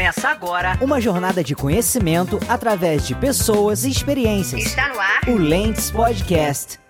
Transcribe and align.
Começa 0.00 0.30
agora 0.30 0.78
uma 0.80 0.98
jornada 0.98 1.44
de 1.44 1.54
conhecimento 1.54 2.40
através 2.48 3.06
de 3.06 3.14
pessoas 3.14 3.84
e 3.84 3.90
experiências. 3.90 4.64
Está 4.64 4.88
no 4.88 4.98
ar 4.98 5.20
o 5.28 5.36
Lentes 5.36 5.90
Podcast. 5.90 6.80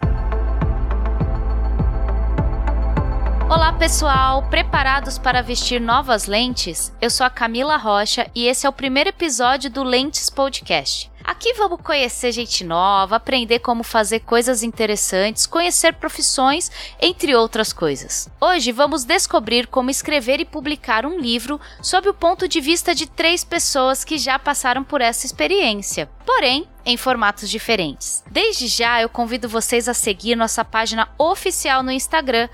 Olá 3.49 3.73
pessoal, 3.73 4.45
preparados 4.49 5.19
para 5.19 5.43
vestir 5.43 5.81
novas 5.81 6.27
lentes? 6.27 6.93
Eu 7.01 7.11
sou 7.11 7.27
a 7.27 7.31
Camila 7.31 7.77
Rocha 7.77 8.31
e 8.33 8.47
esse 8.47 8.65
é 8.65 8.69
o 8.69 8.73
primeiro 8.73 9.11
episódio 9.11 9.69
do 9.69 9.83
Lentes 9.83 10.31
Podcast. 10.31 11.10
Aqui 11.31 11.55
vamos 11.55 11.81
conhecer 11.81 12.33
gente 12.33 12.65
nova, 12.65 13.15
aprender 13.15 13.61
como 13.61 13.85
fazer 13.85 14.19
coisas 14.19 14.65
interessantes, 14.65 15.47
conhecer 15.47 15.95
profissões, 15.95 16.73
entre 17.01 17.37
outras 17.37 17.73
coisas. 17.73 18.29
Hoje 18.41 18.73
vamos 18.73 19.05
descobrir 19.05 19.69
como 19.69 19.91
escrever 19.91 20.41
e 20.41 20.45
publicar 20.45 21.07
um 21.07 21.21
livro 21.21 21.61
sob 21.81 22.09
o 22.09 22.15
ponto 22.15 22.49
de 22.49 22.61
vista 22.61 22.97
de 22.97 23.07
três 23.07 23.45
pessoas 23.45 24.03
que 24.03 24.19
já 24.19 24.41
passaram 24.41 24.83
por 24.83 25.01
essa 25.01 25.25
experiência. 25.25 26.11
Porém, 26.27 26.67
em 26.85 26.97
formatos 26.97 27.49
diferentes. 27.49 28.23
Desde 28.31 28.67
já 28.67 29.01
eu 29.03 29.09
convido 29.09 29.49
vocês 29.49 29.89
a 29.89 29.95
seguir 29.95 30.37
nossa 30.37 30.65
página 30.65 31.09
oficial 31.19 31.83
no 31.83 31.91
Instagram, 31.91 32.49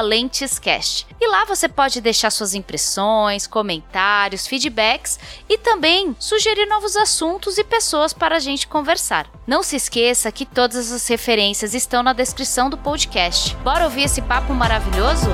lentescast. 0.00 1.06
E 1.20 1.28
lá 1.28 1.44
você 1.44 1.68
pode 1.68 2.00
deixar 2.00 2.30
suas 2.30 2.54
impressões, 2.54 3.46
comentários, 3.46 4.46
feedbacks 4.46 5.18
e 5.48 5.58
também 5.58 6.14
sugerir 6.18 6.66
novos 6.66 6.96
assuntos 6.96 7.58
e 7.58 7.64
pessoas 7.64 8.12
para 8.12 8.36
a 8.36 8.40
gente 8.40 8.66
conversar. 8.66 9.30
Não 9.46 9.62
se 9.62 9.76
esqueça 9.76 10.32
que 10.32 10.44
todas 10.44 10.92
as 10.92 11.06
referências 11.06 11.74
estão 11.74 12.02
na 12.02 12.12
descrição 12.12 12.68
do 12.68 12.76
podcast. 12.76 13.54
Bora 13.56 13.84
ouvir 13.84 14.02
esse 14.02 14.22
papo 14.22 14.52
maravilhoso? 14.52 15.26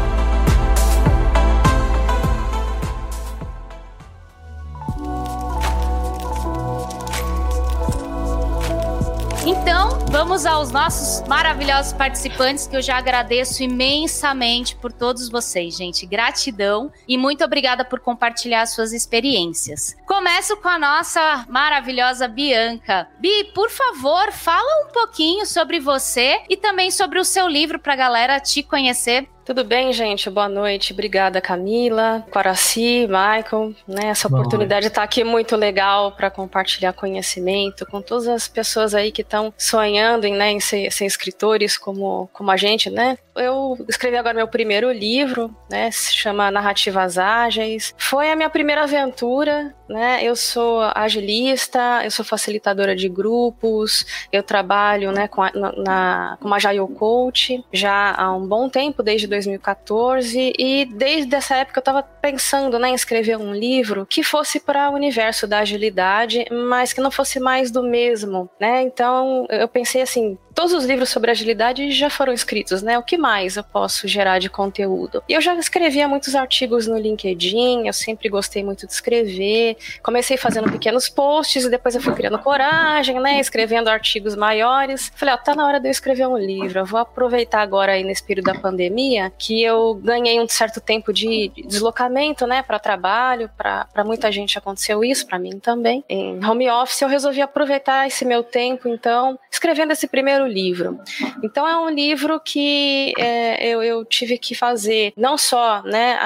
Então, 9.45 9.99
vamos 10.09 10.47
aos 10.47 10.71
nossos 10.71 11.27
maravilhosos 11.27 11.93
participantes 11.93 12.69
que 12.69 12.77
eu 12.77 12.83
já 12.83 12.97
agradeço 12.97 13.61
imensamente 13.65 14.77
por 14.77 14.93
todos 14.93 15.29
vocês, 15.29 15.77
gente. 15.77 16.07
Gratidão 16.07 16.93
e 17.09 17.19
muito 17.19 17.43
obrigada 17.43 17.85
por 17.85 17.99
compartilhar 17.99 18.65
suas 18.67 18.93
experiências. 18.93 19.97
Começo 20.07 20.57
com 20.59 20.69
a 20.69 20.79
nossa 20.79 21.45
maravilhosa 21.49 22.29
Bianca. 22.29 23.09
Bi, 23.19 23.51
por 23.53 23.69
favor, 23.69 24.31
fala 24.31 24.87
um 24.87 24.93
pouquinho 24.93 25.45
sobre 25.45 25.81
você 25.81 26.41
e 26.49 26.57
também 26.57 26.93
sobre 26.93 27.19
o 27.19 27.25
seu 27.25 27.49
livro 27.49 27.81
para 27.81 27.95
a 27.95 27.97
galera 27.97 28.39
te 28.39 28.63
conhecer. 28.63 29.29
Tudo 29.45 29.65
bem, 29.65 29.93
gente? 29.93 30.31
Boa 30.31 30.49
noite. 30.49 30.93
Obrigada, 30.93 31.41
Camila, 31.41 32.25
Quaraci, 32.31 33.09
Michael. 33.09 33.75
Né? 33.89 34.07
Essa 34.07 34.29
Boa 34.29 34.41
oportunidade 34.41 34.87
está 34.87 35.03
aqui 35.03 35.25
muito 35.25 35.57
legal 35.57 36.13
para 36.13 36.31
compartilhar 36.31 36.93
conhecimento 36.93 37.85
com 37.87 38.01
todas 38.01 38.29
as 38.29 38.47
pessoas 38.47 38.95
aí 38.95 39.11
que 39.11 39.23
estão 39.23 39.53
sonhando 39.59 40.27
em, 40.27 40.35
né, 40.35 40.53
em 40.53 40.61
ser, 40.61 40.93
ser, 40.93 41.07
escritores 41.07 41.77
como, 41.77 42.31
como 42.33 42.53
a 42.53 42.57
gente, 42.57 42.89
né? 42.89 43.19
Eu 43.35 43.79
escrevi 43.89 44.17
agora 44.17 44.35
meu 44.35 44.49
primeiro 44.49 44.91
livro, 44.93 45.55
né? 45.71 45.91
Se 45.91 46.13
chama 46.13 46.51
Narrativas 46.51 47.17
Ágeis. 47.17 47.95
Foi 47.97 48.31
a 48.31 48.37
minha 48.37 48.51
primeira 48.51 48.83
aventura, 48.83 49.75
né? 49.89 50.23
Eu 50.23 50.37
sou 50.37 50.81
agilista, 50.95 52.03
eu 52.05 52.11
sou 52.11 52.25
facilitadora 52.25 52.95
de 52.95 53.09
grupos, 53.09 54.07
eu 54.31 54.43
trabalho, 54.43 55.13
né, 55.13 55.29
com 55.29 55.43
a, 55.43 55.51
na, 55.55 55.73
na, 55.73 56.39
como 56.41 56.55
Agile 56.55 56.87
Coach 56.95 57.65
já 57.73 58.15
há 58.17 58.35
um 58.35 58.47
bom 58.47 58.69
tempo, 58.69 59.03
desde 59.03 59.27
2014 59.27 60.53
e 60.59 60.85
desde 60.87 61.35
essa 61.35 61.57
época 61.57 61.79
eu 61.79 61.83
estava 61.83 62.03
pensando 62.03 62.79
né, 62.79 62.89
em 62.89 62.95
escrever 62.95 63.37
um 63.37 63.55
livro 63.55 64.07
que 64.07 64.23
fosse 64.23 64.61
para 64.61 64.91
o 64.91 64.95
universo 64.95 65.47
da 65.47 65.61
agilidade, 65.61 66.45
mas 66.51 66.93
que 66.93 67.01
não 67.01 67.11
fosse 67.11 67.39
mais 67.39 67.71
do 67.71 67.83
mesmo, 67.83 68.49
né? 68.61 68.83
Então 68.83 69.47
eu 69.51 69.69
pensei 69.69 70.03
assim, 70.03 70.39
todos 70.55 70.73
os 70.73 70.85
livros 70.85 71.09
sobre 71.09 71.31
agilidade 71.31 71.91
já 71.93 72.11
foram 72.11 72.33
escritos, 72.33 72.83
né? 72.83 72.99
O 72.99 73.03
que 73.03 73.17
mais 73.17 73.57
eu 73.57 73.65
posso 73.65 74.07
gerar 74.07 74.39
de 74.39 74.49
conteúdo? 74.49 75.23
E 75.29 75.33
eu 75.33 75.41
já 75.41 75.55
escrevia 75.55 76.09
muitos 76.09 76.35
artigos 76.35 76.87
no 76.87 76.99
LinkedIn, 76.99 77.87
eu 77.87 77.93
sempre 77.93 78.29
gostei 78.29 78.63
muito 78.63 78.87
de 78.87 78.93
escrever. 78.93 79.77
Comecei 80.03 80.37
fazendo 80.37 80.71
pequenos 80.71 81.09
posts 81.09 81.65
e 81.65 81.71
depois 81.71 81.95
eu 81.95 82.01
fui 82.01 82.15
criando 82.15 82.39
coragem, 82.39 83.21
né? 83.21 83.41
Escrevendo 83.41 83.89
artigos 83.89 84.35
maiores. 84.35 85.13
Falei, 85.15 85.35
ó, 85.35 85.39
tá 85.39 85.55
na 85.55 85.67
hora 85.67 85.81
de 85.81 85.89
eu 85.89 85.91
escrever 85.91 86.27
um 86.27 86.37
livro. 86.37 86.79
Eu 86.79 86.87
vou 86.87 87.01
aproveitar 87.01 87.61
agora 87.61 87.93
aí 87.93 88.05
nesse 88.05 88.23
período 88.23 88.47
da 88.47 88.55
pandemia 88.55 89.33
que 89.39 89.63
eu 89.63 89.95
ganhei 89.95 90.41
um 90.41 90.49
certo 90.49 90.81
tempo 90.81 91.13
de 91.13 91.51
deslocamento, 91.67 92.47
né, 92.47 92.63
para 92.63 92.79
trabalho, 92.79 93.51
para 93.57 94.05
muita 94.05 94.31
gente 94.31 94.59
aconteceu 94.59 95.05
isso, 95.05 95.27
para 95.27 95.39
mim 95.39 95.59
também. 95.59 96.05
Em 96.09 96.45
home 96.45 96.69
office 96.71 97.03
eu 97.03 97.09
resolvi 97.09 97.41
aproveitar 97.41 98.07
esse 98.07 98.25
meu 98.25 98.43
tempo, 98.43 98.89
então, 98.89 99.39
escrevendo 99.51 99.93
esse 99.93 100.07
primeiro 100.07 100.42
livro. 100.47 101.01
Então 101.43 101.67
é 101.67 101.77
um 101.79 101.89
livro 101.89 102.41
que 102.41 103.13
é, 103.19 103.67
eu, 103.67 103.83
eu, 103.83 104.05
tive 104.05 104.39
que 104.39 104.55
fazer 104.55 105.13
não 105.17 105.37
só 105.39 105.83
né, 105.83 106.19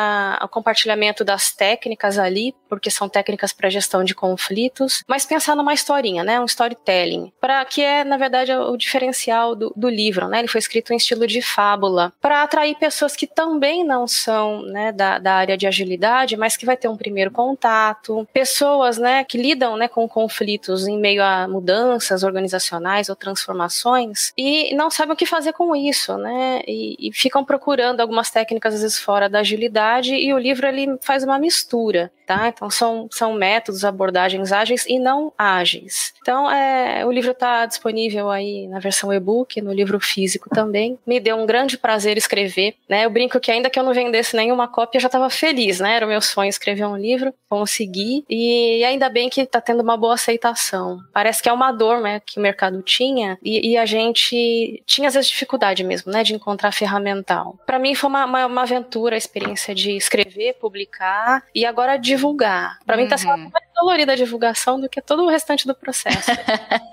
o 0.42 0.48
compartilhamento 0.48 1.24
das 1.24 1.52
técnicas 1.52 2.18
ali, 2.18 2.54
porque 2.68 2.90
são 2.90 3.08
técnicas 3.08 3.52
para 3.52 3.70
gestão 3.70 4.02
de 4.04 4.14
conflitos, 4.14 5.02
mas 5.06 5.24
pensar 5.24 5.54
numa 5.54 5.74
historinha, 5.74 6.24
né, 6.24 6.40
um 6.40 6.44
storytelling, 6.44 7.32
para 7.40 7.64
que 7.64 7.82
é 7.82 8.04
na 8.04 8.16
verdade 8.16 8.52
o 8.52 8.76
diferencial 8.76 9.54
do, 9.54 9.72
do 9.76 9.88
livro, 9.88 10.28
né? 10.28 10.40
Ele 10.40 10.48
foi 10.48 10.58
escrito 10.58 10.92
em 10.92 10.96
estilo 10.96 11.26
de 11.26 11.40
fábula 11.42 12.12
para 12.20 12.42
atrair 12.42 12.76
pessoas 12.76 13.14
que 13.14 13.26
também 13.26 13.84
não 13.84 14.06
são 14.06 14.62
né, 14.62 14.92
da, 14.92 15.18
da 15.18 15.34
área 15.34 15.56
de 15.56 15.66
agilidade, 15.66 16.36
mas 16.36 16.56
que 16.56 16.66
vai 16.66 16.76
ter 16.76 16.88
um 16.88 16.96
primeiro 16.96 17.30
contato, 17.30 18.26
pessoas 18.32 18.98
né, 18.98 19.24
que 19.24 19.38
lidam 19.38 19.76
né, 19.76 19.88
com 19.88 20.08
conflitos 20.08 20.86
em 20.86 20.98
meio 20.98 21.22
a 21.22 21.46
mudanças 21.48 22.22
organizacionais 22.22 23.08
ou 23.08 23.16
transformações 23.16 24.05
e 24.36 24.74
não 24.74 24.90
sabem 24.90 25.14
o 25.14 25.16
que 25.16 25.26
fazer 25.26 25.52
com 25.52 25.74
isso, 25.74 26.16
né? 26.18 26.62
E, 26.66 27.08
e, 27.08 27.12
ficam 27.12 27.44
procurando 27.44 28.00
algumas 28.00 28.30
técnicas 28.30 28.74
às 28.74 28.82
vezes 28.82 28.98
fora 28.98 29.28
da 29.28 29.40
agilidade 29.40 30.14
e 30.14 30.32
o 30.32 30.38
livro 30.38 30.66
ele 30.66 30.96
faz 31.00 31.24
uma 31.24 31.38
mistura, 31.38 32.12
tá? 32.26 32.48
Então 32.48 32.68
são, 32.68 33.08
são 33.10 33.32
métodos, 33.32 33.84
abordagens 33.84 34.52
ágeis 34.52 34.84
e 34.86 34.98
não 34.98 35.32
ágeis. 35.38 36.12
Então 36.20 36.50
é, 36.50 37.06
o 37.06 37.12
livro 37.12 37.30
está 37.30 37.64
disponível 37.66 38.30
aí 38.30 38.66
na 38.68 38.78
versão 38.78 39.12
e-book, 39.12 39.60
no 39.62 39.72
livro 39.72 40.00
físico 40.00 40.50
também. 40.50 40.98
Me 41.06 41.20
deu 41.20 41.36
um 41.36 41.46
grande 41.46 41.78
prazer 41.78 42.16
escrever, 42.16 42.74
né? 42.88 43.04
Eu 43.04 43.10
brinco 43.10 43.40
que 43.40 43.50
ainda 43.50 43.70
que 43.70 43.78
eu 43.78 43.84
não 43.84 43.94
vendesse 43.94 44.36
nenhuma 44.36 44.68
cópia, 44.68 44.98
eu 44.98 45.02
já 45.02 45.08
estava 45.08 45.30
feliz, 45.30 45.80
né? 45.80 45.94
Era 45.96 46.06
o 46.06 46.08
meu 46.08 46.20
sonho 46.20 46.48
escrever 46.48 46.84
um 46.84 46.96
livro, 46.96 47.32
consegui 47.48 48.24
e 48.28 48.84
ainda 48.84 49.08
bem 49.08 49.28
que 49.28 49.40
está 49.40 49.60
tendo 49.60 49.82
uma 49.82 49.96
boa 49.96 50.14
aceitação. 50.14 51.00
Parece 51.12 51.42
que 51.42 51.48
é 51.48 51.52
uma 51.52 51.72
dor, 51.72 52.00
né, 52.00 52.20
que 52.24 52.38
o 52.38 52.42
mercado 52.42 52.82
tinha 52.82 53.38
e, 53.42 53.72
e 53.72 53.76
a 53.76 53.86
gente 53.86 54.82
tinha 54.86 55.08
às 55.08 55.14
vezes 55.14 55.30
dificuldade 55.30 55.84
mesmo, 55.84 56.12
né, 56.12 56.22
de 56.22 56.34
encontrar 56.34 56.72
ferramental. 56.72 57.58
Para 57.66 57.78
mim 57.78 57.94
foi 57.94 58.10
uma, 58.10 58.24
uma, 58.24 58.46
uma, 58.46 58.62
aventura 58.62 59.14
a 59.14 59.18
experiência 59.18 59.74
de 59.74 59.92
escrever, 59.92 60.54
publicar 60.54 61.44
e 61.54 61.64
agora 61.64 61.96
divulgar. 62.16 62.78
Para 62.84 62.96
uhum. 62.96 63.02
mim 63.02 63.08
tá 63.08 63.16
sendo 63.16 63.34
uhum. 63.34 63.50
mais 63.52 63.66
dolorida 63.74 64.12
a 64.12 64.16
divulgação 64.16 64.80
do 64.80 64.88
que 64.88 65.00
todo 65.00 65.24
o 65.24 65.28
restante 65.28 65.66
do 65.66 65.74
processo. 65.74 66.30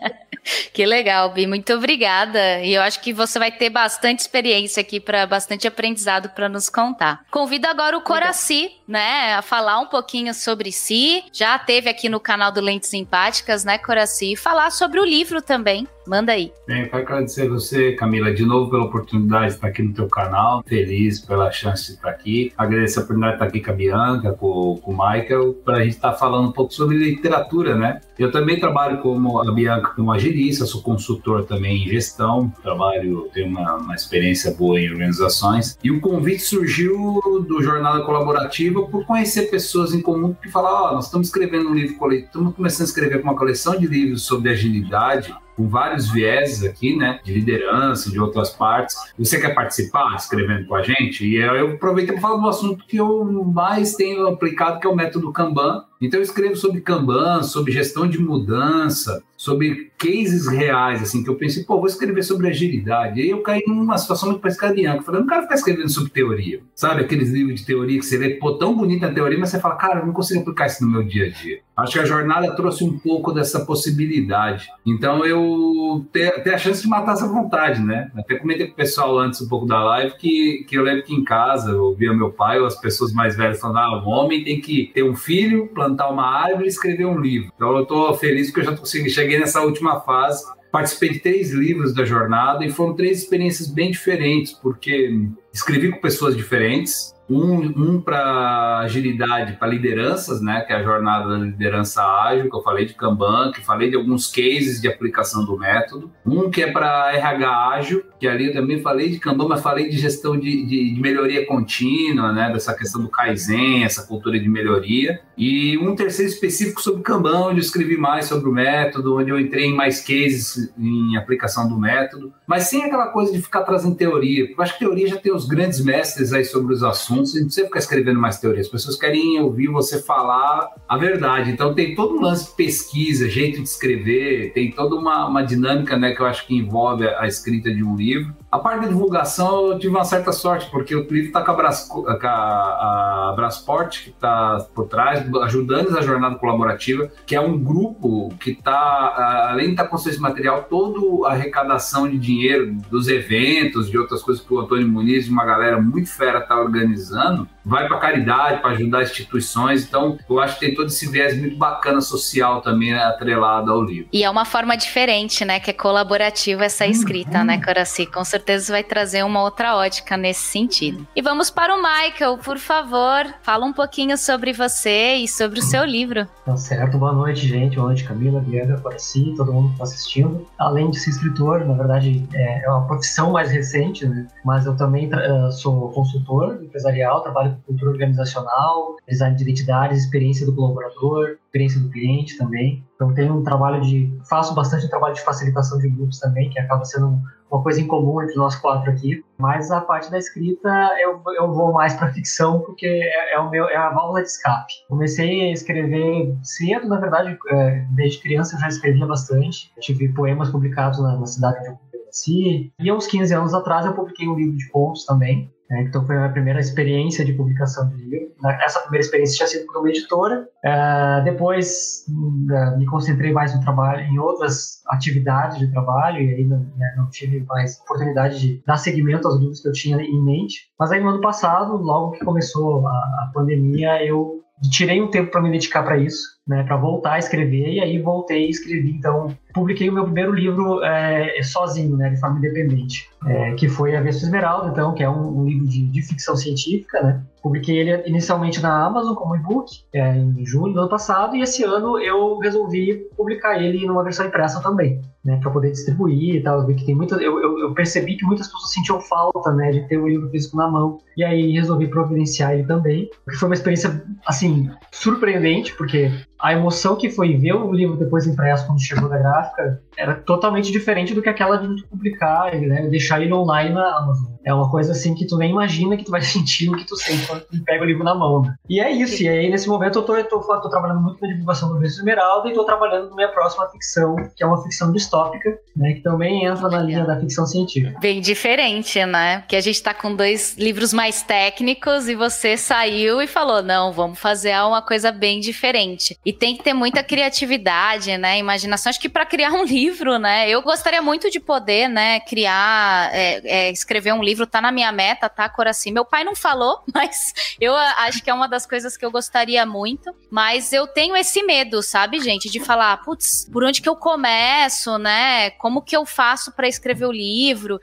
que 0.73 0.85
legal, 0.85 1.31
Bi, 1.31 1.47
muito 1.47 1.73
obrigada. 1.73 2.59
E 2.61 2.73
eu 2.73 2.81
acho 2.81 2.99
que 2.99 3.13
você 3.13 3.39
vai 3.39 3.51
ter 3.51 3.69
bastante 3.69 4.19
experiência 4.19 4.81
aqui 4.81 4.99
para 4.99 5.25
bastante 5.25 5.67
aprendizado 5.67 6.29
para 6.29 6.49
nos 6.49 6.69
contar. 6.69 7.23
Convido 7.31 7.67
agora 7.67 7.97
o 7.97 8.01
Coraci, 8.01 8.71
né, 8.87 9.35
a 9.35 9.41
falar 9.41 9.79
um 9.79 9.87
pouquinho 9.87 10.33
sobre 10.33 10.71
si. 10.71 11.23
Já 11.31 11.57
teve 11.57 11.89
aqui 11.89 12.09
no 12.09 12.19
canal 12.19 12.51
do 12.51 12.61
Lentes 12.61 12.89
Simpáticas, 12.89 13.63
né, 13.63 13.77
Coraci, 13.77 14.35
falar 14.35 14.71
sobre 14.71 14.99
o 14.99 15.05
livro 15.05 15.41
também. 15.41 15.87
Manda 16.05 16.33
aí. 16.33 16.51
Bem, 16.67 16.83
quero 16.89 17.03
agradecer 17.03 17.47
você, 17.47 17.93
Camila, 17.93 18.33
de 18.33 18.45
novo 18.45 18.69
pela 18.69 18.83
oportunidade 18.83 19.47
de 19.47 19.53
estar 19.53 19.67
aqui 19.67 19.81
no 19.81 19.93
teu 19.93 20.07
canal. 20.07 20.63
Feliz 20.67 21.19
pela 21.19 21.49
chance 21.51 21.87
de 21.87 21.93
estar 21.93 22.09
aqui. 22.09 22.51
Agradeço 22.57 22.99
a 22.99 23.03
oportunidade 23.03 23.33
de 23.33 23.35
estar 23.37 23.45
aqui 23.45 23.61
com 23.61 23.71
a 23.71 23.73
Bianca, 23.73 24.33
com, 24.33 24.77
com 24.81 24.91
o 24.91 24.93
Michael, 24.93 25.53
para 25.65 25.77
a 25.77 25.83
gente 25.83 25.95
estar 25.95 26.13
falando 26.13 26.49
um 26.49 26.51
pouco 26.51 26.73
sobre 26.73 26.97
literatura, 26.97 27.75
né? 27.75 28.01
Eu 28.19 28.31
também 28.31 28.59
trabalho 28.59 28.99
como 28.99 29.39
a 29.41 29.51
Bianca 29.51 29.91
como 29.95 30.11
agilista, 30.11 30.65
sou 30.65 30.81
consultor 30.81 31.45
também 31.45 31.83
em 31.83 31.87
gestão, 31.87 32.53
trabalho, 32.61 33.29
tenho 33.33 33.47
uma, 33.47 33.75
uma 33.75 33.95
experiência 33.95 34.51
boa 34.51 34.79
em 34.79 34.91
organizações. 34.91 35.77
E 35.83 35.89
o 35.89 36.01
convite 36.01 36.41
surgiu 36.41 37.21
do 37.47 37.63
Jornada 37.63 38.03
Colaborativa 38.03 38.83
por 38.83 39.05
conhecer 39.05 39.43
pessoas 39.43 39.93
em 39.93 40.01
comum 40.01 40.33
que 40.33 40.49
falam: 40.49 40.71
Ó, 40.71 40.89
oh, 40.89 40.93
nós 40.95 41.05
estamos 41.05 41.27
escrevendo 41.27 41.69
um 41.69 41.73
livro 41.73 41.95
coletivo, 41.95 42.27
estamos 42.27 42.55
começando 42.55 42.81
a 42.81 42.89
escrever 42.89 43.21
uma 43.21 43.35
coleção 43.35 43.77
de 43.79 43.87
livros 43.87 44.23
sobre 44.23 44.49
agilidade 44.49 45.33
com 45.55 45.67
vários 45.67 46.11
vieses 46.11 46.63
aqui, 46.63 46.95
né, 46.95 47.19
de 47.23 47.33
liderança, 47.33 48.09
de 48.09 48.19
outras 48.19 48.49
partes. 48.49 48.95
Você 49.17 49.39
quer 49.39 49.53
participar 49.53 50.15
escrevendo 50.15 50.65
com 50.67 50.75
a 50.75 50.81
gente? 50.81 51.25
E 51.25 51.35
eu 51.35 51.73
aproveitei 51.73 52.13
para 52.13 52.21
falar 52.21 52.41
do 52.41 52.47
assunto 52.47 52.85
que 52.85 52.97
eu 52.97 53.43
mais 53.45 53.93
tenho 53.93 54.27
aplicado, 54.27 54.79
que 54.79 54.87
é 54.87 54.89
o 54.89 54.95
método 54.95 55.31
Kanban, 55.31 55.83
Então 56.05 56.19
eu 56.19 56.23
escrevo 56.23 56.55
sobre 56.55 56.81
Kanban, 56.81 57.43
sobre 57.43 57.71
gestão 57.71 58.07
de 58.07 58.19
mudança, 58.19 59.23
sobre 59.37 59.91
cases 59.97 60.47
reais, 60.47 61.01
assim, 61.01 61.23
que 61.23 61.29
eu 61.29 61.35
pensei, 61.35 61.63
pô, 61.63 61.77
vou 61.77 61.87
escrever 61.87 62.23
sobre 62.23 62.47
agilidade. 62.47 63.19
E 63.19 63.23
aí 63.23 63.29
eu 63.29 63.41
caí 63.41 63.61
numa 63.67 63.97
situação 63.97 64.29
muito 64.29 64.41
parecida 64.41 64.67
com 64.67 64.73
Bianca. 64.73 65.01
Falei, 65.03 65.21
não 65.21 65.27
quero 65.27 65.43
ficar 65.43 65.55
escrevendo 65.55 65.89
sobre 65.89 66.11
teoria. 66.11 66.61
Sabe 66.75 67.01
aqueles 67.01 67.29
livros 67.29 67.59
de 67.59 67.65
teoria 67.65 67.99
que 67.99 68.05
você 68.05 68.17
lê, 68.17 68.31
pô, 68.31 68.53
tão 68.53 68.75
bonita 68.75 69.07
a 69.07 69.13
teoria, 69.13 69.37
mas 69.37 69.49
você 69.49 69.59
fala, 69.59 69.75
cara, 69.75 69.99
eu 69.99 70.05
não 70.05 70.13
consigo 70.13 70.41
aplicar 70.41 70.67
isso 70.67 70.85
no 70.85 70.91
meu 70.91 71.03
dia 71.03 71.27
a 71.27 71.29
dia. 71.29 71.59
Acho 71.75 71.93
que 71.93 71.99
a 71.99 72.05
jornada 72.05 72.55
trouxe 72.55 72.83
um 72.83 72.97
pouco 72.99 73.31
dessa 73.31 73.65
possibilidade. 73.65 74.67
Então 74.85 75.25
eu 75.25 76.05
ter 76.11 76.53
a 76.53 76.57
chance 76.57 76.81
de 76.81 76.87
matar 76.87 77.13
essa 77.13 77.27
vontade, 77.27 77.81
né? 77.81 78.11
Até 78.15 78.35
comentei 78.35 78.67
com 78.67 78.73
o 78.73 78.75
pessoal 78.75 79.17
antes 79.17 79.41
um 79.41 79.47
pouco 79.47 79.65
da 79.65 79.83
live 79.83 80.15
que, 80.17 80.65
que 80.67 80.77
eu 80.77 80.83
lembro 80.83 81.03
que 81.03 81.13
em 81.13 81.23
casa 81.23 81.71
eu 81.71 81.85
ouvia 81.85 82.13
meu 82.13 82.31
pai 82.31 82.59
ou 82.59 82.67
as 82.67 82.79
pessoas 82.79 83.11
mais 83.11 83.35
velhas 83.35 83.59
falando: 83.59 83.77
ah, 83.77 84.03
o 84.03 84.09
homem 84.09 84.43
tem 84.43 84.61
que 84.61 84.91
ter 84.93 85.03
um 85.03 85.15
filho, 85.15 85.67
plantar 85.67 85.92
uma 86.09 86.25
árvore 86.25 86.65
e 86.65 86.69
escrever 86.69 87.05
um 87.05 87.19
livro. 87.19 87.51
Então 87.55 87.75
eu 87.77 87.85
tô 87.85 88.13
feliz 88.15 88.51
que 88.51 88.59
eu 88.59 88.63
já 88.63 88.75
consegui, 88.75 89.09
cheguei 89.09 89.39
nessa 89.39 89.61
última 89.61 90.01
fase. 90.01 90.43
Participei 90.71 91.09
de 91.09 91.19
três 91.19 91.51
livros 91.51 91.93
da 91.93 92.03
jornada 92.03 92.65
e 92.65 92.71
foram 92.71 92.95
três 92.95 93.19
experiências 93.19 93.67
bem 93.67 93.91
diferentes, 93.91 94.53
porque 94.53 95.29
escrevi 95.53 95.91
com 95.91 96.01
pessoas 96.01 96.35
diferentes, 96.35 97.12
um, 97.29 97.55
um 97.55 98.01
para 98.01 98.79
agilidade, 98.79 99.53
para 99.53 99.67
lideranças, 99.67 100.41
né, 100.41 100.61
que 100.61 100.73
é 100.73 100.75
a 100.75 100.83
jornada 100.83 101.29
da 101.29 101.37
liderança 101.37 102.03
ágil, 102.03 102.49
que 102.49 102.55
eu 102.55 102.61
falei 102.61 102.85
de 102.85 102.93
Kanban, 102.93 103.51
que 103.51 103.61
falei 103.61 103.89
de 103.89 103.95
alguns 103.95 104.29
cases 104.29 104.81
de 104.81 104.87
aplicação 104.87 105.45
do 105.45 105.57
método. 105.57 106.11
Um 106.25 106.49
que 106.49 106.61
é 106.61 106.71
para 106.71 107.13
RH 107.13 107.67
ágil, 107.69 108.03
que 108.19 108.27
ali 108.27 108.47
eu 108.47 108.53
também 108.53 108.81
falei 108.81 109.09
de 109.09 109.19
Kanban, 109.19 109.47
mas 109.47 109.61
falei 109.61 109.89
de 109.89 109.97
gestão 109.97 110.37
de, 110.37 110.65
de, 110.65 110.93
de, 110.93 111.01
melhoria 111.01 111.45
contínua, 111.45 112.31
né, 112.31 112.51
dessa 112.51 112.73
questão 112.73 113.01
do 113.01 113.09
Kaizen, 113.09 113.83
essa 113.83 114.05
cultura 114.05 114.39
de 114.39 114.49
melhoria. 114.49 115.21
E 115.37 115.77
um 115.77 115.95
terceiro 115.95 116.31
específico 116.31 116.81
sobre 116.81 117.03
Kanban, 117.03 117.47
onde 117.47 117.59
eu 117.59 117.63
escrevi 117.63 117.97
mais 117.97 118.25
sobre 118.25 118.49
o 118.49 118.53
método, 118.53 119.17
onde 119.17 119.29
eu 119.29 119.39
entrei 119.39 119.65
em 119.65 119.73
mais 119.73 120.01
cases 120.01 120.71
em 120.77 121.15
aplicação 121.15 121.67
do 121.67 121.77
método, 121.77 122.33
mas 122.45 122.63
sem 122.63 122.83
aquela 122.83 123.07
coisa 123.07 123.31
de 123.31 123.41
ficar 123.41 123.63
trazendo 123.63 123.95
teoria. 123.95 124.49
Eu 124.49 124.61
acho 124.61 124.73
que 124.73 124.79
teoria 124.79 125.07
já 125.07 125.17
tem 125.17 125.33
os 125.33 125.47
grandes 125.47 125.83
mestres 125.83 126.33
aí 126.33 126.43
sobre 126.43 126.73
os 126.73 126.83
assuntos 126.83 127.12
assuntos, 127.13 127.35
não 127.35 127.45
precisa 127.45 127.65
ficar 127.65 127.79
escrevendo 127.79 128.19
mais 128.19 128.39
teorias. 128.39 128.65
As 128.65 128.71
pessoas 128.71 128.97
querem 128.97 129.39
ouvir 129.39 129.67
você 129.67 130.01
falar 130.01 130.69
a 130.87 130.97
verdade. 130.97 131.51
Então 131.51 131.73
tem 131.73 131.95
todo 131.95 132.15
um 132.15 132.21
lance 132.21 132.49
de 132.49 132.55
pesquisa, 132.55 133.29
jeito 133.29 133.61
de 133.61 133.67
escrever, 133.67 134.51
tem 134.53 134.71
toda 134.71 134.95
uma, 134.95 135.27
uma 135.27 135.43
dinâmica 135.43 135.97
né, 135.97 136.13
que 136.13 136.21
eu 136.21 136.25
acho 136.25 136.45
que 136.47 136.55
envolve 136.55 137.07
a 137.07 137.27
escrita 137.27 137.73
de 137.73 137.83
um 137.83 137.95
livro. 137.95 138.33
A 138.53 138.59
parte 138.59 138.81
da 138.81 138.87
divulgação 138.87 139.71
eu 139.71 139.79
tive 139.79 139.95
uma 139.95 140.03
certa 140.03 140.31
sorte, 140.31 140.69
porque 140.69 140.95
o 140.95 140.99
livro 140.99 141.25
está 141.25 141.41
com 141.41 141.49
a, 141.49 141.53
Bras, 141.55 141.87
com 141.87 142.07
a, 142.07 142.13
a 142.13 143.33
Brasport, 143.35 144.03
que 144.03 144.09
está 144.11 144.63
por 144.75 144.87
trás, 144.87 145.25
ajudando 145.41 145.97
a 145.97 146.01
jornada 146.03 146.35
colaborativa, 146.35 147.11
que 147.25 147.35
é 147.35 147.41
um 147.41 147.57
grupo 147.57 148.31
que 148.39 148.51
está, 148.51 149.47
além 149.49 149.65
de 149.65 149.71
estar 149.71 149.85
tá 149.85 149.89
construindo 149.89 150.13
esse 150.13 150.21
material, 150.21 150.67
toda 150.69 151.27
a 151.27 151.31
arrecadação 151.31 152.07
de 152.07 152.19
dinheiro 152.19 152.75
dos 152.91 153.07
eventos, 153.07 153.89
de 153.89 153.97
outras 153.97 154.21
coisas 154.21 154.45
que 154.45 154.53
o 154.53 154.59
Antônio 154.59 154.87
Muniz 154.87 155.25
e 155.25 155.31
uma 155.31 155.45
galera 155.45 155.81
muito 155.81 156.15
fera 156.15 156.37
está 156.37 156.55
organizando, 156.55 157.49
vai 157.65 157.87
para 157.87 157.97
caridade, 157.97 158.61
para 158.61 158.71
ajudar 158.71 159.01
instituições. 159.01 159.83
Então, 159.83 160.19
eu 160.29 160.39
acho 160.39 160.59
que 160.59 160.67
tem 160.67 160.75
todo 160.75 160.89
esse 160.89 161.09
viés 161.09 161.35
muito 161.35 161.57
bacana 161.57 162.01
social 162.01 162.61
também 162.61 162.93
atrelado 162.93 163.71
ao 163.71 163.81
livro. 163.81 164.09
E 164.13 164.23
é 164.23 164.29
uma 164.29 164.45
forma 164.45 164.77
diferente, 164.77 165.43
né? 165.43 165.59
Que 165.59 165.71
é 165.71 165.73
colaborativa 165.73 166.65
essa 166.65 166.85
escrita, 166.85 167.39
uhum. 167.39 167.45
né, 167.45 167.59
Coraci? 167.59 168.05
Com 168.05 168.23
certeza 168.23 168.42
vai 168.69 168.83
trazer 168.83 169.23
uma 169.23 169.41
outra 169.41 169.75
ótica 169.75 170.17
nesse 170.17 170.41
sentido. 170.41 171.07
E 171.15 171.21
vamos 171.21 171.49
para 171.49 171.73
o 171.73 171.81
Michael, 171.81 172.37
por 172.37 172.57
favor. 172.57 173.33
Fala 173.41 173.65
um 173.65 173.73
pouquinho 173.73 174.17
sobre 174.17 174.53
você 174.53 175.15
e 175.15 175.27
sobre 175.27 175.59
o 175.59 175.63
seu 175.63 175.83
livro. 175.83 176.27
Tá 176.45 176.55
certo. 176.57 176.97
Boa 176.97 177.13
noite, 177.13 177.47
gente. 177.47 177.75
Boa 177.75 177.87
noite, 177.87 178.03
Camila, 178.03 178.39
Bianca, 178.39 178.79
Coraci, 178.81 179.33
todo 179.35 179.51
mundo 179.51 179.67
que 179.67 179.73
está 179.73 179.83
assistindo. 179.83 180.47
Além 180.57 180.89
de 180.89 180.99
ser 180.99 181.11
escritor, 181.11 181.65
na 181.65 181.73
verdade, 181.73 182.27
é, 182.33 182.65
é 182.65 182.69
uma 182.69 182.85
profissão 182.85 183.31
mais 183.31 183.51
recente, 183.51 184.05
né? 184.05 184.27
Mas 184.43 184.65
eu 184.65 184.75
também 184.75 185.09
uh, 185.13 185.51
sou 185.51 185.89
consultor 185.89 186.59
empresarial, 186.61 187.21
trabalho 187.21 187.57
cultura 187.65 187.91
organizacional, 187.91 188.97
design 189.07 189.35
de 189.35 189.43
identidades, 189.43 190.03
experiência 190.03 190.45
do 190.45 190.53
colaborador, 190.53 191.37
experiência 191.53 191.79
do 191.79 191.89
cliente 191.89 192.37
também. 192.37 192.83
Então 192.95 193.13
tenho 193.13 193.37
um 193.37 193.43
trabalho 193.43 193.81
de, 193.81 194.11
faço 194.27 194.55
bastante 194.55 194.89
trabalho 194.89 195.13
de 195.13 195.21
facilitação 195.21 195.77
de 195.77 195.87
grupos 195.87 196.19
também, 196.19 196.49
que 196.49 196.59
acaba 196.59 196.83
sendo 196.83 197.21
uma 197.51 197.61
coisa 197.61 197.79
em 197.79 197.87
comum 197.87 198.21
entre 198.21 198.35
nós 198.35 198.55
quatro 198.55 198.89
aqui. 198.89 199.23
Mas 199.37 199.69
a 199.69 199.79
parte 199.81 200.09
da 200.09 200.17
escrita 200.17 200.69
eu, 200.99 201.21
eu 201.37 201.53
vou 201.53 201.71
mais 201.71 201.93
para 201.93 202.11
ficção 202.13 202.61
porque 202.61 202.87
é, 202.87 203.35
é, 203.35 203.39
o 203.39 203.49
meu 203.49 203.65
é 203.69 203.75
a 203.75 203.89
válvula 203.89 204.23
de 204.23 204.29
escape. 204.29 204.73
Comecei 204.89 205.49
a 205.49 205.51
escrever 205.51 206.35
cedo, 206.41 206.87
na 206.87 206.99
verdade, 206.99 207.37
é, 207.51 207.85
desde 207.91 208.21
criança 208.21 208.55
eu 208.55 208.59
já 208.59 208.67
escrevia 208.67 209.05
bastante. 209.05 209.71
tive 209.79 210.09
poemas 210.09 210.49
publicados 210.49 210.99
na, 210.99 211.17
na 211.17 211.25
cidade 211.27 211.67
eu 211.67 211.77
cresci. 211.91 212.71
E 212.79 212.89
há 212.89 212.95
uns 212.95 213.05
15 213.05 213.33
anos 213.33 213.53
atrás 213.53 213.85
eu 213.85 213.93
publiquei 213.93 214.27
um 214.27 214.35
livro 214.35 214.57
de 214.57 214.67
contos 214.69 215.05
também, 215.05 215.52
né? 215.69 215.83
Então 215.83 216.05
foi 216.05 216.17
a 216.17 216.29
primeira 216.29 216.59
experiência 216.59 217.23
de 217.25 217.33
publicação 217.33 217.89
de 217.89 218.03
livro. 218.03 218.33
Essa 218.63 218.81
primeira 218.81 219.05
experiência 219.05 219.37
tinha 219.37 219.47
sido 219.47 219.65
por 219.67 219.79
uma 219.79 219.89
editora. 219.89 220.47
Uh, 220.63 221.23
depois 221.23 222.05
uh, 222.09 222.77
me 222.77 222.85
concentrei 222.85 223.31
mais 223.31 223.55
no 223.55 223.61
trabalho, 223.61 224.01
em 224.01 224.19
outras 224.19 224.81
atividades 224.87 225.59
de 225.59 225.71
trabalho 225.71 226.21
e 226.21 226.33
aí 226.33 226.45
não, 226.45 226.59
né, 226.77 226.93
não, 226.97 227.09
tive 227.09 227.41
mais 227.47 227.79
oportunidade 227.81 228.39
de 228.39 228.63
dar 228.65 228.77
seguimento 228.77 229.27
aos 229.27 229.39
livros 229.39 229.61
que 229.61 229.67
eu 229.67 229.73
tinha 229.73 229.97
em 230.01 230.23
mente. 230.23 230.69
Mas 230.79 230.91
aí 230.91 231.01
no 231.01 231.09
ano 231.09 231.21
passado, 231.21 231.77
logo 231.77 232.11
que 232.11 232.25
começou 232.25 232.87
a, 232.87 232.91
a 232.91 233.31
pandemia, 233.33 234.05
eu 234.05 234.43
tirei 234.69 235.01
um 235.01 235.09
tempo 235.09 235.31
para 235.31 235.41
me 235.41 235.51
dedicar 235.51 235.83
para 235.83 235.97
isso, 235.97 236.32
né, 236.47 236.63
para 236.63 236.75
voltar 236.75 237.13
a 237.13 237.19
escrever 237.19 237.73
e 237.73 237.79
aí 237.79 237.99
voltei 237.99 238.47
e 238.47 238.49
escrevi. 238.49 238.91
Então 238.91 239.35
publiquei 239.53 239.87
o 239.89 239.93
meu 239.93 240.03
primeiro 240.03 240.33
livro 240.33 240.83
é, 240.83 241.41
sozinho, 241.43 241.95
né, 241.95 242.09
de 242.09 242.19
forma 242.19 242.39
independente, 242.39 243.09
é, 243.25 243.53
que 243.53 243.69
foi 243.69 243.95
A 243.95 244.01
Vespa 244.01 244.25
Esmeralda, 244.25 244.69
então, 244.69 244.93
que 244.93 245.03
é 245.03 245.09
um, 245.09 245.41
um 245.41 245.45
livro 245.45 245.67
de, 245.67 245.87
de, 245.87 246.01
ficção 246.01 246.35
científica, 246.35 247.01
né. 247.01 247.23
Publiquei 247.41 247.77
ele 247.77 248.07
inicialmente 248.07 248.61
na 248.61 248.85
Amazon 248.85 249.13
como 249.15 249.35
e-book 249.35 249.69
é, 249.93 250.15
em 250.15 250.45
julho 250.45 250.73
do 250.73 250.79
ano 250.79 250.89
passado 250.89 251.35
e 251.35 251.41
esse 251.41 251.61
ano 251.63 251.99
eu 251.99 252.39
resolvi 252.39 253.05
publicar 253.17 253.61
ele 253.61 253.85
numa 253.85 254.03
versão 254.03 254.25
impressa 254.25 254.61
também, 254.61 255.01
né, 255.23 255.37
para 255.41 255.51
poder 255.51 255.71
distribuir 255.71 256.35
e 256.35 256.41
tal. 256.41 256.59
Eu 256.59 256.67
vi 256.67 256.75
que 256.75 256.85
tem 256.85 256.95
muita, 256.95 257.15
eu, 257.15 257.39
eu, 257.41 257.59
eu, 257.59 257.73
percebi 257.73 258.15
que 258.15 258.25
muitas 258.25 258.47
pessoas 258.47 258.71
sentiam 258.71 258.99
falta, 258.99 259.51
né, 259.51 259.71
de 259.71 259.87
ter 259.87 259.97
o 259.97 260.07
livro 260.07 260.29
físico 260.29 260.55
na 260.57 260.69
mão 260.69 260.99
e 261.17 261.23
aí 261.23 261.51
resolvi 261.51 261.87
providenciar 261.87 262.53
ele 262.53 262.63
também, 262.63 263.09
que 263.29 263.35
foi 263.35 263.49
uma 263.49 263.55
experiência 263.55 264.03
assim 264.25 264.69
surpreendente 264.91 265.75
porque 265.75 266.09
a 266.43 266.51
emoção 266.51 266.97
que 266.97 267.09
foi 267.09 267.37
ver 267.37 267.53
o 267.53 267.71
livro 267.71 267.95
depois 267.95 268.27
impresso 268.27 268.67
quando 268.67 268.81
chegou 268.81 269.07
da 269.07 269.17
gráfica 269.17 269.81
era 269.95 270.13
totalmente 270.13 270.73
diferente 270.73 271.13
do 271.13 271.21
que 271.21 271.29
aquela 271.29 271.55
de 271.55 271.83
publicar, 271.87 272.53
né, 272.53 272.85
deixar 272.89 273.21
ele 273.21 273.33
online 273.33 273.73
na 273.73 273.97
Amazon. 273.97 274.32
É 274.45 274.53
uma 274.53 274.69
coisa 274.69 274.91
assim 274.91 275.15
que 275.15 275.25
tu 275.25 275.37
nem 275.37 275.51
imagina 275.51 275.95
que 275.95 276.03
tu 276.03 276.11
vai 276.11 276.21
sentir 276.23 276.69
o 276.69 276.75
que 276.75 276.85
tu 276.85 276.95
sente 276.95 277.25
quando 277.27 277.41
tu 277.41 277.63
pega 277.63 277.83
o 277.83 277.85
livro 277.85 278.03
na 278.03 278.13
mão. 278.13 278.41
Né? 278.41 278.53
E 278.69 278.79
é 278.79 278.91
isso, 278.91 279.23
e 279.23 279.29
aí 279.29 279.49
nesse 279.49 279.67
momento 279.67 279.99
eu 279.99 280.03
tô, 280.03 280.15
eu 280.15 280.23
tô, 280.25 280.39
tô 280.39 280.69
trabalhando 280.69 281.01
muito 281.01 281.21
na 281.21 281.27
divulgação 281.27 281.69
do 281.69 281.79
Vespa 281.79 281.99
Esmeralda 281.99 282.49
e 282.49 282.53
tô 282.53 282.63
trabalhando 282.63 283.09
na 283.09 283.15
minha 283.15 283.29
próxima 283.29 283.67
ficção, 283.69 284.15
que 284.35 284.43
é 284.43 284.47
uma 284.47 284.61
ficção 284.63 284.91
distópica, 284.91 285.57
né, 285.75 285.93
que 285.93 286.01
também 286.01 286.45
entra 286.45 286.69
na 286.69 286.79
linha 286.81 287.05
da 287.05 287.19
ficção 287.19 287.45
científica. 287.45 287.99
Bem 287.99 288.21
diferente, 288.21 289.03
né? 289.05 289.39
Porque 289.39 289.55
a 289.55 289.61
gente 289.61 289.81
tá 289.81 289.93
com 289.93 290.15
dois 290.15 290.57
livros 290.57 290.93
mais 290.93 291.21
técnicos 291.21 292.07
e 292.07 292.15
você 292.15 292.57
saiu 292.57 293.21
e 293.21 293.27
falou, 293.27 293.61
não, 293.61 293.91
vamos 293.91 294.19
fazer 294.19 294.53
uma 294.61 294.81
coisa 294.81 295.11
bem 295.11 295.39
diferente. 295.39 296.17
E 296.25 296.33
tem 296.33 296.55
que 296.57 296.63
ter 296.63 296.73
muita 296.73 297.03
criatividade, 297.03 298.17
né, 298.17 298.37
imaginação. 298.37 298.89
Acho 298.89 298.99
que 298.99 299.09
para 299.09 299.25
criar 299.25 299.51
um 299.51 299.63
livro 299.63 299.83
livro, 299.93 300.17
né? 300.17 300.49
Eu 300.49 300.61
gostaria 300.61 301.01
muito 301.01 301.29
de 301.29 301.39
poder, 301.39 301.87
né, 301.87 302.19
criar, 302.21 303.13
é, 303.13 303.41
é, 303.43 303.71
escrever 303.71 304.13
um 304.13 304.23
livro, 304.23 304.32
tá 304.47 304.61
na 304.61 304.71
minha 304.71 304.91
meta, 304.91 305.29
tá, 305.29 305.47
Coraci? 305.47 305.91
Meu 305.91 306.05
pai 306.05 306.23
não 306.23 306.35
falou, 306.35 306.83
mas 306.93 307.33
eu 307.59 307.75
acho 307.75 308.23
que 308.23 308.29
é 308.29 308.33
uma 308.33 308.47
das 308.47 308.65
coisas 308.65 308.97
que 308.97 309.05
eu 309.05 309.11
gostaria 309.11 309.65
muito. 309.65 310.13
Mas 310.29 310.73
eu 310.73 310.87
tenho 310.87 311.15
esse 311.15 311.43
medo, 311.43 311.81
sabe, 311.81 312.19
gente, 312.19 312.49
de 312.49 312.59
falar, 312.59 312.97
putz, 312.97 313.47
por 313.51 313.63
onde 313.63 313.81
que 313.81 313.89
eu 313.89 313.95
começo, 313.95 314.97
né? 314.97 315.51
Como 315.51 315.81
que 315.81 315.95
eu 315.95 316.05
faço 316.05 316.51
para 316.51 316.67
escrever 316.67 317.05
o 317.05 317.11
livro? 317.11 317.79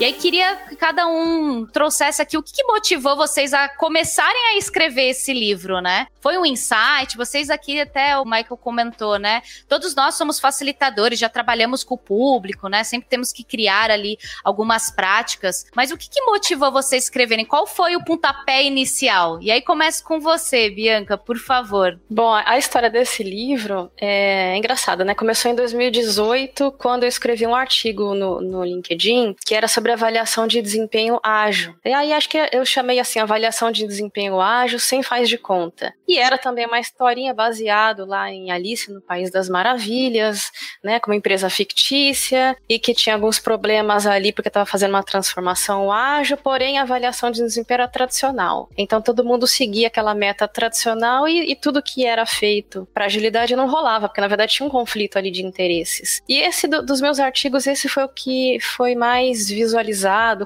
E 0.00 0.04
aí 0.06 0.14
queria 0.14 0.56
que 0.66 0.76
cada 0.76 1.06
um 1.06 1.66
trouxesse 1.66 2.22
aqui 2.22 2.34
o 2.34 2.42
que, 2.42 2.54
que 2.54 2.64
motivou 2.64 3.16
vocês 3.16 3.52
a 3.52 3.68
começarem 3.68 4.46
a 4.46 4.56
escrever 4.56 5.10
esse 5.10 5.30
livro, 5.34 5.78
né? 5.82 6.06
Foi 6.22 6.38
um 6.38 6.46
insight, 6.46 7.18
vocês 7.18 7.50
aqui 7.50 7.78
até 7.78 8.16
o 8.16 8.24
Michael 8.24 8.56
comentou, 8.56 9.18
né? 9.18 9.42
Todos 9.68 9.94
nós 9.94 10.14
somos 10.14 10.40
facilitadores, 10.40 11.18
já 11.18 11.28
trabalhamos 11.28 11.84
com 11.84 11.96
o 11.96 11.98
público, 11.98 12.66
né? 12.66 12.82
Sempre 12.82 13.10
temos 13.10 13.30
que 13.30 13.44
criar 13.44 13.90
ali 13.90 14.18
algumas 14.42 14.90
práticas. 14.90 15.66
Mas 15.76 15.90
o 15.90 15.98
que, 15.98 16.08
que 16.08 16.22
motivou 16.22 16.72
vocês 16.72 17.02
a 17.02 17.04
escreverem? 17.04 17.44
Qual 17.44 17.66
foi 17.66 17.94
o 17.94 18.02
pontapé 18.02 18.64
inicial? 18.64 19.38
E 19.42 19.50
aí 19.50 19.60
começo 19.60 20.02
com 20.02 20.18
você, 20.18 20.70
Bianca, 20.70 21.18
por 21.18 21.36
favor. 21.36 22.00
Bom, 22.08 22.32
a 22.32 22.56
história 22.56 22.88
desse 22.88 23.22
livro 23.22 23.92
é 23.98 24.56
engraçada, 24.56 25.04
né? 25.04 25.14
Começou 25.14 25.50
em 25.50 25.54
2018, 25.54 26.72
quando 26.78 27.02
eu 27.02 27.08
escrevi 27.08 27.46
um 27.46 27.54
artigo 27.54 28.14
no, 28.14 28.40
no 28.40 28.64
LinkedIn 28.64 29.36
que 29.44 29.54
era 29.54 29.68
sobre 29.68 29.89
sobre 29.90 29.92
avaliação 29.92 30.46
de 30.46 30.62
desempenho 30.62 31.18
ágil. 31.22 31.74
E 31.84 31.92
aí 31.92 32.12
acho 32.12 32.28
que 32.28 32.38
eu 32.52 32.64
chamei 32.64 32.98
assim 32.98 33.18
avaliação 33.18 33.70
de 33.70 33.86
desempenho 33.86 34.40
ágil 34.40 34.78
sem 34.78 35.02
faz 35.02 35.28
de 35.28 35.38
conta. 35.38 35.92
E 36.06 36.18
era 36.18 36.38
também 36.38 36.66
uma 36.66 36.78
historinha 36.78 37.34
baseado 37.34 38.04
lá 38.04 38.30
em 38.30 38.50
Alice 38.50 38.90
no 38.92 39.00
País 39.00 39.30
das 39.30 39.48
Maravilhas, 39.48 40.50
né, 40.82 41.00
com 41.00 41.10
uma 41.10 41.16
empresa 41.16 41.48
fictícia 41.50 42.56
e 42.68 42.78
que 42.78 42.94
tinha 42.94 43.14
alguns 43.14 43.38
problemas 43.38 44.06
ali 44.06 44.32
porque 44.32 44.48
estava 44.48 44.66
fazendo 44.66 44.90
uma 44.90 45.02
transformação 45.02 45.90
ágil, 45.90 46.36
porém 46.36 46.78
a 46.78 46.82
avaliação 46.82 47.30
de 47.30 47.42
desempenho 47.42 47.80
era 47.80 47.88
tradicional. 47.88 48.68
Então 48.76 49.00
todo 49.00 49.24
mundo 49.24 49.46
seguia 49.46 49.88
aquela 49.88 50.14
meta 50.14 50.46
tradicional 50.46 51.26
e, 51.26 51.52
e 51.52 51.56
tudo 51.56 51.82
que 51.82 52.06
era 52.06 52.26
feito 52.26 52.86
para 52.92 53.06
agilidade 53.06 53.56
não 53.56 53.68
rolava, 53.68 54.08
porque 54.08 54.20
na 54.20 54.28
verdade 54.28 54.52
tinha 54.52 54.66
um 54.66 54.70
conflito 54.70 55.16
ali 55.16 55.30
de 55.30 55.44
interesses. 55.44 56.22
E 56.28 56.36
esse 56.36 56.66
do, 56.68 56.84
dos 56.84 57.00
meus 57.00 57.18
artigos, 57.18 57.66
esse 57.66 57.88
foi 57.88 58.04
o 58.04 58.08
que 58.08 58.58
foi 58.60 58.94
mais 58.94 59.48
visualizado, 59.48 59.79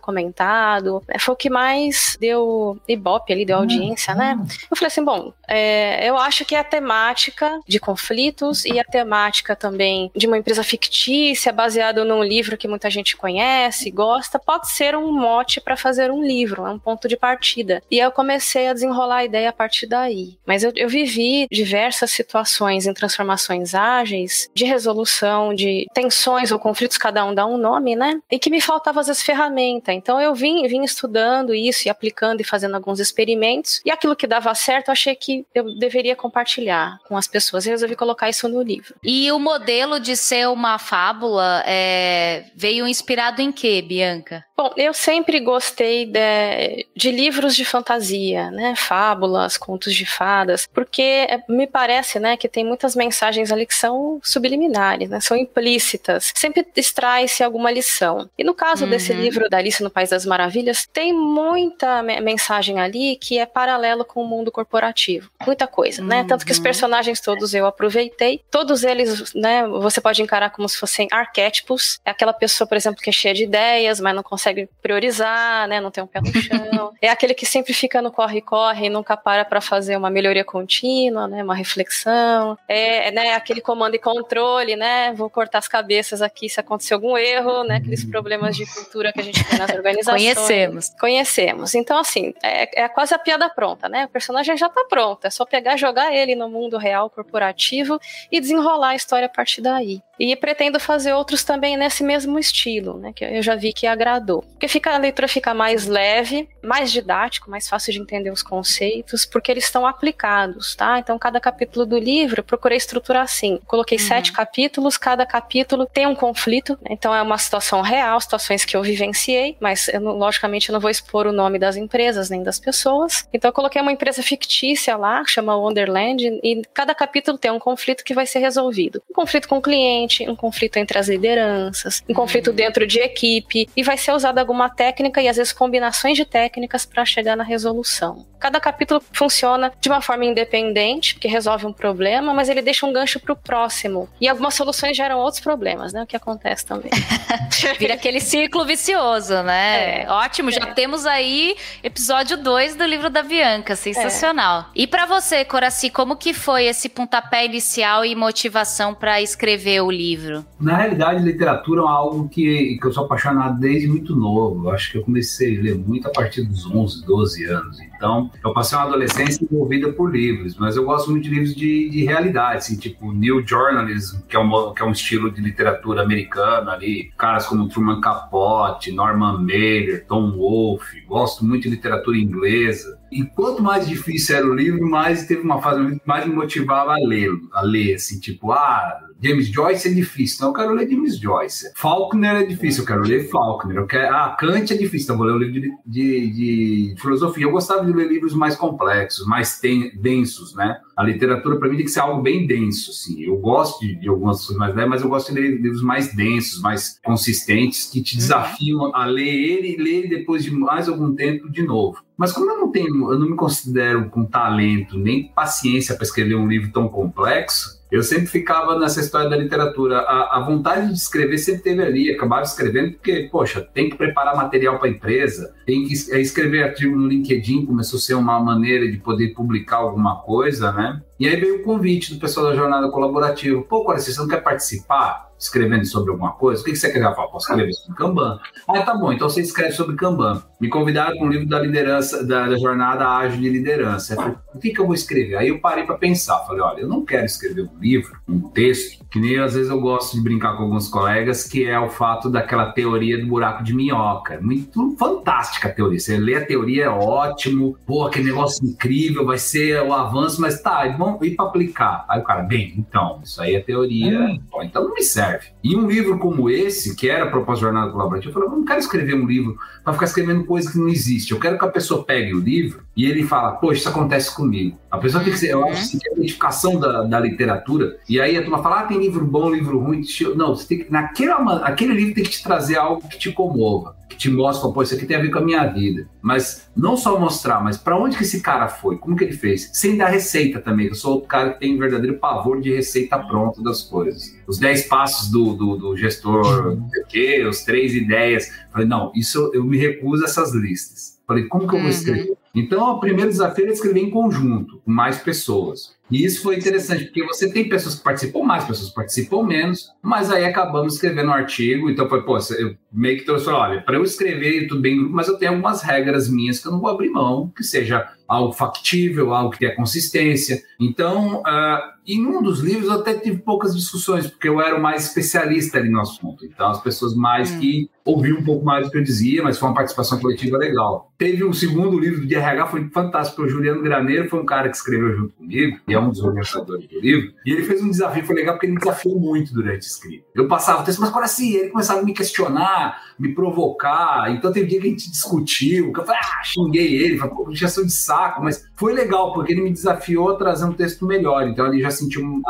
comentado, 0.00 1.02
né, 1.08 1.18
foi 1.18 1.34
o 1.34 1.36
que 1.36 1.50
mais 1.50 2.16
deu 2.20 2.78
ibope 2.88 3.32
ali, 3.32 3.44
deu 3.44 3.58
audiência, 3.58 4.14
né? 4.14 4.38
Eu 4.70 4.76
falei 4.76 4.88
assim, 4.88 5.04
bom, 5.04 5.32
é, 5.48 6.08
eu 6.08 6.16
acho 6.16 6.44
que 6.44 6.54
é 6.54 6.58
a 6.58 6.64
temática 6.64 7.60
de 7.66 7.78
conflitos 7.78 8.64
e 8.64 8.78
a 8.78 8.84
temática 8.84 9.54
também 9.54 10.10
de 10.14 10.26
uma 10.26 10.38
empresa 10.38 10.62
fictícia, 10.62 11.52
baseado 11.52 12.04
num 12.04 12.22
livro 12.22 12.56
que 12.56 12.68
muita 12.68 12.90
gente 12.90 13.16
conhece, 13.16 13.90
gosta, 13.90 14.38
pode 14.38 14.70
ser 14.70 14.96
um 14.96 15.12
mote 15.12 15.60
para 15.60 15.76
fazer 15.76 16.10
um 16.10 16.22
livro, 16.22 16.66
é 16.66 16.70
um 16.70 16.78
ponto 16.78 17.08
de 17.08 17.16
partida. 17.16 17.82
E 17.90 17.98
eu 17.98 18.10
comecei 18.10 18.68
a 18.68 18.72
desenrolar 18.72 19.16
a 19.16 19.24
ideia 19.24 19.50
a 19.50 19.52
partir 19.52 19.86
daí. 19.86 20.36
Mas 20.46 20.62
eu, 20.62 20.72
eu 20.76 20.88
vivi 20.88 21.46
diversas 21.50 22.10
situações 22.10 22.86
em 22.86 22.94
transformações 22.94 23.74
ágeis, 23.74 24.48
de 24.54 24.64
resolução 24.64 25.54
de 25.54 25.86
tensões 25.94 26.50
ou 26.50 26.58
conflitos, 26.58 26.98
cada 26.98 27.24
um 27.24 27.34
dá 27.34 27.46
um 27.46 27.56
nome, 27.56 27.96
né? 27.96 28.20
E 28.30 28.38
que 28.38 28.50
me 28.50 28.60
faltava 28.60 29.00
às 29.00 29.06
vezes 29.06 29.22
ferramenta. 29.24 29.92
Então 29.92 30.20
eu 30.20 30.34
vim, 30.34 30.66
vim 30.66 30.82
estudando 30.82 31.54
isso 31.54 31.86
e 31.86 31.90
aplicando 31.90 32.40
e 32.40 32.44
fazendo 32.44 32.74
alguns 32.74 33.00
experimentos. 33.00 33.80
E 33.84 33.90
aquilo 33.90 34.16
que 34.16 34.26
dava 34.26 34.54
certo, 34.54 34.88
eu 34.88 34.92
achei 34.92 35.14
que 35.14 35.46
eu 35.54 35.76
deveria 35.78 36.14
compartilhar 36.14 36.98
com 37.06 37.16
as 37.16 37.26
pessoas. 37.26 37.66
E 37.66 37.70
resolvi 37.70 37.96
colocar 37.96 38.28
isso 38.28 38.48
no 38.48 38.62
livro. 38.62 38.94
E 39.02 39.30
o 39.32 39.38
modelo 39.38 39.98
de 39.98 40.16
ser 40.16 40.48
uma 40.48 40.78
fábula 40.78 41.62
é, 41.66 42.44
veio 42.54 42.86
inspirado 42.86 43.40
em 43.40 43.50
que, 43.50 43.80
Bianca? 43.82 44.44
Bom, 44.56 44.70
eu 44.76 44.94
sempre 44.94 45.40
gostei 45.40 46.06
de, 46.06 46.86
de, 46.94 47.10
livros 47.10 47.56
de 47.56 47.64
fantasia, 47.64 48.52
né? 48.52 48.74
Fábulas, 48.76 49.56
contos 49.56 49.92
de 49.92 50.06
fadas, 50.06 50.68
porque 50.72 51.02
é, 51.02 51.42
me 51.48 51.66
parece, 51.66 52.20
né, 52.20 52.36
que 52.36 52.48
tem 52.48 52.64
muitas 52.64 52.94
mensagens 52.94 53.50
ali 53.50 53.66
que 53.66 53.74
são 53.74 54.20
subliminares, 54.22 55.10
né? 55.10 55.18
São 55.18 55.36
implícitas. 55.36 56.32
Sempre 56.36 56.64
extrai-se 56.76 57.42
alguma 57.42 57.68
lição. 57.68 58.30
E 58.38 58.44
no 58.44 58.54
caso 58.54 58.84
uhum. 58.84 58.90
desse 58.90 59.12
livro 59.12 59.50
da 59.50 59.58
Alice 59.58 59.82
no 59.82 59.90
País 59.90 60.10
das 60.10 60.24
Maravilhas, 60.24 60.86
tem 60.92 61.12
muita 61.12 62.00
mensagem 62.02 62.78
ali 62.78 63.16
que 63.16 63.38
é 63.38 63.46
paralelo 63.46 64.04
com 64.04 64.22
o 64.22 64.26
mundo 64.26 64.52
corporativo. 64.52 65.30
Muita 65.44 65.66
coisa, 65.66 66.00
uhum. 66.00 66.06
né? 66.06 66.24
Tanto 66.28 66.46
que 66.46 66.52
os 66.52 66.58
uhum. 66.58 66.64
personagens 66.64 67.20
todos 67.20 67.54
eu 67.54 67.66
aproveitei. 67.66 68.40
Todos 68.52 68.84
eles, 68.84 69.34
né, 69.34 69.66
você 69.66 70.00
pode 70.00 70.22
encarar 70.22 70.50
como 70.50 70.68
se 70.68 70.78
fossem 70.78 71.08
arquétipos. 71.10 71.98
É 72.04 72.12
aquela 72.12 72.32
pessoa, 72.32 72.68
por 72.68 72.76
exemplo, 72.76 73.02
que 73.02 73.10
é 73.10 73.12
cheia 73.12 73.34
de 73.34 73.42
ideias, 73.42 73.98
mas 73.98 74.14
não 74.14 74.22
consegue 74.22 74.43
consegue 74.44 74.68
priorizar, 74.82 75.66
né? 75.68 75.80
Não 75.80 75.90
tem 75.90 76.04
um 76.04 76.06
pé 76.06 76.20
no 76.20 76.26
chão. 76.26 76.92
é 77.00 77.08
aquele 77.08 77.32
que 77.32 77.46
sempre 77.46 77.72
fica 77.72 78.02
no 78.02 78.12
corre-corre 78.12 78.86
e 78.86 78.90
nunca 78.90 79.16
para 79.16 79.44
para 79.44 79.60
fazer 79.60 79.96
uma 79.96 80.10
melhoria 80.10 80.44
contínua, 80.44 81.26
né? 81.26 81.42
Uma 81.42 81.54
reflexão. 81.54 82.58
É, 82.68 83.10
né? 83.10 83.34
Aquele 83.34 83.60
comando 83.60 83.94
e 83.94 83.98
controle, 83.98 84.76
né? 84.76 85.12
Vou 85.14 85.30
cortar 85.30 85.58
as 85.58 85.68
cabeças 85.68 86.20
aqui 86.20 86.48
se 86.48 86.60
acontecer 86.60 86.94
algum 86.94 87.16
erro, 87.16 87.64
né? 87.64 87.76
Aqueles 87.76 88.04
problemas 88.04 88.56
de 88.56 88.66
cultura 88.66 89.12
que 89.12 89.20
a 89.20 89.24
gente 89.24 89.42
tem 89.44 89.58
nas 89.58 89.70
organizações. 89.74 90.34
Conhecemos. 90.34 90.90
Conhecemos. 91.00 91.74
Então, 91.74 91.98
assim, 91.98 92.34
é, 92.42 92.84
é 92.84 92.88
quase 92.88 93.14
a 93.14 93.18
piada 93.18 93.48
pronta, 93.48 93.88
né? 93.88 94.04
O 94.04 94.08
personagem 94.08 94.56
já 94.56 94.68
tá 94.68 94.84
pronto. 94.88 95.26
É 95.26 95.30
só 95.30 95.44
pegar, 95.46 95.76
jogar 95.76 96.14
ele 96.14 96.34
no 96.34 96.48
mundo 96.48 96.76
real 96.76 97.08
corporativo 97.08 97.98
e 98.30 98.40
desenrolar 98.40 98.90
a 98.90 98.94
história 98.94 99.26
a 99.26 99.28
partir 99.28 99.62
daí. 99.62 100.02
E 100.18 100.36
pretendo 100.36 100.78
fazer 100.78 101.12
outros 101.12 101.42
também 101.42 101.76
nesse 101.76 102.04
mesmo 102.04 102.38
estilo, 102.38 102.98
né? 102.98 103.12
Que 103.14 103.24
eu 103.24 103.42
já 103.42 103.56
vi 103.56 103.72
que 103.72 103.86
agradou. 103.86 104.33
Porque 104.42 104.68
fica, 104.68 104.94
a 104.94 104.98
leitura 104.98 105.28
fica 105.28 105.52
mais 105.52 105.86
leve, 105.86 106.48
mais 106.62 106.90
didático, 106.90 107.50
mais 107.50 107.68
fácil 107.68 107.92
de 107.92 108.00
entender 108.00 108.30
os 108.30 108.42
conceitos, 108.42 109.24
porque 109.26 109.50
eles 109.50 109.64
estão 109.64 109.86
aplicados, 109.86 110.74
tá? 110.74 110.98
Então, 110.98 111.18
cada 111.18 111.40
capítulo 111.40 111.84
do 111.84 111.98
livro, 111.98 112.40
eu 112.40 112.44
procurei 112.44 112.78
estruturar 112.78 113.22
assim. 113.22 113.60
Coloquei 113.66 113.98
uhum. 113.98 114.04
sete 114.04 114.32
capítulos, 114.32 114.96
cada 114.96 115.26
capítulo 115.26 115.86
tem 115.86 116.06
um 116.06 116.14
conflito, 116.14 116.78
né? 116.82 116.90
então 116.90 117.14
é 117.14 117.20
uma 117.20 117.38
situação 117.38 117.82
real, 117.82 118.20
situações 118.20 118.64
que 118.64 118.76
eu 118.76 118.82
vivenciei, 118.82 119.56
mas 119.60 119.88
eu, 119.88 120.00
logicamente 120.00 120.68
eu 120.68 120.72
não 120.72 120.80
vou 120.80 120.90
expor 120.90 121.26
o 121.26 121.32
nome 121.32 121.58
das 121.58 121.76
empresas 121.76 122.30
nem 122.30 122.42
das 122.42 122.58
pessoas. 122.58 123.28
Então, 123.32 123.48
eu 123.48 123.52
coloquei 123.52 123.80
uma 123.80 123.92
empresa 123.92 124.22
fictícia 124.22 124.96
lá, 124.96 125.22
chama 125.26 125.56
Wonderland, 125.56 126.40
e 126.42 126.62
cada 126.72 126.94
capítulo 126.94 127.36
tem 127.36 127.50
um 127.50 127.58
conflito 127.58 128.04
que 128.04 128.14
vai 128.14 128.26
ser 128.26 128.38
resolvido. 128.38 129.02
Um 129.10 129.14
conflito 129.14 129.48
com 129.48 129.58
o 129.58 129.62
cliente, 129.62 130.28
um 130.28 130.36
conflito 130.36 130.76
entre 130.78 130.98
as 130.98 131.08
lideranças, 131.08 132.02
um 132.08 132.14
conflito 132.14 132.48
uhum. 132.48 132.56
dentro 132.56 132.86
de 132.86 132.98
equipe, 132.98 133.68
e 133.76 133.82
vai 133.82 133.96
ser 133.96 134.12
usada 134.24 134.40
alguma 134.40 134.70
técnica 134.70 135.20
e 135.20 135.28
às 135.28 135.36
vezes 135.36 135.52
combinações 135.52 136.16
de 136.16 136.24
técnicas 136.24 136.86
para 136.86 137.04
chegar 137.04 137.36
na 137.36 137.44
resolução. 137.44 138.24
Cada 138.40 138.60
capítulo 138.60 139.02
funciona 139.12 139.72
de 139.80 139.88
uma 139.88 140.00
forma 140.00 140.24
independente, 140.24 141.14
porque 141.14 141.28
resolve 141.28 141.66
um 141.66 141.72
problema, 141.72 142.34
mas 142.34 142.48
ele 142.48 142.60
deixa 142.60 142.84
um 142.84 142.92
gancho 142.92 143.18
para 143.18 143.32
o 143.32 143.36
próximo. 143.36 144.08
E 144.20 144.28
algumas 144.28 144.54
soluções 144.54 144.96
geram 144.96 145.18
outros 145.18 145.40
problemas, 145.40 145.92
né? 145.92 146.02
O 146.02 146.06
que 146.06 146.16
acontece 146.16 146.66
também. 146.66 146.90
Vira 147.78 147.94
aquele 147.94 148.20
ciclo 148.20 148.64
vicioso, 148.66 149.42
né? 149.42 150.02
É, 150.02 150.10
Ótimo, 150.10 150.50
já 150.50 150.62
é. 150.62 150.72
temos 150.74 151.06
aí 151.06 151.56
episódio 151.82 152.36
2 152.36 152.76
do 152.76 152.84
livro 152.84 153.08
da 153.08 153.22
Bianca, 153.22 153.76
sensacional. 153.76 154.60
É. 154.60 154.64
E 154.82 154.86
para 154.86 155.06
você, 155.06 155.44
Coraci, 155.44 155.88
como 155.88 156.16
que 156.16 156.34
foi 156.34 156.66
esse 156.66 156.88
pontapé 156.88 157.46
inicial 157.46 158.04
e 158.04 158.14
motivação 158.14 158.94
para 158.94 159.22
escrever 159.22 159.80
o 159.80 159.90
livro? 159.90 160.44
Na 160.60 160.76
realidade, 160.76 161.22
literatura 161.22 161.82
é 161.82 161.86
algo 161.86 162.28
que, 162.28 162.78
que 162.78 162.86
eu 162.86 162.92
sou 162.92 163.04
apaixonado 163.04 163.58
desde 163.58 163.88
muito 163.88 164.13
novo. 164.14 164.68
Eu 164.68 164.70
acho 164.70 164.92
que 164.92 164.98
eu 164.98 165.02
comecei 165.02 165.58
a 165.58 165.62
ler 165.62 165.78
muito 165.78 166.06
a 166.08 166.10
partir 166.10 166.42
dos 166.42 166.66
11, 166.66 167.04
12 167.04 167.44
anos. 167.44 167.78
Então, 167.96 168.30
eu 168.44 168.52
passei 168.52 168.76
uma 168.76 168.86
adolescência 168.86 169.42
envolvida 169.42 169.92
por 169.92 170.14
livros, 170.14 170.56
mas 170.56 170.76
eu 170.76 170.84
gosto 170.84 171.10
muito 171.10 171.24
de 171.24 171.30
livros 171.30 171.54
de, 171.54 171.88
de 171.88 172.04
realidade, 172.04 172.58
assim, 172.58 172.76
tipo 172.76 173.12
New 173.12 173.46
Journalism, 173.46 174.20
que 174.28 174.36
é, 174.36 174.38
um, 174.38 174.74
que 174.74 174.82
é 174.82 174.84
um 174.84 174.92
estilo 174.92 175.30
de 175.30 175.40
literatura 175.40 176.02
americana 176.02 176.72
ali, 176.72 177.12
caras 177.16 177.46
como 177.46 177.68
Truman 177.68 178.00
Capote, 178.00 178.92
Norman 178.92 179.38
Mailer, 179.38 180.06
Tom 180.06 180.32
Wolfe, 180.32 181.00
gosto 181.06 181.44
muito 181.44 181.62
de 181.62 181.70
literatura 181.70 182.18
inglesa. 182.18 182.98
E 183.10 183.24
quanto 183.24 183.62
mais 183.62 183.88
difícil 183.88 184.36
era 184.36 184.46
o 184.46 184.54
livro, 184.54 184.86
mais 184.86 185.26
teve 185.26 185.42
uma 185.42 185.62
fase 185.62 186.00
mais 186.04 186.26
me 186.26 186.34
motivava 186.34 186.92
a 186.92 186.98
ler, 186.98 187.30
a 187.52 187.62
ler 187.62 187.94
assim, 187.94 188.18
tipo, 188.18 188.52
ah, 188.52 189.00
James 189.24 189.48
Joyce 189.48 189.88
é 189.88 189.92
difícil, 189.94 190.36
então 190.36 190.48
eu 190.48 190.52
quero 190.52 190.74
ler 190.74 190.90
James 190.90 191.18
Joyce. 191.18 191.72
Faulkner 191.74 192.42
é 192.42 192.44
difícil, 192.44 192.82
eu 192.82 192.86
quero 192.86 193.00
ler 193.00 193.30
Faulkner. 193.30 193.78
Eu 193.78 193.86
quero, 193.86 194.14
ah, 194.14 194.36
Kant 194.38 194.70
é 194.70 194.76
difícil, 194.76 195.04
então 195.04 195.14
eu 195.14 195.18
vou 195.18 195.26
ler 195.26 195.34
um 195.34 195.50
livro 195.50 195.78
de, 195.86 196.30
de, 196.30 196.92
de 196.92 197.00
filosofia. 197.00 197.44
Eu 197.44 197.50
gostava 197.50 197.86
de 197.86 197.92
ler 197.92 198.06
livros 198.06 198.34
mais 198.34 198.54
complexos, 198.54 199.26
mais 199.26 199.58
ten, 199.58 199.90
densos, 199.96 200.54
né? 200.54 200.78
A 200.94 201.02
literatura, 201.02 201.58
para 201.58 201.70
mim, 201.70 201.76
tem 201.76 201.86
que 201.86 201.90
ser 201.90 202.00
algo 202.00 202.20
bem 202.20 202.46
denso, 202.46 202.90
assim. 202.90 203.22
Eu 203.22 203.38
gosto 203.38 203.80
de, 203.80 203.96
de 203.96 204.08
algumas 204.08 204.38
coisas 204.38 204.56
mais 204.56 204.74
leves, 204.74 204.90
mas 204.90 205.02
eu 205.02 205.08
gosto 205.08 205.32
de 205.32 205.40
ler 205.40 205.60
livros 205.60 205.82
mais 205.82 206.14
densos, 206.14 206.60
mais 206.60 207.00
consistentes, 207.02 207.88
que 207.90 208.02
te 208.02 208.14
uhum. 208.14 208.18
desafiam 208.18 208.94
a 208.94 209.06
ler 209.06 209.26
ele 209.26 209.72
e 209.72 209.76
ler 209.76 210.04
ele 210.04 210.08
depois 210.08 210.44
de 210.44 210.50
mais 210.50 210.86
algum 210.86 211.14
tempo 211.14 211.50
de 211.50 211.62
novo. 211.62 212.04
Mas 212.16 212.30
como 212.30 212.48
eu 212.50 212.58
não 212.58 212.70
tenho, 212.70 213.10
eu 213.10 213.18
não 213.18 213.30
me 213.30 213.36
considero 213.36 214.08
com 214.08 214.24
talento 214.24 214.96
nem 214.96 215.28
paciência 215.28 215.94
para 215.96 216.04
escrever 216.04 216.36
um 216.36 216.46
livro 216.46 216.70
tão 216.70 216.88
complexo, 216.88 217.82
eu 217.94 218.02
sempre 218.02 218.26
ficava 218.26 218.76
nessa 218.76 218.98
história 218.98 219.30
da 219.30 219.36
literatura. 219.36 219.98
A, 220.00 220.38
a, 220.38 220.40
vontade 220.40 220.88
de 220.88 220.94
escrever 220.94 221.38
sempre 221.38 221.62
teve 221.62 221.80
ali, 221.80 222.10
acabava 222.10 222.42
escrevendo 222.42 222.94
porque, 222.94 223.28
poxa, 223.30 223.60
tem 223.60 223.88
que 223.88 223.96
preparar 223.96 224.36
material 224.36 224.80
para 224.80 224.88
a 224.88 224.90
empresa, 224.90 225.54
tem 225.64 225.86
que 225.86 225.94
é, 226.10 226.20
escrever 226.20 226.64
artigo 226.64 226.96
no 226.96 227.06
LinkedIn, 227.06 227.64
começou 227.66 227.98
a 227.98 228.00
ser 228.00 228.14
uma 228.14 228.40
maneira 228.40 228.90
de 228.90 228.98
poder 228.98 229.28
publicar 229.28 229.76
alguma 229.76 230.16
coisa, 230.22 230.72
né? 230.72 231.00
E 231.20 231.28
aí 231.28 231.36
veio 231.36 231.60
o 231.60 231.62
convite 231.62 232.12
do 232.12 232.18
pessoal 232.18 232.46
da 232.46 232.56
jornada 232.56 232.90
colaborativa. 232.90 233.62
Pô, 233.62 233.84
Cora, 233.84 234.00
você 234.00 234.18
não 234.20 234.26
quer 234.26 234.42
participar? 234.42 235.32
Escrevendo 235.44 235.84
sobre 235.84 236.10
alguma 236.10 236.32
coisa? 236.32 236.62
O 236.62 236.64
que 236.64 236.74
você 236.74 236.90
quer 236.90 237.00
gravar? 237.00 237.26
Posso 237.26 237.50
escrever 237.50 237.74
sobre 237.74 237.96
Kanban? 237.98 238.40
Ah, 238.66 238.80
tá 238.80 238.94
bom, 238.94 239.12
então 239.12 239.28
você 239.28 239.42
escreve 239.42 239.72
sobre 239.72 239.94
Kanban. 239.94 240.42
Me 240.58 240.70
convidaram 240.70 241.18
para 241.18 241.26
um 241.26 241.28
livro 241.28 241.46
da 241.46 241.60
liderança, 241.60 242.24
da, 242.24 242.48
da 242.48 242.56
jornada 242.56 243.06
ágil 243.06 243.38
de 243.38 243.50
liderança. 243.50 244.14
Eu 244.14 244.16
falei, 244.16 244.34
o 244.54 244.58
que, 244.58 244.70
que 244.70 244.80
eu 244.80 244.86
vou 244.86 244.94
escrever? 244.94 245.36
Aí 245.36 245.48
eu 245.48 245.60
parei 245.60 245.84
para 245.84 245.98
pensar. 245.98 246.38
Falei, 246.46 246.62
olha, 246.62 246.80
eu 246.80 246.88
não 246.88 247.04
quero 247.04 247.26
escrever 247.26 247.62
um 247.62 247.78
livro, 247.78 248.16
um 248.26 248.40
texto, 248.48 249.04
que 249.10 249.20
nem 249.20 249.38
às 249.38 249.52
vezes 249.52 249.70
eu 249.70 249.78
gosto 249.78 250.16
de 250.16 250.22
brincar 250.22 250.56
com 250.56 250.62
alguns 250.62 250.88
colegas, 250.88 251.46
que 251.46 251.66
é 251.66 251.78
o 251.78 251.90
fato 251.90 252.30
daquela 252.30 252.72
teoria 252.72 253.18
do 253.18 253.26
buraco 253.26 253.62
de 253.62 253.74
minhoca. 253.74 254.40
Muito 254.40 254.96
fantástica 254.98 255.68
a 255.68 255.72
teoria. 255.72 255.98
Você 255.98 256.16
lê 256.16 256.36
a 256.36 256.46
teoria, 256.46 256.84
é 256.84 256.88
ótimo, 256.88 257.76
pô, 257.86 258.06
aquele 258.06 258.28
negócio 258.28 258.66
incrível, 258.66 259.26
vai 259.26 259.36
ser 259.36 259.82
o 259.82 259.92
avanço, 259.92 260.40
mas 260.40 260.62
tá, 260.62 260.88
vamos 260.96 261.20
ir 261.26 261.36
para 261.36 261.44
aplicar. 261.44 262.06
Aí 262.08 262.18
o 262.18 262.24
cara, 262.24 262.42
bem, 262.42 262.72
então, 262.78 263.20
isso 263.22 263.42
aí 263.42 263.54
é 263.54 263.60
teoria, 263.60 264.20
hum. 264.20 264.40
então 264.62 264.84
não 264.84 264.94
me 264.94 265.02
serve 265.02 265.33
E 265.62 265.76
um 265.76 265.86
livro 265.86 266.18
como 266.18 266.50
esse, 266.50 266.94
que 266.96 267.08
era 267.08 267.30
proposta 267.30 267.60
de 267.60 267.66
jornada 267.66 267.92
colaborativa, 267.92 268.30
eu 268.30 268.34
falei, 268.34 268.48
eu 268.48 268.58
não 268.58 268.64
quero 268.64 268.80
escrever 268.80 269.14
um 269.14 269.26
livro 269.26 269.56
para 269.82 269.92
ficar 269.92 270.06
escrevendo 270.06 270.44
coisa 270.44 270.70
que 270.70 270.78
não 270.78 270.88
existe. 270.88 271.32
Eu 271.32 271.40
quero 271.40 271.58
que 271.58 271.64
a 271.64 271.70
pessoa 271.70 272.04
pegue 272.04 272.34
o 272.34 272.40
livro 272.40 272.82
e 272.96 273.04
ele 273.04 273.24
fala, 273.24 273.52
poxa, 273.52 273.80
isso 273.80 273.88
acontece 273.88 274.34
comigo. 274.34 274.78
A 274.94 274.98
pessoa 274.98 275.22
tem 275.22 275.32
que 275.32 275.38
ser, 275.38 275.50
eu 275.50 275.64
acho 275.66 275.98
que 275.98 276.08
a 276.08 276.12
identificação 276.12 276.78
da, 276.78 277.02
da 277.02 277.20
literatura, 277.20 277.98
e 278.08 278.20
aí 278.20 278.36
a 278.36 278.42
turma 278.42 278.62
fala, 278.62 278.80
ah, 278.80 278.84
tem 278.84 278.98
livro 278.98 279.24
bom, 279.24 279.50
livro 279.50 279.78
ruim. 279.78 280.02
Não, 280.36 280.54
você 280.54 280.66
tem 280.66 280.78
que, 280.78 280.92
naquele, 280.92 281.32
aquele 281.62 281.94
livro 281.94 282.14
tem 282.14 282.24
que 282.24 282.30
te 282.30 282.42
trazer 282.42 282.76
algo 282.76 283.06
que 283.08 283.18
te 283.18 283.32
comova 283.32 283.96
que 284.14 284.16
te 284.16 284.30
mostra, 284.30 284.70
pô, 284.70 284.82
isso 284.82 284.94
aqui 284.94 285.06
tem 285.06 285.16
a 285.16 285.20
ver 285.20 285.30
com 285.30 285.38
a 285.38 285.44
minha 285.44 285.66
vida. 285.66 286.08
Mas 286.22 286.70
não 286.76 286.96
só 286.96 287.18
mostrar, 287.18 287.62
mas 287.62 287.76
para 287.76 287.98
onde 287.98 288.16
que 288.16 288.22
esse 288.22 288.40
cara 288.40 288.68
foi, 288.68 288.96
como 288.96 289.16
que 289.16 289.24
ele 289.24 289.32
fez, 289.32 289.70
sem 289.74 289.96
dar 289.96 290.08
receita 290.08 290.60
também. 290.60 290.86
Eu 290.86 290.94
sou 290.94 291.18
o 291.18 291.20
cara 291.22 291.52
que 291.52 291.60
tem 291.60 291.74
um 291.74 291.78
verdadeiro 291.78 292.18
pavor 292.18 292.60
de 292.60 292.72
receita 292.74 293.18
pronta 293.18 293.62
das 293.62 293.82
coisas. 293.82 294.36
Os 294.46 294.58
10 294.58 294.86
passos 294.86 295.30
do, 295.30 295.54
do, 295.54 295.76
do 295.76 295.96
gestor, 295.96 296.78
quê, 297.08 297.44
os 297.46 297.62
três 297.62 297.94
ideias. 297.94 298.48
Falei, 298.72 298.86
não, 298.86 299.12
isso 299.14 299.50
eu 299.52 299.64
me 299.64 299.76
recuso 299.76 300.24
a 300.24 300.26
essas 300.26 300.54
listas. 300.54 301.13
Falei, 301.26 301.44
como 301.44 301.66
que 301.66 301.74
eu 301.74 301.78
vou 301.78 301.88
uhum. 301.88 301.88
escrever? 301.88 302.34
Então, 302.54 302.92
o 302.92 303.00
primeiro 303.00 303.30
desafio 303.30 303.66
é 303.66 303.70
escrever 303.70 304.00
em 304.00 304.10
conjunto, 304.10 304.80
com 304.84 304.90
mais 304.90 305.18
pessoas. 305.18 305.94
E 306.10 306.24
isso 306.24 306.42
foi 306.42 306.56
interessante, 306.56 307.06
porque 307.06 307.24
você 307.24 307.50
tem 307.50 307.68
pessoas 307.68 307.94
que 307.94 308.04
participam 308.04 308.42
mais, 308.42 308.64
pessoas 308.64 308.90
que 308.90 308.94
participam 308.94 309.42
menos, 309.42 309.90
mas 310.02 310.30
aí 310.30 310.44
acabamos 310.44 310.94
escrevendo 310.94 311.30
um 311.30 311.32
artigo, 311.34 311.88
então 311.88 312.08
foi, 312.08 312.22
pô, 312.22 312.38
eu 312.58 312.76
meio 312.92 313.18
que 313.18 313.24
trouxe, 313.24 313.48
olha, 313.48 313.80
para 313.80 313.96
eu 313.96 314.04
escrever 314.04 314.68
tudo 314.68 314.82
bem, 314.82 314.96
mas 314.96 315.28
eu 315.28 315.38
tenho 315.38 315.52
algumas 315.52 315.82
regras 315.82 316.28
minhas 316.28 316.60
que 316.60 316.68
eu 316.68 316.72
não 316.72 316.80
vou 316.80 316.90
abrir 316.90 317.08
mão, 317.08 317.50
que 317.56 317.64
seja 317.64 318.06
algo 318.26 318.52
factível, 318.52 319.34
algo 319.34 319.50
que 319.50 319.58
tenha 319.58 319.74
consistência. 319.74 320.62
Então, 320.80 321.40
uh, 321.40 321.94
em 322.06 322.26
um 322.26 322.42
dos 322.42 322.60
livros 322.60 322.86
eu 322.86 323.00
até 323.00 323.14
tive 323.14 323.38
poucas 323.38 323.74
discussões, 323.74 324.26
porque 324.26 324.48
eu 324.48 324.60
era 324.60 324.76
o 324.76 324.82
mais 324.82 325.06
especialista 325.06 325.78
ali 325.78 325.88
no 325.88 326.00
assunto. 326.00 326.44
Então, 326.44 326.70
as 326.70 326.82
pessoas 326.82 327.14
mais 327.14 327.50
hum. 327.50 327.60
que 327.60 327.90
ouviam 328.04 328.38
um 328.38 328.44
pouco 328.44 328.64
mais 328.64 328.84
do 328.84 328.90
que 328.90 328.98
eu 328.98 329.02
dizia, 329.02 329.42
mas 329.42 329.58
foi 329.58 329.68
uma 329.68 329.74
participação 329.74 330.20
coletiva 330.20 330.58
legal. 330.58 331.10
Teve 331.16 331.42
um 331.42 331.52
segundo 331.52 331.98
livro 331.98 332.26
de 332.26 332.34
RH, 332.34 332.66
foi 332.66 332.88
fantástico, 332.90 333.42
o 333.42 333.48
Juliano 333.48 333.82
Graneiro 333.82 334.28
foi 334.28 334.40
um 334.40 334.44
cara 334.44 334.68
que 334.68 334.76
escreveu 334.76 335.16
junto 335.16 335.34
comigo, 335.34 335.78
e 335.88 335.94
é 335.94 335.98
um 335.98 336.10
dos 336.10 336.20
organizadores 336.20 336.86
do 336.86 337.00
livro, 337.00 337.32
e 337.46 337.52
ele 337.52 337.62
fez 337.62 337.82
um 337.82 337.88
desafio, 337.88 338.26
foi 338.26 338.34
legal 338.34 338.54
porque 338.54 338.66
ele 338.66 338.74
me 338.74 338.80
desafiou 338.80 339.18
muito 339.18 339.54
durante 339.54 339.76
a 339.76 339.88
escrita. 339.88 340.24
Eu 340.34 340.46
passava 340.46 340.82
o 340.82 340.84
texto, 340.84 341.00
mas 341.00 341.08
agora 341.08 341.24
assim, 341.24 341.54
ele 341.54 341.70
começava 341.70 342.00
a 342.00 342.02
me 342.02 342.12
questionar, 342.12 343.00
me 343.18 343.34
provocar, 343.34 344.30
então 344.30 344.52
teve 344.52 344.66
dia 344.66 344.80
que 344.80 344.86
a 344.86 344.90
gente 344.90 345.10
discutiu, 345.10 345.90
que 345.90 346.00
eu 346.00 346.04
falei, 346.04 346.20
ah, 346.22 346.44
xinguei 346.44 346.96
ele, 346.96 347.16
falei, 347.16 347.34
pô, 347.34 347.50
injeção 347.50 347.86
de 347.86 347.92
saco, 347.92 348.13
mas 348.42 348.64
foi 348.74 348.92
legal, 348.92 349.32
porque 349.32 349.52
ele 349.52 349.62
me 349.62 349.70
desafiou 349.70 350.30
a 350.30 350.36
trazer 350.36 350.64
um 350.64 350.72
texto 350.72 351.06
melhor, 351.06 351.46
então 351.46 351.66
ele 351.66 351.80
já 351.80 351.90
sentiu, 351.90 352.42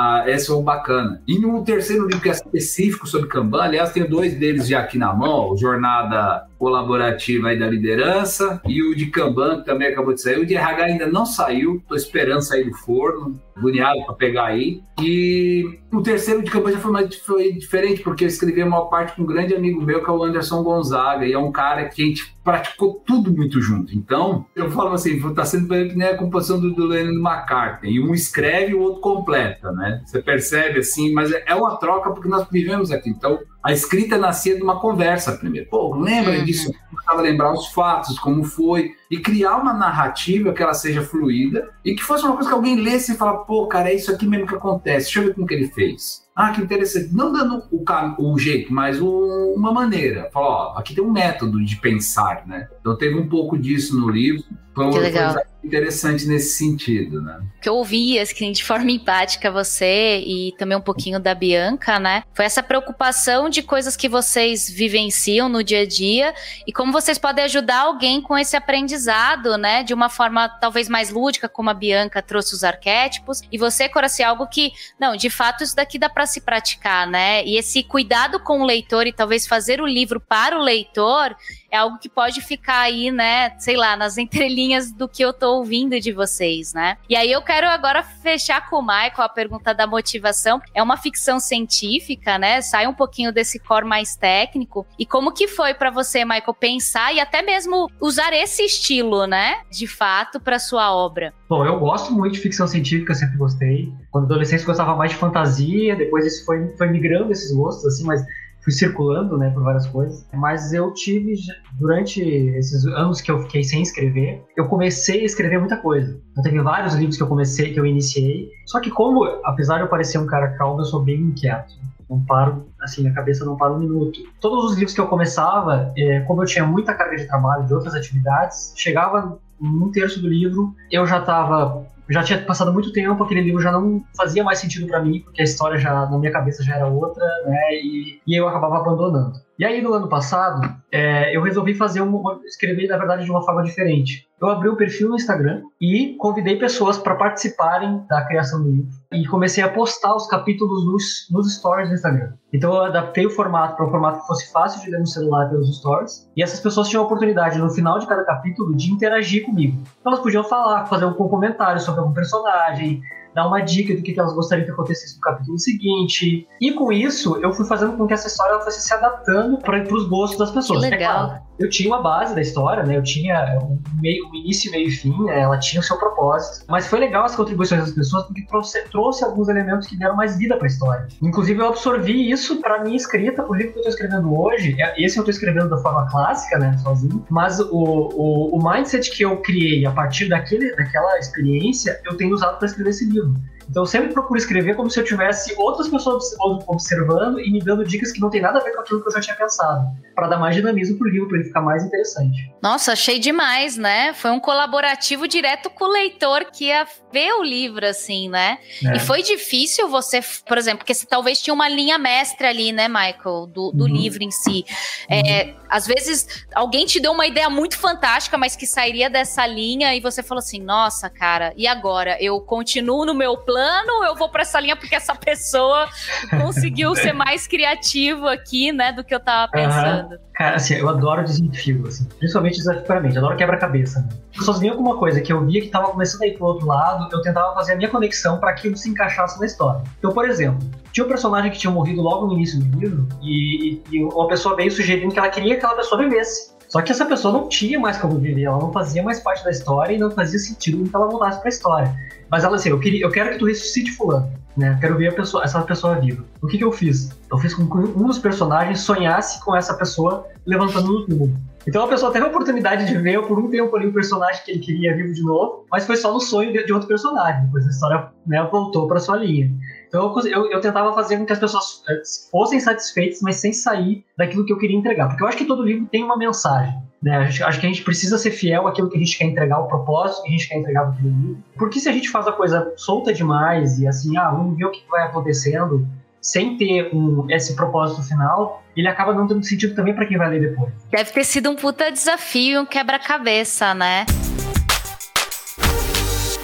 foi 0.46 0.56
um 0.56 0.62
bacana. 0.62 1.22
E 1.26 1.38
no 1.38 1.64
terceiro 1.64 2.06
livro, 2.06 2.20
que 2.20 2.28
é 2.28 2.32
específico 2.32 3.06
sobre 3.06 3.28
Kanban, 3.28 3.62
aliás, 3.62 3.92
tenho 3.92 4.08
dois 4.08 4.34
deles 4.38 4.68
já 4.68 4.80
aqui 4.80 4.98
na 4.98 5.12
mão, 5.12 5.56
Jornada 5.56 6.46
Colaborativa 6.58 7.48
aí 7.48 7.58
da 7.58 7.66
Liderança, 7.66 8.60
e 8.66 8.82
o 8.82 8.94
de 8.94 9.06
Kanban, 9.06 9.58
que 9.58 9.66
também 9.66 9.88
acabou 9.88 10.14
de 10.14 10.20
sair, 10.20 10.38
o 10.38 10.46
de 10.46 10.54
RH 10.54 10.84
ainda 10.84 11.06
não 11.06 11.26
saiu, 11.26 11.76
estou 11.76 11.96
esperando 11.96 12.42
sair 12.42 12.64
do 12.64 12.74
forno, 12.76 13.40
agoniado 13.56 14.04
para 14.04 14.14
pegar 14.14 14.46
aí. 14.46 14.82
E 15.00 15.80
o 15.92 16.02
terceiro 16.02 16.42
de 16.42 16.50
campanha 16.50 16.78
foi, 16.78 16.92
mais, 16.92 17.14
foi 17.16 17.52
diferente, 17.52 18.02
porque 18.02 18.24
eu 18.24 18.28
escrevi 18.28 18.62
a 18.62 18.66
maior 18.66 18.86
parte 18.86 19.16
com 19.16 19.22
um 19.22 19.26
grande 19.26 19.54
amigo 19.54 19.82
meu, 19.82 20.02
que 20.02 20.10
é 20.10 20.12
o 20.12 20.22
Anderson 20.22 20.62
Gonzaga, 20.62 21.26
e 21.26 21.32
é 21.32 21.38
um 21.38 21.52
cara 21.52 21.88
que 21.88 22.02
a 22.02 22.06
gente 22.06 22.34
praticou 22.42 23.02
tudo 23.06 23.32
muito 23.32 23.60
junto. 23.60 23.94
Então, 23.94 24.46
eu 24.54 24.70
falo 24.70 24.92
assim, 24.92 25.20
tá 25.34 25.44
sendo 25.44 25.68
que 25.68 25.94
nem 25.94 26.08
a 26.08 26.16
composição 26.16 26.60
do, 26.60 26.72
do 26.72 26.86
Lennon 26.86 27.20
McCartney. 27.20 27.94
E 27.94 28.00
um 28.00 28.14
escreve 28.14 28.72
e 28.72 28.74
o 28.74 28.80
outro 28.80 29.00
completa, 29.00 29.72
né? 29.72 30.02
Você 30.04 30.20
percebe 30.20 30.78
assim, 30.78 31.12
mas 31.12 31.32
é, 31.32 31.44
é 31.46 31.54
uma 31.54 31.76
troca 31.76 32.10
porque 32.10 32.28
nós 32.28 32.46
vivemos 32.50 32.90
aqui. 32.90 33.10
Então, 33.10 33.40
a 33.64 33.72
escrita 33.72 34.18
nascia 34.18 34.54
de 34.54 34.62
uma 34.62 34.78
conversa 34.78 35.32
primeiro. 35.32 35.66
Pô, 35.70 35.96
lembra 35.96 36.38
uhum. 36.38 36.44
disso? 36.44 36.70
Eu 37.08 37.20
lembrar 37.20 37.52
os 37.52 37.68
fatos, 37.68 38.18
como 38.18 38.44
foi, 38.44 38.92
e 39.10 39.18
criar 39.18 39.56
uma 39.56 39.72
narrativa 39.72 40.52
que 40.52 40.62
ela 40.62 40.74
seja 40.74 41.00
fluida 41.02 41.70
e 41.82 41.94
que 41.94 42.02
fosse 42.02 42.24
uma 42.24 42.34
coisa 42.34 42.50
que 42.50 42.54
alguém 42.54 42.76
lesse 42.76 43.12
e 43.12 43.16
fala, 43.16 43.38
pô, 43.38 43.66
cara, 43.66 43.90
é 43.90 43.94
isso 43.94 44.12
aqui 44.12 44.26
mesmo 44.26 44.46
que 44.46 44.54
acontece. 44.54 45.06
Deixa 45.06 45.20
eu 45.20 45.24
ver 45.24 45.34
como 45.34 45.46
que 45.46 45.54
ele 45.54 45.68
fez. 45.68 46.24
Ah, 46.36 46.50
que 46.50 46.60
interessante. 46.60 47.14
Não 47.14 47.32
dando 47.32 47.62
o, 47.70 47.84
o 48.18 48.38
jeito, 48.38 48.72
mas 48.72 49.00
o, 49.00 49.54
uma 49.56 49.72
maneira. 49.72 50.28
Fala, 50.32 50.46
ó, 50.46 50.78
aqui 50.78 50.94
tem 50.94 51.02
um 51.02 51.10
método 51.10 51.64
de 51.64 51.76
pensar, 51.76 52.46
né? 52.46 52.68
Então 52.80 52.96
teve 52.96 53.14
um 53.18 53.28
pouco 53.28 53.56
disso 53.56 53.98
no 53.98 54.10
livro. 54.10 54.44
Foi 54.74 54.90
que 54.90 54.98
legal. 54.98 55.36
Interessante 55.64 56.26
nesse 56.26 56.56
sentido, 56.56 57.22
né? 57.22 57.40
Que 57.60 57.68
eu 57.68 57.76
ouvi, 57.76 58.18
assim, 58.18 58.52
de 58.52 58.62
forma 58.62 58.90
empática 58.90 59.50
você 59.50 60.18
e 60.18 60.52
também 60.58 60.76
um 60.76 60.82
pouquinho 60.82 61.18
da 61.18 61.34
Bianca, 61.34 61.98
né? 61.98 62.22
Foi 62.34 62.44
essa 62.44 62.62
preocupação 62.62 63.48
de 63.48 63.62
coisas 63.62 63.96
que 63.96 64.08
vocês 64.08 64.68
vivenciam 64.68 65.48
no 65.48 65.64
dia 65.64 65.80
a 65.80 65.86
dia 65.86 66.34
e 66.66 66.72
como 66.72 66.92
vocês 66.92 67.18
podem 67.18 67.44
ajudar 67.44 67.80
alguém 67.80 68.20
com 68.20 68.36
esse 68.36 68.56
aprendizado, 68.56 69.56
né? 69.56 69.82
De 69.82 69.94
uma 69.94 70.08
forma 70.08 70.48
talvez 70.48 70.88
mais 70.88 71.10
lúdica, 71.10 71.48
como 71.48 71.70
a 71.70 71.74
Bianca 71.74 72.20
trouxe 72.20 72.54
os 72.54 72.62
arquétipos, 72.62 73.40
e 73.50 73.56
você, 73.56 73.88
Coraci, 73.88 74.22
algo 74.22 74.46
que, 74.46 74.72
não, 75.00 75.16
de 75.16 75.30
fato, 75.30 75.64
isso 75.64 75.74
daqui 75.74 75.98
dá 75.98 76.08
para 76.08 76.26
se 76.26 76.40
praticar, 76.40 77.06
né? 77.06 77.44
E 77.44 77.56
esse 77.56 77.82
cuidado 77.82 78.38
com 78.40 78.60
o 78.60 78.66
leitor 78.66 79.06
e 79.06 79.12
talvez 79.12 79.46
fazer 79.46 79.80
o 79.80 79.86
livro 79.86 80.20
para 80.20 80.58
o 80.58 80.62
leitor 80.62 81.34
é 81.74 81.76
algo 81.76 81.98
que 81.98 82.08
pode 82.08 82.40
ficar 82.40 82.82
aí, 82.82 83.10
né, 83.10 83.50
sei 83.58 83.76
lá, 83.76 83.96
nas 83.96 84.16
entrelinhas 84.16 84.92
do 84.92 85.08
que 85.08 85.24
eu 85.24 85.32
tô 85.32 85.56
ouvindo 85.56 85.98
de 85.98 86.12
vocês, 86.12 86.72
né? 86.72 86.96
E 87.10 87.16
aí 87.16 87.30
eu 87.32 87.42
quero 87.42 87.66
agora 87.66 88.00
fechar 88.02 88.70
com 88.70 88.76
o 88.76 88.82
Michael 88.82 89.12
a 89.18 89.28
pergunta 89.28 89.74
da 89.74 89.84
motivação. 89.84 90.62
É 90.72 90.80
uma 90.80 90.96
ficção 90.96 91.40
científica, 91.40 92.38
né? 92.38 92.60
Sai 92.60 92.86
um 92.86 92.94
pouquinho 92.94 93.32
desse 93.32 93.58
core 93.58 93.84
mais 93.84 94.14
técnico. 94.14 94.86
E 94.96 95.04
como 95.04 95.32
que 95.32 95.48
foi 95.48 95.74
para 95.74 95.90
você, 95.90 96.24
Michael, 96.24 96.54
pensar 96.54 97.12
e 97.12 97.18
até 97.18 97.42
mesmo 97.42 97.90
usar 98.00 98.32
esse 98.32 98.62
estilo, 98.62 99.26
né, 99.26 99.56
de 99.68 99.88
fato, 99.88 100.38
para 100.38 100.60
sua 100.60 100.94
obra? 100.94 101.34
Bom, 101.48 101.66
eu 101.66 101.80
gosto 101.80 102.12
muito 102.12 102.34
de 102.34 102.40
ficção 102.40 102.68
científica, 102.68 103.14
sempre 103.14 103.36
gostei. 103.36 103.92
Quando 104.12 104.26
adolescente 104.26 104.64
gostava 104.64 104.94
mais 104.94 105.10
de 105.10 105.16
fantasia, 105.16 105.96
depois 105.96 106.24
isso 106.24 106.44
foi, 106.44 106.68
foi 106.76 106.88
migrando 106.88 107.32
esses 107.32 107.52
gostos, 107.52 107.84
assim, 107.86 108.04
mas 108.04 108.24
fui 108.64 108.72
circulando, 108.72 109.36
né, 109.36 109.50
por 109.50 109.62
várias 109.62 109.86
coisas. 109.86 110.26
Mas 110.32 110.72
eu 110.72 110.92
tive, 110.94 111.34
durante 111.78 112.20
esses 112.22 112.86
anos 112.86 113.20
que 113.20 113.30
eu 113.30 113.40
fiquei 113.42 113.62
sem 113.62 113.82
escrever, 113.82 114.42
eu 114.56 114.66
comecei 114.66 115.20
a 115.20 115.24
escrever 115.24 115.58
muita 115.58 115.76
coisa. 115.76 116.18
Eu 116.34 116.42
teve 116.42 116.60
vários 116.62 116.94
livros 116.94 117.16
que 117.16 117.22
eu 117.22 117.28
comecei, 117.28 117.72
que 117.72 117.78
eu 117.78 117.84
iniciei. 117.84 118.48
Só 118.66 118.80
que 118.80 118.90
como, 118.90 119.24
apesar 119.44 119.76
de 119.76 119.82
eu 119.82 119.88
parecer 119.88 120.18
um 120.18 120.26
cara 120.26 120.56
calmo, 120.56 120.80
eu 120.80 120.84
sou 120.86 121.02
bem 121.02 121.20
inquieto. 121.20 121.74
Não 122.08 122.24
paro, 122.24 122.66
assim, 122.80 123.06
a 123.06 123.12
cabeça 123.12 123.44
não 123.44 123.56
para 123.56 123.72
um 123.72 123.78
minuto. 123.78 124.20
Todos 124.40 124.70
os 124.70 124.76
livros 124.76 124.94
que 124.94 125.00
eu 125.00 125.06
começava, 125.06 125.92
é, 125.96 126.20
como 126.20 126.42
eu 126.42 126.46
tinha 126.46 126.66
muita 126.66 126.94
carga 126.94 127.16
de 127.16 127.26
trabalho, 127.26 127.66
de 127.66 127.74
outras 127.74 127.94
atividades, 127.94 128.72
chegava 128.76 129.38
um 129.60 129.90
terço 129.90 130.20
do 130.20 130.28
livro, 130.28 130.74
eu 130.90 131.06
já 131.06 131.18
estava 131.18 131.86
já 132.08 132.22
tinha 132.22 132.42
passado 132.42 132.72
muito 132.72 132.92
tempo, 132.92 133.22
aquele 133.22 133.40
livro 133.40 133.60
já 133.60 133.72
não 133.72 134.04
fazia 134.16 134.44
mais 134.44 134.58
sentido 134.58 134.86
para 134.86 135.02
mim, 135.02 135.20
porque 135.20 135.40
a 135.40 135.44
história 135.44 135.78
já 135.78 136.06
na 136.06 136.18
minha 136.18 136.32
cabeça 136.32 136.62
já 136.62 136.76
era 136.76 136.86
outra, 136.86 137.24
né? 137.46 137.74
E, 137.74 138.20
e 138.26 138.38
eu 138.38 138.48
acabava 138.48 138.78
abandonando. 138.78 139.32
E 139.56 139.64
aí, 139.64 139.80
no 139.80 139.94
ano 139.94 140.08
passado, 140.08 140.60
é, 140.90 141.34
eu 141.34 141.40
resolvi 141.40 141.74
fazer 141.74 142.02
um, 142.02 142.22
escrever, 142.44 142.88
na 142.88 142.96
verdade, 142.96 143.24
de 143.24 143.30
uma 143.30 143.42
forma 143.42 143.62
diferente. 143.62 144.26
Eu 144.40 144.48
abri 144.48 144.68
um 144.68 144.74
perfil 144.74 145.10
no 145.10 145.14
Instagram 145.14 145.62
e 145.80 146.16
convidei 146.18 146.58
pessoas 146.58 146.98
para 146.98 147.14
participarem 147.14 148.04
da 148.08 148.24
criação 148.26 148.62
do 148.62 148.68
livro. 148.68 148.90
E 149.12 149.24
comecei 149.26 149.62
a 149.62 149.68
postar 149.68 150.14
os 150.16 150.26
capítulos 150.26 150.84
nos, 150.84 151.28
nos 151.30 151.54
stories 151.54 151.88
do 151.88 151.94
Instagram. 151.94 152.32
Então, 152.52 152.74
eu 152.74 152.82
adaptei 152.82 153.26
o 153.26 153.30
formato 153.30 153.76
para 153.76 153.86
um 153.86 153.90
formato 153.90 154.20
que 154.20 154.26
fosse 154.26 154.52
fácil 154.52 154.82
de 154.82 154.90
ler 154.90 154.98
no 154.98 155.06
celular 155.06 155.48
pelos 155.48 155.78
stories. 155.78 156.28
E 156.36 156.42
essas 156.42 156.58
pessoas 156.58 156.88
tinham 156.88 157.04
a 157.04 157.06
oportunidade, 157.06 157.56
no 157.56 157.70
final 157.70 158.00
de 158.00 158.08
cada 158.08 158.24
capítulo, 158.24 158.76
de 158.76 158.90
interagir 158.90 159.44
comigo. 159.44 159.80
Elas 160.04 160.18
podiam 160.18 160.42
falar, 160.42 160.86
fazer 160.86 161.04
um 161.04 161.14
comentário 161.14 161.80
sobre 161.80 162.00
algum 162.00 162.12
personagem, 162.12 163.00
dar 163.34 163.46
uma 163.46 163.60
dica 163.60 163.94
do 163.94 164.02
que 164.02 164.18
elas 164.18 164.32
gostariam 164.32 164.64
que 164.64 164.70
acontecesse 164.70 165.16
no 165.16 165.20
capítulo 165.20 165.58
seguinte. 165.58 166.46
E 166.60 166.72
com 166.72 166.92
isso, 166.92 167.36
eu 167.42 167.52
fui 167.52 167.66
fazendo 167.66 167.96
com 167.96 168.06
que 168.06 168.14
essa 168.14 168.28
história 168.28 168.60
fosse 168.60 168.80
se 168.80 168.94
adaptando 168.94 169.58
para 169.58 169.82
os 169.94 170.08
gostos 170.08 170.38
das 170.38 170.50
pessoas. 170.50 170.84
Que 170.84 170.90
legal. 170.90 171.24
É 171.24 171.26
claro, 171.26 171.42
eu 171.58 171.68
tinha 171.68 171.88
uma 171.88 172.02
base 172.02 172.34
da 172.34 172.40
história, 172.40 172.82
né? 172.82 172.96
Eu 172.96 173.02
tinha 173.02 173.58
um, 173.62 173.78
meio, 174.00 174.28
um 174.28 174.34
início, 174.34 174.70
meio 174.70 174.88
e 174.88 174.90
fim, 174.90 175.16
né? 175.24 175.40
ela 175.40 175.58
tinha 175.58 175.80
o 175.80 175.82
seu 175.82 175.96
propósito. 175.96 176.64
Mas 176.68 176.86
foi 176.86 176.98
legal 176.98 177.24
as 177.24 177.36
contribuições 177.36 177.80
das 177.80 177.92
pessoas 177.92 178.24
porque 178.24 178.42
trouxe, 178.46 178.82
trouxe 178.88 179.24
alguns 179.24 179.48
elementos 179.48 179.86
que 179.86 179.96
deram 179.96 180.16
mais 180.16 180.36
vida 180.36 180.56
para 180.56 180.66
a 180.66 180.68
história. 180.68 181.08
Inclusive, 181.22 181.60
eu 181.60 181.68
absorvi 181.68 182.30
isso 182.30 182.60
para 182.60 182.82
minha 182.82 182.96
escrita, 182.96 183.44
o 183.48 183.54
livro 183.54 183.72
que 183.72 183.78
eu 183.78 183.82
estou 183.82 183.92
escrevendo 183.92 184.38
hoje. 184.38 184.74
É, 184.80 185.02
esse 185.02 185.16
eu 185.16 185.22
estou 185.22 185.30
escrevendo 185.30 185.68
da 185.68 185.78
forma 185.78 186.08
clássica, 186.10 186.58
né? 186.58 186.76
Sozinho. 186.78 187.24
Mas 187.30 187.60
o, 187.60 187.70
o, 187.72 188.58
o 188.58 188.70
mindset 188.70 189.10
que 189.10 189.24
eu 189.24 189.36
criei 189.38 189.86
a 189.86 189.92
partir 189.92 190.28
daquele, 190.28 190.74
daquela 190.74 191.18
experiência, 191.18 192.00
eu 192.04 192.16
tenho 192.16 192.34
usado 192.34 192.58
para 192.58 192.66
escrever 192.66 192.90
esse 192.90 193.04
livro. 193.08 193.34
Então 193.68 193.82
eu 193.82 193.86
sempre 193.86 194.12
procuro 194.12 194.38
escrever 194.38 194.76
como 194.76 194.90
se 194.90 195.00
eu 195.00 195.04
tivesse 195.04 195.54
outras 195.56 195.88
pessoas 195.88 196.24
observando 196.66 197.40
e 197.40 197.50
me 197.50 197.60
dando 197.60 197.84
dicas 197.84 198.12
que 198.12 198.20
não 198.20 198.30
tem 198.30 198.40
nada 198.40 198.58
a 198.58 198.62
ver 198.62 198.72
com 198.72 198.80
aquilo 198.80 199.02
que 199.02 199.08
eu 199.08 199.12
já 199.12 199.20
tinha 199.20 199.36
pensado, 199.36 199.86
para 200.14 200.28
dar 200.28 200.38
mais 200.38 200.54
dinamismo 200.54 200.98
pro 200.98 201.08
livro, 201.08 201.28
para 201.28 201.38
ele 201.38 201.46
ficar 201.46 201.60
mais 201.60 201.84
interessante. 201.84 202.52
Nossa, 202.62 202.92
achei 202.92 203.18
demais, 203.18 203.76
né? 203.76 204.12
Foi 204.14 204.30
um 204.30 204.40
colaborativo 204.40 205.26
direto 205.26 205.70
com 205.70 205.84
o 205.84 205.92
leitor 205.92 206.46
que 206.52 206.66
ia 206.66 206.86
ver 207.12 207.32
o 207.34 207.42
livro, 207.42 207.86
assim, 207.86 208.28
né? 208.28 208.58
É. 208.84 208.96
E 208.96 209.00
foi 209.00 209.22
difícil 209.22 209.88
você, 209.88 210.20
por 210.46 210.58
exemplo, 210.58 210.78
porque 210.78 210.94
você 210.94 211.06
talvez 211.06 211.40
tinha 211.40 211.54
uma 211.54 211.68
linha 211.68 211.98
mestra 211.98 212.48
ali, 212.48 212.72
né, 212.72 212.88
Michael, 212.88 213.46
do, 213.46 213.72
do 213.72 213.84
uhum. 213.84 213.90
livro 213.90 214.22
em 214.22 214.30
si. 214.30 214.64
É, 215.08 215.44
uhum. 215.44 215.54
Às 215.68 215.86
vezes 215.86 216.44
alguém 216.54 216.86
te 216.86 217.00
deu 217.00 217.12
uma 217.12 217.26
ideia 217.26 217.48
muito 217.48 217.76
fantástica, 217.78 218.36
mas 218.36 218.54
que 218.54 218.66
sairia 218.66 219.08
dessa 219.08 219.46
linha 219.46 219.94
e 219.94 220.00
você 220.00 220.22
falou 220.22 220.40
assim: 220.40 220.60
nossa, 220.60 221.08
cara, 221.08 221.52
e 221.56 221.66
agora? 221.66 222.16
Eu 222.20 222.40
continuo 222.40 223.04
no 223.04 223.14
meu 223.14 223.36
plano 223.38 223.53
ou 223.58 224.04
eu 224.04 224.14
vou 224.14 224.28
para 224.28 224.42
essa 224.42 224.60
linha 224.60 224.76
porque 224.76 224.94
essa 224.94 225.14
pessoa 225.14 225.88
conseguiu 226.30 226.94
ser 226.96 227.12
mais 227.12 227.46
criativo 227.46 228.26
aqui, 228.26 228.72
né, 228.72 228.92
do 228.92 229.04
que 229.04 229.14
eu 229.14 229.20
tava 229.20 229.50
pensando? 229.50 230.12
Uhum. 230.12 230.18
Cara, 230.34 230.56
assim, 230.56 230.74
eu 230.74 230.88
adoro 230.88 231.22
desafio, 231.24 231.86
assim, 231.86 232.04
principalmente 232.18 232.56
desafio 232.56 232.82
pra 232.82 233.00
mim, 233.00 233.16
adoro 233.16 233.36
quebra-cabeça. 233.36 234.00
Né? 234.00 234.08
As 234.32 234.38
pessoas 234.38 234.58
vinham 234.58 234.76
com 234.76 234.82
uma 234.82 234.96
coisa 234.96 235.20
que 235.20 235.32
eu 235.32 235.44
via 235.44 235.60
que 235.60 235.68
tava 235.68 235.88
começando 235.88 236.22
a 236.22 236.26
ir 236.26 236.36
pro 236.36 236.46
outro 236.46 236.66
lado, 236.66 237.08
eu 237.12 237.22
tentava 237.22 237.54
fazer 237.54 237.74
a 237.74 237.76
minha 237.76 237.88
conexão 237.88 238.38
para 238.38 238.50
aquilo 238.50 238.76
se 238.76 238.88
encaixasse 238.88 239.38
na 239.38 239.46
história. 239.46 239.82
Então, 239.98 240.12
por 240.12 240.28
exemplo, 240.28 240.58
tinha 240.92 241.04
um 241.04 241.08
personagem 241.08 241.50
que 241.50 241.58
tinha 241.58 241.72
morrido 241.72 242.00
logo 242.00 242.26
no 242.26 242.34
início 242.34 242.60
do 242.60 242.78
livro 242.78 243.08
e, 243.22 243.80
e 243.90 244.04
uma 244.04 244.28
pessoa 244.28 244.56
veio 244.56 244.70
sugerindo 244.70 245.12
que 245.12 245.18
ela 245.18 245.28
queria 245.28 245.54
que 245.54 245.58
aquela 245.58 245.76
pessoa 245.76 246.00
vivesse. 246.00 246.53
Só 246.74 246.82
que 246.82 246.90
essa 246.90 247.06
pessoa 247.06 247.32
não 247.32 247.48
tinha 247.48 247.78
mais 247.78 247.96
como 247.98 248.18
viver, 248.18 248.42
ela 248.42 248.58
não 248.58 248.72
fazia 248.72 249.00
mais 249.00 249.20
parte 249.20 249.44
da 249.44 249.50
história 249.52 249.94
e 249.94 249.98
não 249.98 250.10
fazia 250.10 250.40
sentido 250.40 250.82
que 250.82 250.96
ela 250.96 251.06
voltasse 251.06 251.38
para 251.38 251.46
a 251.46 251.48
história. 251.48 251.96
Mas 252.28 252.42
ela 252.42 252.56
assim, 252.56 252.70
eu, 252.70 252.80
queria, 252.80 253.00
eu 253.00 253.12
quero 253.12 253.30
que 253.30 253.38
tu 253.38 253.46
ressuscite 253.46 253.92
fulano, 253.92 254.32
né? 254.56 254.76
quero 254.80 254.96
ver 254.96 255.14
pessoa, 255.14 255.44
essa 255.44 255.62
pessoa 255.62 255.94
viva. 256.00 256.24
O 256.42 256.48
que, 256.48 256.58
que 256.58 256.64
eu 256.64 256.72
fiz? 256.72 257.16
Eu 257.30 257.38
fiz 257.38 257.54
com 257.54 257.64
que 257.70 257.78
um 257.96 258.08
dos 258.08 258.18
personagens 258.18 258.80
sonhasse 258.80 259.40
com 259.44 259.54
essa 259.54 259.72
pessoa 259.74 260.26
levantando 260.44 260.88
no 260.88 261.06
túmulo. 261.06 261.36
Então 261.64 261.84
a 261.84 261.86
pessoa 261.86 262.10
teve 262.10 262.24
a 262.24 262.28
oportunidade 262.28 262.86
de 262.86 262.98
ver 262.98 263.22
por 263.22 263.38
um 263.38 263.48
tempo 263.48 263.76
ali 263.76 263.86
o 263.86 263.92
personagem 263.92 264.42
que 264.44 264.50
ele 264.50 264.58
queria 264.58 264.96
vivo 264.96 265.14
de 265.14 265.22
novo, 265.22 265.64
mas 265.70 265.86
foi 265.86 265.94
só 265.94 266.12
no 266.12 266.18
sonho 266.18 266.52
de, 266.52 266.66
de 266.66 266.72
outro 266.72 266.88
personagem. 266.88 267.44
Depois 267.44 267.64
a 267.64 267.70
história 267.70 268.08
né, 268.26 268.48
voltou 268.50 268.88
para 268.88 268.98
sua 268.98 269.16
linha. 269.16 269.48
Então 269.94 270.12
eu, 270.24 270.26
eu, 270.26 270.50
eu, 270.50 270.60
tentava 270.60 270.92
fazer 270.92 271.16
com 271.18 271.24
que 271.24 271.32
as 271.32 271.38
pessoas 271.38 271.84
eh, 271.88 272.02
fossem 272.28 272.58
satisfeitas, 272.58 273.20
mas 273.22 273.36
sem 273.36 273.52
sair 273.52 274.04
daquilo 274.18 274.44
que 274.44 274.52
eu 274.52 274.58
queria 274.58 274.76
entregar. 274.76 275.06
Porque 275.06 275.22
eu 275.22 275.28
acho 275.28 275.36
que 275.36 275.44
todo 275.44 275.62
livro 275.62 275.86
tem 275.86 276.02
uma 276.02 276.16
mensagem. 276.16 276.74
Né? 277.00 277.16
Acho 277.16 277.60
que 277.60 277.66
a 277.66 277.68
gente 277.68 277.82
precisa 277.82 278.18
ser 278.18 278.32
fiel 278.32 278.66
àquilo 278.66 278.90
que 278.90 278.96
a 278.96 278.98
gente 278.98 279.16
quer 279.16 279.26
entregar, 279.26 279.60
o 279.60 279.68
propósito 279.68 280.24
que 280.24 280.30
a 280.30 280.32
gente 280.32 280.48
quer 280.48 280.56
entregar 280.56 280.90
para 280.90 281.00
livro. 281.00 281.38
Porque 281.56 281.78
se 281.78 281.88
a 281.88 281.92
gente 281.92 282.10
faz 282.10 282.26
a 282.26 282.32
coisa 282.32 282.72
solta 282.76 283.12
demais 283.12 283.78
e 283.78 283.86
assim, 283.86 284.16
ah, 284.16 284.30
vamos 284.30 284.56
ver 284.56 284.64
o 284.64 284.70
que 284.72 284.82
vai 284.90 285.04
acontecendo, 285.04 285.86
sem 286.20 286.56
ter 286.56 286.92
um, 286.92 287.26
esse 287.30 287.54
propósito 287.54 288.02
final, 288.02 288.64
ele 288.76 288.88
acaba 288.88 289.14
não 289.14 289.28
tendo 289.28 289.44
sentido 289.44 289.76
também 289.76 289.94
para 289.94 290.06
quem 290.06 290.18
vai 290.18 290.28
ler 290.28 290.40
depois. 290.40 290.72
Deve 290.90 291.12
ter 291.12 291.24
sido 291.24 291.50
um 291.50 291.54
puta 291.54 291.92
desafio, 291.92 292.62
um 292.62 292.66
quebra-cabeça, 292.66 293.74
né? 293.74 294.06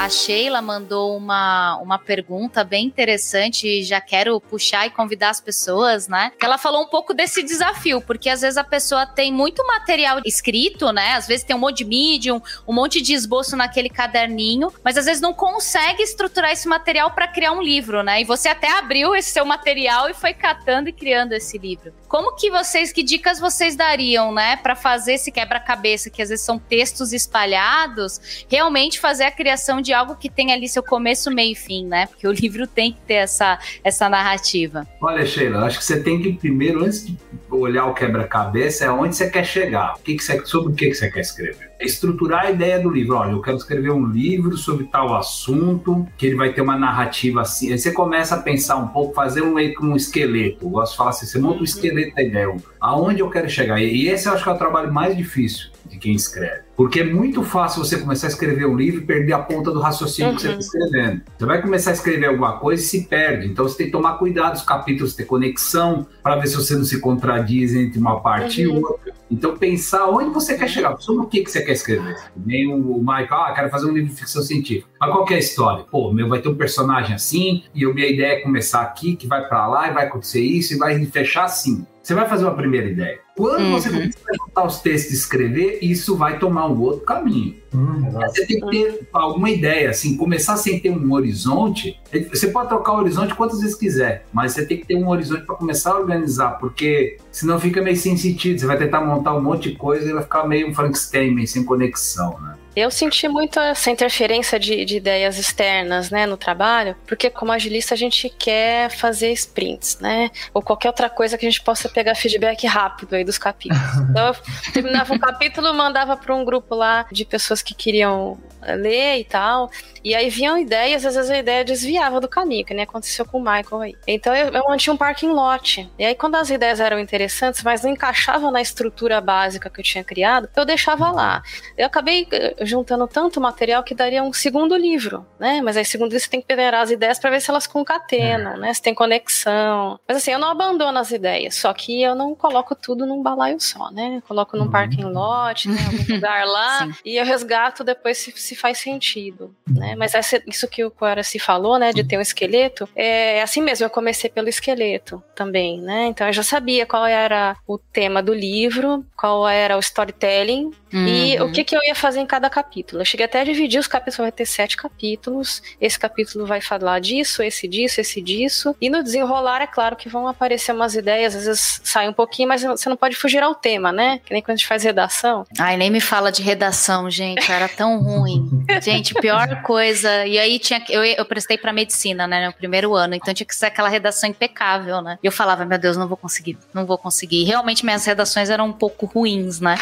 A 0.00 0.08
Sheila 0.08 0.62
mandou 0.62 1.14
uma, 1.14 1.76
uma 1.76 1.98
pergunta 1.98 2.64
bem 2.64 2.86
interessante 2.86 3.82
já 3.82 4.00
quero 4.00 4.40
puxar 4.40 4.86
e 4.86 4.90
convidar 4.90 5.28
as 5.28 5.42
pessoas, 5.42 6.08
né? 6.08 6.32
Ela 6.42 6.56
falou 6.56 6.84
um 6.84 6.86
pouco 6.86 7.12
desse 7.12 7.42
desafio, 7.42 8.00
porque 8.00 8.30
às 8.30 8.40
vezes 8.40 8.56
a 8.56 8.64
pessoa 8.64 9.04
tem 9.04 9.30
muito 9.30 9.62
material 9.66 10.18
escrito, 10.24 10.90
né? 10.90 11.12
Às 11.12 11.26
vezes 11.26 11.44
tem 11.44 11.54
um 11.54 11.58
monte 11.58 11.76
de 11.76 11.84
medium, 11.84 12.40
um 12.66 12.72
monte 12.72 13.02
de 13.02 13.12
esboço 13.12 13.58
naquele 13.58 13.90
caderninho, 13.90 14.72
mas 14.82 14.96
às 14.96 15.04
vezes 15.04 15.20
não 15.20 15.34
consegue 15.34 16.02
estruturar 16.02 16.50
esse 16.50 16.66
material 16.66 17.10
para 17.10 17.28
criar 17.28 17.52
um 17.52 17.60
livro, 17.60 18.02
né? 18.02 18.22
E 18.22 18.24
você 18.24 18.48
até 18.48 18.70
abriu 18.78 19.14
esse 19.14 19.30
seu 19.30 19.44
material 19.44 20.08
e 20.08 20.14
foi 20.14 20.32
catando 20.32 20.88
e 20.88 20.94
criando 20.94 21.34
esse 21.34 21.58
livro. 21.58 21.92
Como 22.10 22.34
que 22.34 22.50
vocês, 22.50 22.92
que 22.92 23.04
dicas 23.04 23.38
vocês 23.38 23.76
dariam, 23.76 24.34
né, 24.34 24.56
para 24.56 24.74
fazer 24.74 25.12
esse 25.12 25.30
quebra-cabeça, 25.30 26.10
que 26.10 26.20
às 26.20 26.28
vezes 26.28 26.44
são 26.44 26.58
textos 26.58 27.12
espalhados, 27.12 28.44
realmente 28.50 28.98
fazer 28.98 29.22
a 29.22 29.30
criação 29.30 29.80
de 29.80 29.92
algo 29.92 30.16
que 30.16 30.28
tem 30.28 30.52
ali 30.52 30.68
seu 30.68 30.82
começo, 30.82 31.30
meio 31.30 31.52
e 31.52 31.54
fim, 31.54 31.86
né? 31.86 32.06
Porque 32.06 32.26
o 32.26 32.32
livro 32.32 32.66
tem 32.66 32.92
que 32.92 33.00
ter 33.02 33.14
essa, 33.14 33.60
essa 33.84 34.08
narrativa. 34.08 34.88
Olha, 35.00 35.24
Sheila, 35.24 35.64
acho 35.64 35.78
que 35.78 35.84
você 35.84 36.02
tem 36.02 36.20
que 36.20 36.32
primeiro, 36.32 36.84
antes 36.84 37.06
de 37.06 37.16
olhar 37.48 37.86
o 37.86 37.94
quebra-cabeça, 37.94 38.86
é 38.86 38.90
onde 38.90 39.14
você 39.14 39.30
quer 39.30 39.44
chegar. 39.44 39.94
O 39.94 40.00
que 40.00 40.16
que 40.16 40.24
você, 40.24 40.44
sobre 40.44 40.72
o 40.72 40.74
que, 40.74 40.88
que 40.88 40.94
você 40.94 41.08
quer 41.08 41.20
escrever. 41.20 41.69
Estruturar 41.80 42.46
a 42.46 42.50
ideia 42.50 42.78
do 42.78 42.90
livro. 42.90 43.16
Olha, 43.16 43.32
eu 43.32 43.40
quero 43.40 43.56
escrever 43.56 43.90
um 43.90 44.06
livro 44.06 44.56
sobre 44.56 44.84
tal 44.84 45.16
assunto, 45.16 46.06
que 46.16 46.26
ele 46.26 46.36
vai 46.36 46.52
ter 46.52 46.60
uma 46.60 46.78
narrativa 46.78 47.40
assim. 47.40 47.72
Aí 47.72 47.78
você 47.78 47.92
começa 47.92 48.34
a 48.34 48.38
pensar 48.38 48.76
um 48.76 48.88
pouco, 48.88 49.14
fazer 49.14 49.42
um, 49.42 49.54
um 49.82 49.96
esqueleto. 49.96 50.64
Eu 50.64 50.70
gosto 50.70 50.92
de 50.92 50.98
falar 50.98 51.10
assim, 51.10 51.26
você 51.26 51.38
monta 51.38 51.60
um 51.60 51.64
esqueleto 51.64 52.14
da 52.14 52.22
ideia. 52.22 52.54
Aonde 52.80 53.20
eu 53.20 53.30
quero 53.30 53.48
chegar? 53.48 53.80
E 53.80 54.08
esse 54.08 54.28
eu 54.28 54.34
acho 54.34 54.44
que 54.44 54.50
é 54.50 54.52
o 54.52 54.58
trabalho 54.58 54.92
mais 54.92 55.16
difícil 55.16 55.69
quem 56.00 56.14
escreve. 56.14 56.62
Porque 56.76 57.00
é 57.00 57.04
muito 57.04 57.42
fácil 57.42 57.84
você 57.84 57.98
começar 57.98 58.26
a 58.26 58.30
escrever 58.30 58.66
um 58.66 58.74
livro 58.74 59.02
e 59.02 59.04
perder 59.04 59.34
a 59.34 59.38
ponta 59.38 59.70
do 59.70 59.80
raciocínio 59.80 60.30
uhum. 60.30 60.36
que 60.36 60.42
você 60.42 60.48
está 60.48 60.78
uhum. 60.78 60.84
escrevendo. 60.84 61.22
Você 61.38 61.46
vai 61.46 61.62
começar 61.62 61.90
a 61.90 61.92
escrever 61.92 62.26
alguma 62.26 62.58
coisa 62.58 62.82
e 62.82 62.86
se 62.86 63.02
perde. 63.04 63.46
Então 63.46 63.68
você 63.68 63.76
tem 63.76 63.86
que 63.86 63.92
tomar 63.92 64.14
cuidado 64.14 64.56
os 64.56 64.62
capítulos, 64.62 65.14
ter 65.14 65.24
conexão, 65.24 66.06
para 66.22 66.36
ver 66.36 66.46
se 66.46 66.56
você 66.56 66.74
não 66.74 66.84
se 66.84 66.98
contradiz 66.98 67.74
entre 67.74 67.98
uma 67.98 68.20
parte 68.20 68.66
uhum. 68.66 68.78
e 68.78 68.82
outra. 68.82 69.12
Então 69.30 69.56
pensar 69.56 70.06
onde 70.08 70.30
você 70.30 70.56
quer 70.56 70.68
chegar, 70.68 70.96
sobre 71.00 71.24
o 71.24 71.28
que, 71.28 71.42
que 71.44 71.50
você 71.50 71.60
quer 71.60 71.72
escrever. 71.72 72.16
Nem 72.34 72.66
o 72.66 72.98
Michael, 72.98 73.28
ah, 73.30 73.52
quero 73.54 73.70
fazer 73.70 73.86
um 73.86 73.92
livro 73.92 74.10
de 74.10 74.16
ficção 74.16 74.42
científica. 74.42 74.88
Mas 74.98 75.10
qual 75.12 75.26
é 75.30 75.34
a 75.34 75.38
história? 75.38 75.84
Pô, 75.84 76.12
meu 76.12 76.28
vai 76.28 76.40
ter 76.40 76.48
um 76.48 76.54
personagem 76.54 77.14
assim, 77.14 77.62
e 77.74 77.84
a 77.84 77.94
minha 77.94 78.08
ideia 78.08 78.32
é 78.32 78.40
começar 78.40 78.82
aqui, 78.82 79.14
que 79.16 79.26
vai 79.26 79.46
para 79.46 79.66
lá, 79.66 79.88
e 79.88 79.92
vai 79.92 80.06
acontecer 80.06 80.40
isso, 80.40 80.74
e 80.74 80.78
vai 80.78 81.04
fechar 81.06 81.44
assim. 81.44 81.86
Você 82.02 82.14
vai 82.14 82.28
fazer 82.28 82.44
uma 82.44 82.54
primeira 82.54 82.88
ideia. 82.88 83.20
Quando 83.36 83.62
uhum. 83.62 83.72
você 83.72 83.88
começar 83.88 84.18
a 84.28 84.36
juntar 84.36 84.66
os 84.66 84.80
textos 84.80 85.12
e 85.12 85.16
escrever, 85.16 85.78
isso 85.80 86.16
vai 86.16 86.38
tomar 86.38 86.66
um 86.66 86.78
outro 86.80 87.00
caminho. 87.00 87.56
Uhum. 87.72 88.10
Você 88.10 88.46
tem 88.46 88.60
que 88.60 88.70
ter 88.70 89.08
alguma 89.12 89.48
ideia, 89.50 89.90
assim, 89.90 90.16
começar 90.16 90.56
sem 90.56 90.78
ter 90.78 90.90
um 90.90 91.12
horizonte. 91.12 91.98
Você 92.30 92.48
pode 92.48 92.68
trocar 92.68 92.92
o 92.92 92.98
horizonte 92.98 93.34
quantas 93.34 93.60
vezes 93.60 93.76
quiser, 93.76 94.26
mas 94.32 94.52
você 94.52 94.66
tem 94.66 94.78
que 94.78 94.86
ter 94.86 94.96
um 94.96 95.08
horizonte 95.08 95.44
para 95.44 95.54
começar 95.54 95.92
a 95.92 95.98
organizar, 95.98 96.58
porque 96.58 97.16
senão 97.30 97.58
fica 97.58 97.80
meio 97.80 97.96
sem 97.96 98.16
sentido. 98.16 98.58
Você 98.58 98.66
vai 98.66 98.76
tentar 98.76 99.00
montar 99.00 99.34
um 99.34 99.42
monte 99.42 99.70
de 99.70 99.76
coisa 99.76 100.08
e 100.08 100.12
vai 100.12 100.22
ficar 100.22 100.46
meio 100.46 100.68
um 100.68 100.74
Frankenstein, 100.74 101.34
meio 101.34 101.48
sem 101.48 101.64
conexão, 101.64 102.38
né? 102.40 102.56
Eu 102.74 102.90
senti 102.90 103.26
muito 103.26 103.58
essa 103.58 103.90
interferência 103.90 104.58
de, 104.58 104.84
de, 104.84 104.96
ideias 104.96 105.38
externas, 105.38 106.10
né, 106.10 106.24
no 106.24 106.36
trabalho, 106.36 106.96
porque 107.06 107.28
como 107.28 107.50
agilista 107.50 107.94
a 107.94 107.96
gente 107.96 108.28
quer 108.28 108.90
fazer 108.90 109.32
sprints, 109.32 109.98
né, 109.98 110.30
ou 110.54 110.62
qualquer 110.62 110.88
outra 110.88 111.10
coisa 111.10 111.36
que 111.36 111.44
a 111.44 111.50
gente 111.50 111.62
possa 111.62 111.88
pegar 111.88 112.14
feedback 112.14 112.66
rápido 112.66 113.14
aí 113.14 113.24
dos 113.24 113.38
capítulos. 113.38 113.80
Então 114.10 114.28
eu 114.28 114.34
terminava 114.72 115.14
um 115.14 115.18
capítulo, 115.18 115.72
mandava 115.72 116.16
para 116.16 116.34
um 116.34 116.44
grupo 116.44 116.74
lá 116.74 117.06
de 117.12 117.24
pessoas 117.24 117.62
que 117.62 117.74
queriam 117.74 118.38
ler 118.62 119.18
e 119.18 119.24
tal, 119.24 119.70
e 120.02 120.14
aí 120.14 120.28
vinham 120.28 120.58
ideias, 120.58 121.04
às 121.04 121.14
vezes 121.14 121.30
a 121.30 121.38
ideia 121.38 121.64
desviava 121.64 122.20
do 122.20 122.28
caminho, 122.28 122.64
que 122.64 122.74
nem 122.74 122.84
aconteceu 122.84 123.24
com 123.24 123.38
o 123.38 123.40
Michael 123.40 123.80
aí. 123.80 123.96
Então 124.06 124.34
eu, 124.34 124.52
eu 124.52 124.64
mantinha 124.68 124.92
um 124.92 124.96
parking 124.96 125.28
lot. 125.28 125.90
E 125.98 126.04
aí 126.04 126.14
quando 126.14 126.36
as 126.36 126.50
ideias 126.50 126.80
eram 126.80 126.98
interessantes, 126.98 127.62
mas 127.62 127.82
não 127.82 127.90
encaixavam 127.90 128.50
na 128.50 128.60
estrutura 128.60 129.20
básica 129.20 129.70
que 129.70 129.80
eu 129.80 129.84
tinha 129.84 130.04
criado, 130.04 130.48
eu 130.56 130.64
deixava 130.64 131.10
lá. 131.10 131.42
Eu 131.76 131.86
acabei 131.86 132.26
juntando 132.60 133.06
tanto 133.06 133.40
material 133.40 133.82
que 133.82 133.94
daria 133.94 134.22
um 134.22 134.32
segundo 134.32 134.76
livro, 134.76 135.26
né? 135.38 135.60
Mas 135.62 135.76
aí 135.76 135.84
segundo 135.84 136.10
livro 136.10 136.24
você 136.24 136.30
tem 136.30 136.40
que 136.40 136.46
peneirar 136.46 136.82
as 136.82 136.90
ideias 136.90 137.18
para 137.18 137.30
ver 137.30 137.40
se 137.40 137.50
elas 137.50 137.66
concatenam, 137.66 138.56
né? 138.56 138.72
Se 138.74 138.82
tem 138.82 138.94
conexão. 138.94 139.98
Mas 140.06 140.18
assim, 140.18 140.32
eu 140.32 140.38
não 140.38 140.48
abandono 140.50 140.98
as 140.98 141.10
ideias, 141.10 141.54
só 141.54 141.72
que 141.72 142.02
eu 142.02 142.14
não 142.14 142.34
coloco 142.34 142.74
tudo 142.74 143.06
num 143.06 143.22
balaio 143.22 143.60
só, 143.60 143.90
né? 143.90 144.16
Eu 144.16 144.22
coloco 144.22 144.56
num 144.56 144.64
uhum. 144.64 144.70
parking 144.70 145.04
lot, 145.04 145.68
né? 145.68 145.78
algum 145.86 146.14
lugar 146.14 146.46
lá, 146.46 146.88
e 147.04 147.16
eu 147.16 147.24
resgato 147.24 147.82
depois 147.82 148.18
se, 148.18 148.32
se 148.32 148.54
faz 148.54 148.78
sentido, 148.78 149.54
né? 149.66 149.94
Mas 149.96 150.14
essa, 150.14 150.42
isso 150.46 150.68
que 150.68 150.84
o 150.84 150.90
Coara 150.90 151.22
se 151.22 151.38
falou, 151.38 151.78
né? 151.78 151.92
De 151.92 152.04
ter 152.04 152.18
um 152.18 152.22
esqueleto, 152.22 152.88
é 152.94 153.42
assim 153.42 153.62
mesmo, 153.62 153.86
eu 153.86 153.90
comecei 153.90 154.28
pelo 154.28 154.48
esqueleto 154.48 155.22
também, 155.34 155.80
né? 155.80 156.06
Então 156.06 156.26
eu 156.26 156.32
já 156.32 156.42
sabia 156.42 156.86
qual 156.86 157.06
era 157.06 157.56
o 157.66 157.78
tema 157.78 158.22
do 158.22 158.34
livro, 158.34 159.04
qual 159.16 159.48
era 159.48 159.76
o 159.76 159.80
storytelling, 159.80 160.70
Uhum. 160.92 161.06
E 161.06 161.40
o 161.40 161.52
que, 161.52 161.62
que 161.62 161.76
eu 161.76 161.80
ia 161.84 161.94
fazer 161.94 162.20
em 162.20 162.26
cada 162.26 162.49
capítulo? 162.50 163.00
Eu 163.00 163.06
cheguei 163.06 163.24
até 163.24 163.40
a 163.40 163.44
dividir 163.44 163.78
os 163.78 163.86
capítulos, 163.86 164.18
vai 164.18 164.32
ter 164.32 164.44
sete 164.44 164.76
capítulos. 164.76 165.62
Esse 165.80 165.98
capítulo 165.98 166.46
vai 166.46 166.60
falar 166.60 167.00
disso, 167.00 167.42
esse 167.42 167.66
disso, 167.66 168.00
esse 168.00 168.20
disso. 168.20 168.76
E 168.80 168.90
no 168.90 169.02
desenrolar, 169.02 169.62
é 169.62 169.66
claro 169.66 169.96
que 169.96 170.08
vão 170.08 170.26
aparecer 170.26 170.72
umas 170.72 170.94
ideias, 170.94 171.34
às 171.34 171.46
vezes 171.46 171.80
sai 171.84 172.08
um 172.08 172.12
pouquinho, 172.12 172.48
mas 172.48 172.62
você 172.62 172.88
não 172.88 172.96
pode 172.96 173.16
fugir 173.16 173.42
ao 173.42 173.54
tema, 173.54 173.92
né? 173.92 174.20
Que 174.24 174.32
nem 174.32 174.42
quando 174.42 174.54
a 174.54 174.56
gente 174.56 174.66
faz 174.66 174.82
redação. 174.82 175.46
Ai, 175.58 175.76
nem 175.76 175.90
me 175.90 176.00
fala 176.00 176.30
de 176.30 176.42
redação, 176.42 177.10
gente. 177.10 177.50
Era 177.50 177.68
tão 177.68 178.02
ruim. 178.02 178.64
gente, 178.82 179.14
pior 179.14 179.62
coisa. 179.62 180.26
E 180.26 180.38
aí 180.38 180.58
tinha 180.58 180.82
eu, 180.88 181.04
eu 181.04 181.24
prestei 181.24 181.56
para 181.56 181.72
medicina, 181.72 182.26
né, 182.26 182.46
no 182.46 182.52
primeiro 182.52 182.94
ano, 182.94 183.14
então 183.14 183.32
tinha 183.32 183.46
que 183.46 183.54
ser 183.54 183.66
aquela 183.66 183.88
redação 183.88 184.28
impecável, 184.28 185.00
né? 185.00 185.18
E 185.22 185.26
eu 185.26 185.32
falava, 185.32 185.64
meu 185.64 185.78
Deus, 185.78 185.96
não 185.96 186.08
vou 186.08 186.16
conseguir, 186.16 186.58
não 186.74 186.84
vou 186.84 186.98
conseguir. 186.98 187.42
E 187.42 187.44
realmente 187.44 187.84
minhas 187.84 188.04
redações 188.04 188.50
eram 188.50 188.66
um 188.66 188.72
pouco 188.72 189.06
ruins, 189.06 189.60
né? 189.60 189.76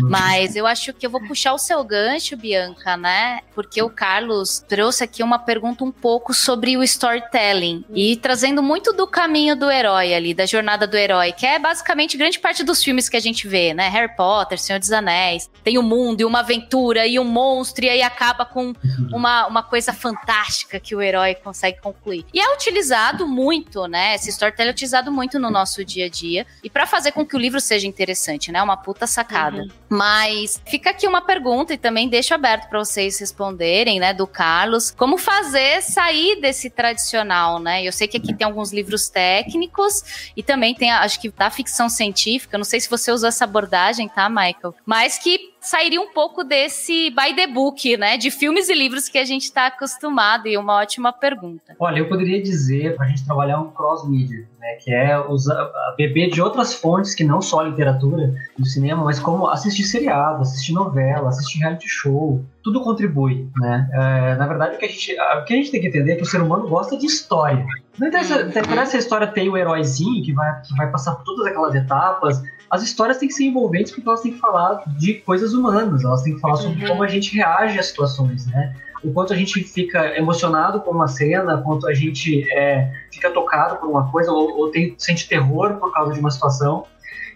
Uhum. 0.00 0.08
Mas 0.08 0.38
mas 0.38 0.56
eu 0.56 0.66
acho 0.66 0.92
que 0.92 1.04
eu 1.04 1.10
vou 1.10 1.20
puxar 1.26 1.52
o 1.52 1.58
seu 1.58 1.82
gancho 1.82 1.97
gancho, 1.98 2.36
Bianca, 2.36 2.96
né? 2.96 3.40
Porque 3.54 3.82
o 3.82 3.90
Carlos 3.90 4.64
trouxe 4.68 5.02
aqui 5.02 5.22
uma 5.22 5.38
pergunta 5.38 5.82
um 5.82 5.90
pouco 5.90 6.32
sobre 6.32 6.76
o 6.76 6.82
storytelling 6.84 7.84
e 7.92 8.16
trazendo 8.16 8.62
muito 8.62 8.92
do 8.92 9.06
caminho 9.06 9.56
do 9.56 9.70
herói 9.70 10.14
ali, 10.14 10.32
da 10.32 10.46
jornada 10.46 10.86
do 10.86 10.96
herói, 10.96 11.32
que 11.32 11.44
é 11.44 11.58
basicamente 11.58 12.16
grande 12.16 12.38
parte 12.38 12.62
dos 12.62 12.82
filmes 12.82 13.08
que 13.08 13.16
a 13.16 13.20
gente 13.20 13.48
vê, 13.48 13.74
né? 13.74 13.88
Harry 13.88 14.14
Potter, 14.14 14.58
Senhor 14.58 14.78
dos 14.78 14.92
Anéis, 14.92 15.50
tem 15.64 15.76
um 15.76 15.82
mundo 15.82 16.20
e 16.20 16.24
uma 16.24 16.40
aventura 16.40 17.06
e 17.06 17.18
um 17.18 17.24
monstro 17.24 17.84
e 17.84 17.88
aí 17.88 18.02
acaba 18.02 18.44
com 18.44 18.72
uma, 19.12 19.46
uma 19.46 19.62
coisa 19.62 19.92
fantástica 19.92 20.78
que 20.78 20.94
o 20.94 21.02
herói 21.02 21.34
consegue 21.34 21.80
concluir. 21.80 22.24
E 22.32 22.40
é 22.40 22.54
utilizado 22.54 23.26
muito, 23.26 23.86
né? 23.86 24.14
Esse 24.14 24.30
storytelling 24.30 24.70
é 24.70 24.72
utilizado 24.72 25.10
muito 25.10 25.38
no 25.38 25.50
nosso 25.50 25.84
dia 25.84 26.06
a 26.06 26.08
dia 26.08 26.46
e 26.62 26.70
para 26.70 26.86
fazer 26.86 27.12
com 27.12 27.26
que 27.26 27.34
o 27.34 27.38
livro 27.38 27.60
seja 27.60 27.86
interessante, 27.86 28.52
né? 28.52 28.62
Uma 28.62 28.76
puta 28.76 29.06
sacada. 29.06 29.62
Uhum. 29.62 29.68
Mas 29.88 30.60
fica 30.66 30.90
aqui 30.90 31.06
uma 31.06 31.20
pergunta 31.20 31.74
e 31.74 31.78
também 31.88 32.06
deixo 32.06 32.34
aberto 32.34 32.68
para 32.68 32.78
vocês 32.80 33.18
responderem, 33.18 33.98
né, 33.98 34.12
do 34.12 34.26
Carlos, 34.26 34.90
como 34.90 35.16
fazer 35.16 35.80
sair 35.80 36.38
desse 36.38 36.68
tradicional, 36.68 37.58
né? 37.58 37.82
Eu 37.82 37.92
sei 37.92 38.06
que 38.06 38.18
aqui 38.18 38.34
tem 38.34 38.46
alguns 38.46 38.74
livros 38.74 39.08
técnicos 39.08 40.30
e 40.36 40.42
também 40.42 40.74
tem, 40.74 40.90
acho 40.90 41.18
que 41.18 41.30
da 41.30 41.48
ficção 41.48 41.88
científica, 41.88 42.58
não 42.58 42.64
sei 42.64 42.78
se 42.78 42.90
você 42.90 43.10
usou 43.10 43.26
essa 43.26 43.44
abordagem, 43.44 44.06
tá, 44.06 44.28
Michael? 44.28 44.74
Mas 44.84 45.16
que 45.16 45.54
sairia 45.68 46.00
um 46.00 46.10
pouco 46.12 46.42
desse 46.42 47.10
by 47.10 47.34
the 47.36 47.46
book, 47.46 47.96
né? 47.98 48.16
De 48.16 48.30
filmes 48.30 48.70
e 48.70 48.74
livros 48.74 49.08
que 49.08 49.18
a 49.18 49.24
gente 49.24 49.42
está 49.42 49.66
acostumado, 49.66 50.48
e 50.48 50.56
uma 50.56 50.76
ótima 50.76 51.12
pergunta. 51.12 51.76
Olha, 51.78 51.98
eu 51.98 52.08
poderia 52.08 52.42
dizer 52.42 52.96
para 52.96 53.04
a 53.04 53.08
gente 53.08 53.24
trabalhar 53.24 53.60
um 53.60 53.70
cross-media, 53.70 54.48
né? 54.58 54.74
Que 54.82 54.94
é 54.94 55.18
usar, 55.18 55.70
beber 55.96 56.30
de 56.30 56.40
outras 56.40 56.72
fontes 56.72 57.14
que 57.14 57.22
não 57.22 57.42
só 57.42 57.60
a 57.60 57.64
literatura 57.64 58.34
do 58.58 58.64
cinema, 58.64 59.04
mas 59.04 59.18
como 59.18 59.46
assistir 59.46 59.84
seriado, 59.84 60.40
assistir 60.40 60.72
novela, 60.72 61.28
assistir 61.28 61.58
reality 61.58 61.86
show, 61.86 62.42
tudo 62.62 62.80
contribui, 62.80 63.46
né? 63.58 63.90
É, 63.92 64.34
na 64.36 64.46
verdade, 64.46 64.76
o 64.76 64.78
que, 64.78 64.86
a 64.86 64.88
gente, 64.88 65.12
o 65.12 65.44
que 65.44 65.52
a 65.52 65.56
gente 65.56 65.70
tem 65.70 65.80
que 65.82 65.88
entender 65.88 66.12
é 66.12 66.16
que 66.16 66.22
o 66.22 66.26
ser 66.26 66.40
humano 66.40 66.66
gosta 66.66 66.96
de 66.96 67.04
história. 67.04 67.66
Não 67.98 68.08
interessa, 68.08 68.40
interessa 68.42 68.96
a 68.96 69.00
história 69.00 69.26
ter 69.26 69.48
o 69.48 69.56
heróizinho 69.56 70.24
que 70.24 70.32
vai, 70.32 70.62
que 70.62 70.74
vai 70.76 70.90
passar 70.90 71.14
por 71.16 71.24
todas 71.24 71.46
aquelas 71.46 71.74
etapas, 71.74 72.40
as 72.70 72.82
histórias 72.82 73.18
têm 73.18 73.28
que 73.28 73.34
ser 73.34 73.44
envolventes 73.44 73.92
porque 73.92 74.08
elas 74.08 74.20
têm 74.20 74.32
que 74.32 74.38
falar 74.38 74.82
de 74.98 75.14
coisas 75.14 75.54
humanas, 75.54 76.04
elas 76.04 76.22
têm 76.22 76.34
que 76.34 76.40
falar 76.40 76.56
sobre 76.56 76.82
uhum. 76.82 76.88
como 76.88 77.02
a 77.02 77.08
gente 77.08 77.34
reage 77.34 77.78
às 77.78 77.86
situações, 77.86 78.46
né? 78.46 78.74
O 79.02 79.12
quanto 79.12 79.32
a 79.32 79.36
gente 79.36 79.62
fica 79.62 80.18
emocionado 80.18 80.80
por 80.80 80.94
uma 80.94 81.06
cena, 81.06 81.58
quanto 81.58 81.86
a 81.86 81.94
gente 81.94 82.44
é, 82.52 82.92
fica 83.12 83.30
tocado 83.30 83.76
por 83.76 83.88
uma 83.88 84.10
coisa, 84.10 84.32
ou, 84.32 84.58
ou 84.58 84.70
tem, 84.70 84.94
sente 84.98 85.28
terror 85.28 85.74
por 85.74 85.92
causa 85.92 86.12
de 86.12 86.20
uma 86.20 86.30
situação. 86.30 86.84